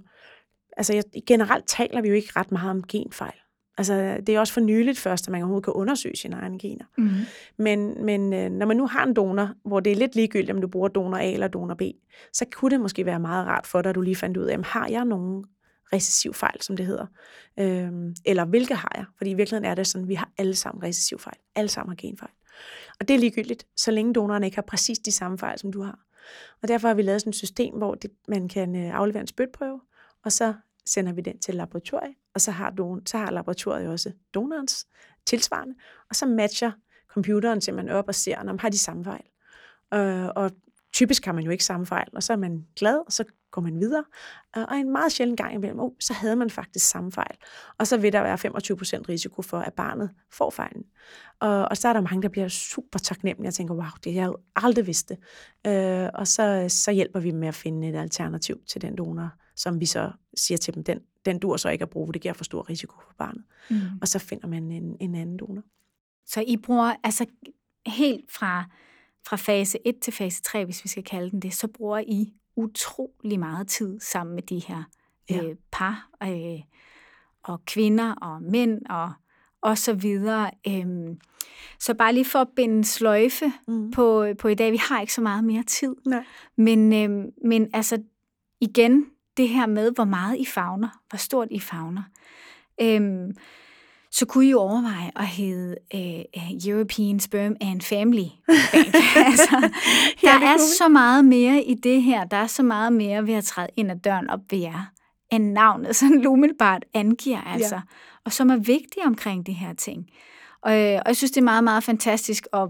altså 0.76 0.94
jeg, 0.94 1.04
generelt 1.26 1.64
taler 1.66 2.00
vi 2.00 2.08
jo 2.08 2.14
ikke 2.14 2.32
ret 2.36 2.52
meget 2.52 2.70
om 2.70 2.82
genfejl. 2.82 3.34
Altså, 3.78 4.16
det 4.26 4.34
er 4.34 4.40
også 4.40 4.52
for 4.52 4.60
nyligt 4.60 4.98
først, 4.98 5.28
at 5.28 5.32
man 5.32 5.40
overhovedet 5.40 5.64
kan 5.64 5.72
undersøge 5.72 6.16
sine 6.16 6.36
egne 6.36 6.58
gener. 6.58 6.84
Mm-hmm. 6.98 7.20
Men, 7.56 8.04
men 8.04 8.32
øh, 8.32 8.50
når 8.50 8.66
man 8.66 8.76
nu 8.76 8.86
har 8.86 9.04
en 9.04 9.14
donor, 9.14 9.54
hvor 9.64 9.80
det 9.80 9.92
er 9.92 9.96
lidt 9.96 10.14
ligegyldigt, 10.14 10.50
om 10.50 10.60
du 10.60 10.68
bruger 10.68 10.88
donor 10.88 11.16
A 11.16 11.30
eller 11.30 11.48
donor 11.48 11.74
B, 11.74 11.82
så 12.32 12.44
kunne 12.52 12.70
det 12.70 12.80
måske 12.80 13.06
være 13.06 13.20
meget 13.20 13.46
rart 13.46 13.66
for 13.66 13.82
dig, 13.82 13.90
at 13.90 13.94
du 13.94 14.00
lige 14.00 14.16
fandt 14.16 14.36
ud 14.36 14.44
af, 14.44 14.64
har 14.64 14.88
jeg 14.88 15.04
nogen 15.04 15.44
recessiv 15.92 16.34
fejl, 16.34 16.62
som 16.62 16.76
det 16.76 16.86
hedder? 16.86 17.06
Øhm, 17.58 18.14
eller 18.24 18.44
hvilke 18.44 18.74
har 18.74 18.92
jeg? 18.96 19.04
Fordi 19.16 19.30
i 19.30 19.34
virkeligheden 19.34 19.70
er 19.70 19.74
det 19.74 19.86
sådan, 19.86 20.04
at 20.04 20.08
vi 20.08 20.14
har 20.14 20.30
alle 20.38 20.54
sammen 20.54 20.82
recessiv 20.82 21.18
fejl. 21.18 21.38
Alle 21.54 21.68
sammen 21.68 21.90
har 21.90 21.96
genfejl. 21.96 22.32
Og 23.00 23.08
det 23.08 23.14
er 23.14 23.18
ligegyldigt, 23.18 23.66
så 23.76 23.90
længe 23.90 24.12
donoren 24.12 24.44
ikke 24.44 24.56
har 24.56 24.62
præcis 24.62 24.98
de 24.98 25.12
samme 25.12 25.38
fejl, 25.38 25.58
som 25.58 25.72
du 25.72 25.82
har. 25.82 25.98
Og 26.62 26.68
derfor 26.68 26.88
har 26.88 26.94
vi 26.94 27.02
lavet 27.02 27.20
sådan 27.20 27.30
et 27.30 27.36
system, 27.36 27.74
hvor 27.74 27.94
det, 27.94 28.10
man 28.28 28.48
kan 28.48 28.76
øh, 28.76 28.94
aflevere 28.94 29.20
en 29.20 29.26
spytprøve, 29.26 29.80
og 30.24 30.32
så 30.32 30.54
sender 30.86 31.12
vi 31.12 31.20
den 31.20 31.38
til 31.38 31.54
laboratoriet, 31.54 32.14
og 32.34 32.40
så 32.40 32.50
har, 32.50 32.70
don, 32.70 33.06
så 33.06 33.18
har 33.18 33.30
laboratoriet 33.30 33.88
også 33.88 34.12
donorens 34.34 34.86
tilsvarende, 35.26 35.74
og 36.10 36.16
så 36.16 36.26
matcher 36.26 36.72
computeren 37.08 37.60
simpelthen 37.60 37.96
op 37.96 38.08
og 38.08 38.14
ser, 38.14 38.38
om 38.38 38.58
har 38.58 38.68
de 38.68 38.78
samme 38.78 39.04
fejl. 39.04 39.24
Øh, 39.94 40.28
og 40.36 40.50
typisk 40.92 41.24
har 41.24 41.32
man 41.32 41.44
jo 41.44 41.50
ikke 41.50 41.64
samme 41.64 41.86
fejl, 41.86 42.08
og 42.12 42.22
så 42.22 42.32
er 42.32 42.36
man 42.36 42.66
glad, 42.76 42.98
og 43.06 43.12
så 43.12 43.24
går 43.50 43.62
man 43.62 43.80
videre. 43.80 44.04
Og 44.54 44.76
en 44.76 44.92
meget 44.92 45.12
sjældent 45.12 45.38
gang 45.38 45.54
imellem, 45.54 45.80
oh, 45.80 45.90
så 46.00 46.12
havde 46.12 46.36
man 46.36 46.50
faktisk 46.50 46.88
samme 46.90 47.12
fejl. 47.12 47.36
Og 47.78 47.86
så 47.86 47.96
vil 47.96 48.12
der 48.12 48.22
være 48.22 48.34
25% 48.34 49.08
risiko 49.08 49.42
for, 49.42 49.58
at 49.58 49.72
barnet 49.74 50.10
får 50.32 50.50
fejlen. 50.50 50.84
Og, 51.40 51.68
og 51.70 51.76
så 51.76 51.88
er 51.88 51.92
der 51.92 52.00
mange, 52.00 52.22
der 52.22 52.28
bliver 52.28 52.48
super 52.48 52.98
taknemmelige 52.98 53.48
og 53.48 53.54
tænker, 53.54 53.74
wow, 53.74 53.90
det 54.04 54.12
har 54.12 54.20
jeg 54.20 54.26
jo 54.26 54.36
aldrig 54.56 54.86
vidst. 54.86 55.12
Øh, 55.66 56.08
og 56.14 56.26
så, 56.26 56.64
så 56.68 56.92
hjælper 56.92 57.20
vi 57.20 57.30
med 57.30 57.48
at 57.48 57.54
finde 57.54 57.88
et 57.88 57.96
alternativ 57.96 58.56
til 58.68 58.82
den 58.82 58.96
donor, 58.96 59.30
som 59.60 59.80
vi 59.80 59.86
så 59.86 60.12
siger 60.36 60.58
til 60.58 60.74
dem, 60.74 60.84
den, 60.84 61.00
den 61.24 61.38
dur 61.38 61.56
så 61.56 61.68
ikke 61.68 61.82
at 61.82 61.90
bruge, 61.90 62.12
det 62.12 62.22
giver 62.22 62.34
for 62.34 62.44
stor 62.44 62.70
risiko 62.70 62.94
for 63.00 63.14
barnet. 63.18 63.44
Mm. 63.70 63.76
Og 64.00 64.08
så 64.08 64.18
finder 64.18 64.46
man 64.46 64.70
en, 64.70 64.96
en 65.00 65.14
anden 65.14 65.36
donor. 65.36 65.62
Så 66.26 66.44
I 66.46 66.56
bruger 66.56 66.94
altså 67.04 67.26
helt 67.86 68.32
fra, 68.32 68.64
fra 69.26 69.36
fase 69.36 69.78
1 69.84 70.00
til 70.02 70.12
fase 70.12 70.42
3, 70.42 70.64
hvis 70.64 70.84
vi 70.84 70.88
skal 70.88 71.04
kalde 71.04 71.30
den 71.30 71.42
det, 71.42 71.54
så 71.54 71.68
bruger 71.68 71.98
I 71.98 72.34
utrolig 72.56 73.38
meget 73.38 73.68
tid 73.68 74.00
sammen 74.00 74.34
med 74.34 74.42
de 74.42 74.58
her 74.58 74.82
ja. 75.30 75.42
øh, 75.42 75.56
par. 75.72 76.10
Øh, 76.22 76.60
og 77.42 77.64
kvinder 77.64 78.14
og 78.14 78.42
mænd 78.42 78.86
og, 78.90 79.12
og 79.62 79.78
så 79.78 79.94
videre. 79.94 80.50
Øhm, 80.68 81.20
så 81.78 81.94
bare 81.94 82.12
lige 82.12 82.24
for 82.24 82.38
at 82.38 82.48
binde 82.56 82.84
sløjfe 82.84 83.52
mm. 83.68 83.90
på, 83.90 84.26
på 84.38 84.48
i 84.48 84.54
dag. 84.54 84.72
Vi 84.72 84.80
har 84.88 85.00
ikke 85.00 85.14
så 85.14 85.20
meget 85.20 85.44
mere 85.44 85.62
tid. 85.62 85.96
Nej. 86.06 86.24
Men, 86.56 86.92
øhm, 86.92 87.30
men 87.44 87.70
altså 87.74 88.02
igen, 88.60 89.06
det 89.40 89.48
her 89.48 89.66
med, 89.66 89.92
hvor 89.94 90.04
meget 90.04 90.36
I 90.38 90.44
fagner, 90.44 90.88
hvor 91.08 91.16
stort 91.16 91.48
I 91.50 91.60
fagner. 91.60 92.02
Øhm, 92.82 93.32
så 94.12 94.26
kunne 94.26 94.46
I 94.46 94.50
jo 94.50 94.60
overveje 94.60 95.10
at 95.16 95.26
hedde 95.26 95.76
uh, 95.94 96.66
European 96.68 97.20
Sperm 97.20 97.56
and 97.60 97.80
Family 97.80 98.28
Bank. 98.46 98.94
altså, 99.26 99.70
der 100.20 100.40
ja, 100.40 100.52
er 100.52 100.56
så 100.78 100.88
meget 100.88 101.24
mere 101.24 101.62
i 101.62 101.74
det 101.74 102.02
her. 102.02 102.24
Der 102.24 102.36
er 102.36 102.46
så 102.46 102.62
meget 102.62 102.92
mere 102.92 103.26
ved 103.26 103.34
at 103.34 103.44
træde 103.44 103.68
ind 103.76 103.90
ad 103.90 103.96
døren 103.96 104.30
op 104.30 104.40
ved 104.50 104.58
jer, 104.58 104.92
end 105.32 105.52
navnet 105.52 105.96
sådan 105.96 106.26
umiddelbart 106.32 106.84
angiver. 106.94 107.40
Altså. 107.40 107.74
Ja. 107.74 107.80
Og 108.24 108.32
som 108.32 108.50
er 108.50 108.56
vigtige 108.56 109.06
omkring 109.06 109.46
de 109.46 109.52
her 109.52 109.74
ting. 109.74 110.06
Og, 110.62 110.72
øh, 110.72 110.94
og 110.96 111.06
jeg 111.06 111.16
synes, 111.16 111.30
det 111.30 111.40
er 111.40 111.44
meget, 111.44 111.64
meget 111.64 111.84
fantastisk 111.84 112.46
at, 112.52 112.68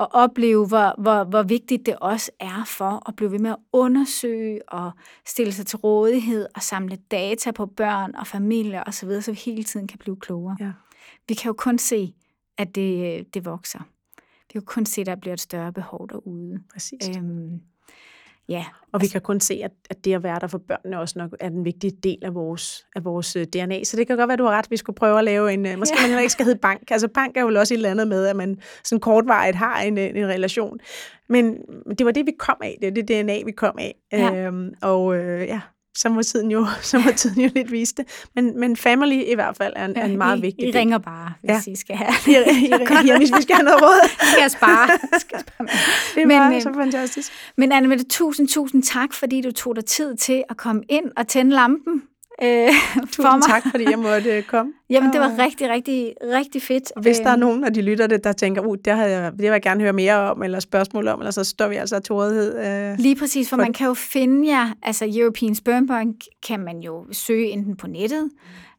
at 0.00 0.08
opleve, 0.10 0.66
hvor, 0.66 1.02
hvor, 1.02 1.24
hvor 1.24 1.42
vigtigt 1.42 1.86
det 1.86 1.96
også 1.96 2.30
er 2.40 2.64
for 2.66 3.08
at 3.08 3.16
blive 3.16 3.32
ved 3.32 3.38
med 3.38 3.50
at 3.50 3.56
undersøge 3.72 4.68
og 4.68 4.90
stille 5.26 5.52
sig 5.52 5.66
til 5.66 5.78
rådighed 5.78 6.46
og 6.54 6.62
samle 6.62 6.96
data 6.96 7.50
på 7.50 7.66
børn 7.66 8.14
og 8.14 8.26
familier 8.26 8.82
osv., 8.86 9.08
så, 9.08 9.20
så 9.20 9.30
vi 9.32 9.38
hele 9.44 9.64
tiden 9.64 9.86
kan 9.86 9.98
blive 9.98 10.16
klogere. 10.16 10.56
Ja. 10.60 10.72
Vi 11.28 11.34
kan 11.34 11.48
jo 11.48 11.52
kun 11.52 11.78
se, 11.78 12.14
at 12.58 12.74
det, 12.74 13.34
det 13.34 13.44
vokser. 13.44 13.78
Vi 14.16 14.52
kan 14.52 14.60
jo 14.60 14.64
kun 14.66 14.86
se, 14.86 15.00
at 15.00 15.06
der 15.06 15.14
bliver 15.16 15.34
et 15.34 15.40
større 15.40 15.72
behov 15.72 16.08
derude. 16.08 16.62
Præcis. 16.72 17.16
Øhm, 17.16 17.60
Ja. 18.48 18.64
Og 18.92 19.02
vi 19.02 19.06
kan 19.06 19.20
kun 19.20 19.40
se, 19.40 19.60
at, 19.64 19.70
at 19.90 20.04
det 20.04 20.14
at 20.14 20.22
være 20.22 20.38
der 20.40 20.46
for 20.46 20.58
børnene 20.58 21.00
også 21.00 21.18
nok 21.18 21.30
er 21.40 21.46
en 21.46 21.64
vigtig 21.64 21.92
del 22.02 22.18
af 22.22 22.34
vores, 22.34 22.86
af 22.96 23.04
vores 23.04 23.36
øh, 23.36 23.46
DNA. 23.46 23.84
Så 23.84 23.96
det 23.96 24.06
kan 24.06 24.16
godt 24.16 24.28
være, 24.28 24.36
du 24.36 24.44
har 24.44 24.50
ret, 24.50 24.70
vi 24.70 24.76
skulle 24.76 24.96
prøve 24.96 25.18
at 25.18 25.24
lave 25.24 25.52
en... 25.52 25.66
Øh, 25.66 25.78
måske 25.78 25.94
ja. 25.96 26.02
man 26.02 26.10
heller 26.10 26.20
ikke 26.20 26.32
skal 26.32 26.44
hedde 26.44 26.60
bank. 26.60 26.90
Altså 26.90 27.08
bank 27.08 27.36
er 27.36 27.40
jo 27.40 27.48
også 27.58 27.74
et 27.74 27.78
eller 27.78 27.90
andet 27.90 28.08
med, 28.08 28.26
at 28.26 28.36
man 28.36 28.60
sådan 28.84 29.00
kortvarigt 29.00 29.56
har 29.56 29.80
en, 29.80 29.98
øh, 29.98 30.04
en 30.04 30.26
relation. 30.26 30.78
Men 31.28 31.56
det 31.98 32.06
var 32.06 32.12
det, 32.12 32.26
vi 32.26 32.32
kom 32.38 32.56
af. 32.62 32.78
Det 32.80 32.88
er 32.88 33.02
det 33.02 33.08
DNA, 33.08 33.42
vi 33.44 33.52
kom 33.52 33.78
af. 33.78 33.94
Ja. 34.12 34.34
Øhm, 34.34 34.74
og 34.82 35.16
øh, 35.16 35.46
ja, 35.46 35.60
så 35.96 36.08
må 36.08 36.22
tiden 36.22 36.50
jo, 36.50 36.66
så 36.82 36.98
må 36.98 37.12
tiden 37.16 37.42
jo 37.42 37.50
lidt 37.54 37.72
vise 37.72 37.94
det. 37.94 38.26
Men, 38.34 38.60
men 38.60 38.76
family 38.76 39.22
i 39.26 39.34
hvert 39.34 39.56
fald 39.56 39.72
er 39.76 39.84
en, 39.84 39.92
ja, 39.96 40.04
en 40.04 40.18
meget 40.18 40.38
I, 40.38 40.40
vigtig 40.40 40.68
I 40.68 40.70
ringer 40.70 40.98
bare, 40.98 41.32
hvis 41.40 41.66
ja. 41.66 41.72
I 41.72 41.76
skal 41.76 41.96
have. 41.96 42.12
I, 42.26 42.30
I, 42.30 42.66
I, 42.66 43.06
ja, 43.06 43.18
hvis 43.18 43.32
vi 43.36 43.42
skal 43.42 43.56
have 43.56 43.64
noget 43.64 43.82
råd. 43.82 44.08
I 44.22 44.26
skal 44.32 44.50
spare. 44.50 44.88
skal 45.20 45.40
spare 45.40 45.66
det 46.14 46.22
er 46.22 46.26
men, 46.26 46.38
bare 46.38 46.54
øh, 46.54 46.62
så 46.62 46.72
fantastisk. 46.74 47.32
Men 47.56 47.72
Anne, 47.72 48.04
tusind, 48.04 48.48
tusind 48.48 48.82
tak, 48.82 49.14
fordi 49.14 49.40
du 49.40 49.52
tog 49.52 49.76
dig 49.76 49.84
tid 49.84 50.16
til 50.16 50.44
at 50.50 50.56
komme 50.56 50.82
ind 50.88 51.04
og 51.16 51.28
tænde 51.28 51.50
lampen 51.50 52.02
øh, 52.42 52.48
Tusind 53.02 53.12
for 53.14 53.36
mig. 53.36 53.42
tak, 53.48 53.62
fordi 53.70 53.84
jeg 53.90 53.98
måtte 53.98 54.36
øh, 54.36 54.42
komme. 54.42 54.72
Jamen, 54.90 55.12
det 55.12 55.20
var 55.20 55.38
rigtig, 55.38 55.70
rigtig, 55.70 56.14
rigtig 56.34 56.62
fedt. 56.62 56.92
Og 56.96 57.02
hvis 57.02 57.18
der 57.18 57.28
er 57.28 57.32
øhm. 57.32 57.40
nogen, 57.40 57.60
når 57.60 57.68
de 57.68 57.82
lytter 57.82 58.06
det, 58.06 58.24
der 58.24 58.32
tænker, 58.32 58.62
uh, 58.62 58.76
det, 58.84 58.92
har 58.92 59.04
jeg, 59.04 59.32
det 59.32 59.42
vil 59.42 59.46
jeg 59.46 59.62
gerne 59.62 59.80
høre 59.80 59.92
mere 59.92 60.16
om, 60.30 60.42
eller 60.42 60.60
spørgsmål 60.60 61.08
om, 61.08 61.20
eller 61.20 61.30
så 61.30 61.44
står 61.44 61.68
vi 61.68 61.76
altså 61.76 62.00
til 62.00 62.14
rådighed. 62.14 62.58
Øh, 62.92 62.98
Lige 62.98 63.16
præcis, 63.16 63.48
for, 63.48 63.56
for 63.56 63.62
man 63.62 63.72
kan 63.72 63.86
jo 63.86 63.94
finde 63.94 64.48
jer, 64.48 64.72
altså 64.82 65.12
European 65.18 65.54
Sperm 65.54 65.86
Bank 65.86 66.16
kan 66.46 66.60
man 66.60 66.78
jo 66.78 67.06
søge 67.12 67.46
enten 67.50 67.76
på 67.76 67.86
nettet. 67.86 68.30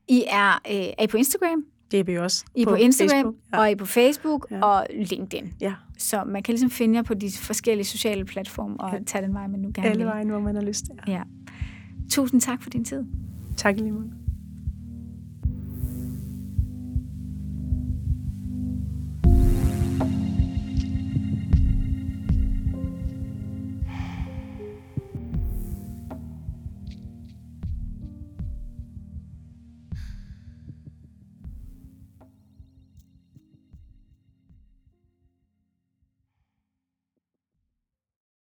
I 0.08 0.24
er, 0.28 0.62
øh, 0.72 0.76
er 0.98 1.04
I 1.04 1.08
på 1.08 1.18
Instagram? 1.18 1.64
Det 1.92 2.00
er 2.00 2.04
vi 2.04 2.18
også. 2.18 2.46
I 2.56 2.64
på, 2.64 2.70
på 2.70 2.76
Instagram, 2.76 3.12
Facebook, 3.12 3.36
ja. 3.54 3.60
og 3.60 3.72
I 3.72 3.76
på 3.76 3.86
Facebook 3.86 4.48
ja. 4.52 4.66
og 4.66 4.88
LinkedIn. 4.96 5.54
Ja. 5.62 5.74
Så 5.98 6.24
man 6.24 6.44
kan 6.44 6.54
ligesom 6.54 6.70
finde 6.70 6.96
jer 6.96 7.02
på 7.02 7.14
de 7.14 7.32
forskellige 7.42 7.86
sociale 7.86 8.26
platforme 8.26 8.76
og 8.80 8.94
ja. 8.94 9.04
tage 9.04 9.26
den 9.26 9.34
vej, 9.34 9.48
man 9.48 9.60
nu 9.60 9.72
gerne 9.74 9.88
vil. 9.88 9.90
Alle 9.90 10.06
vejen, 10.06 10.30
hvor 10.30 10.40
man 10.40 10.56
har 10.56 10.62
lyst 10.62 10.86
til. 10.86 10.94
Ja. 11.08 11.22
Tusind 12.12 12.42
tak 12.42 12.64
for 12.64 12.70
din 12.70 12.86
tid. 12.86 13.04
Tak 13.58 13.78
lige 13.78 13.92
meget. 13.92 14.27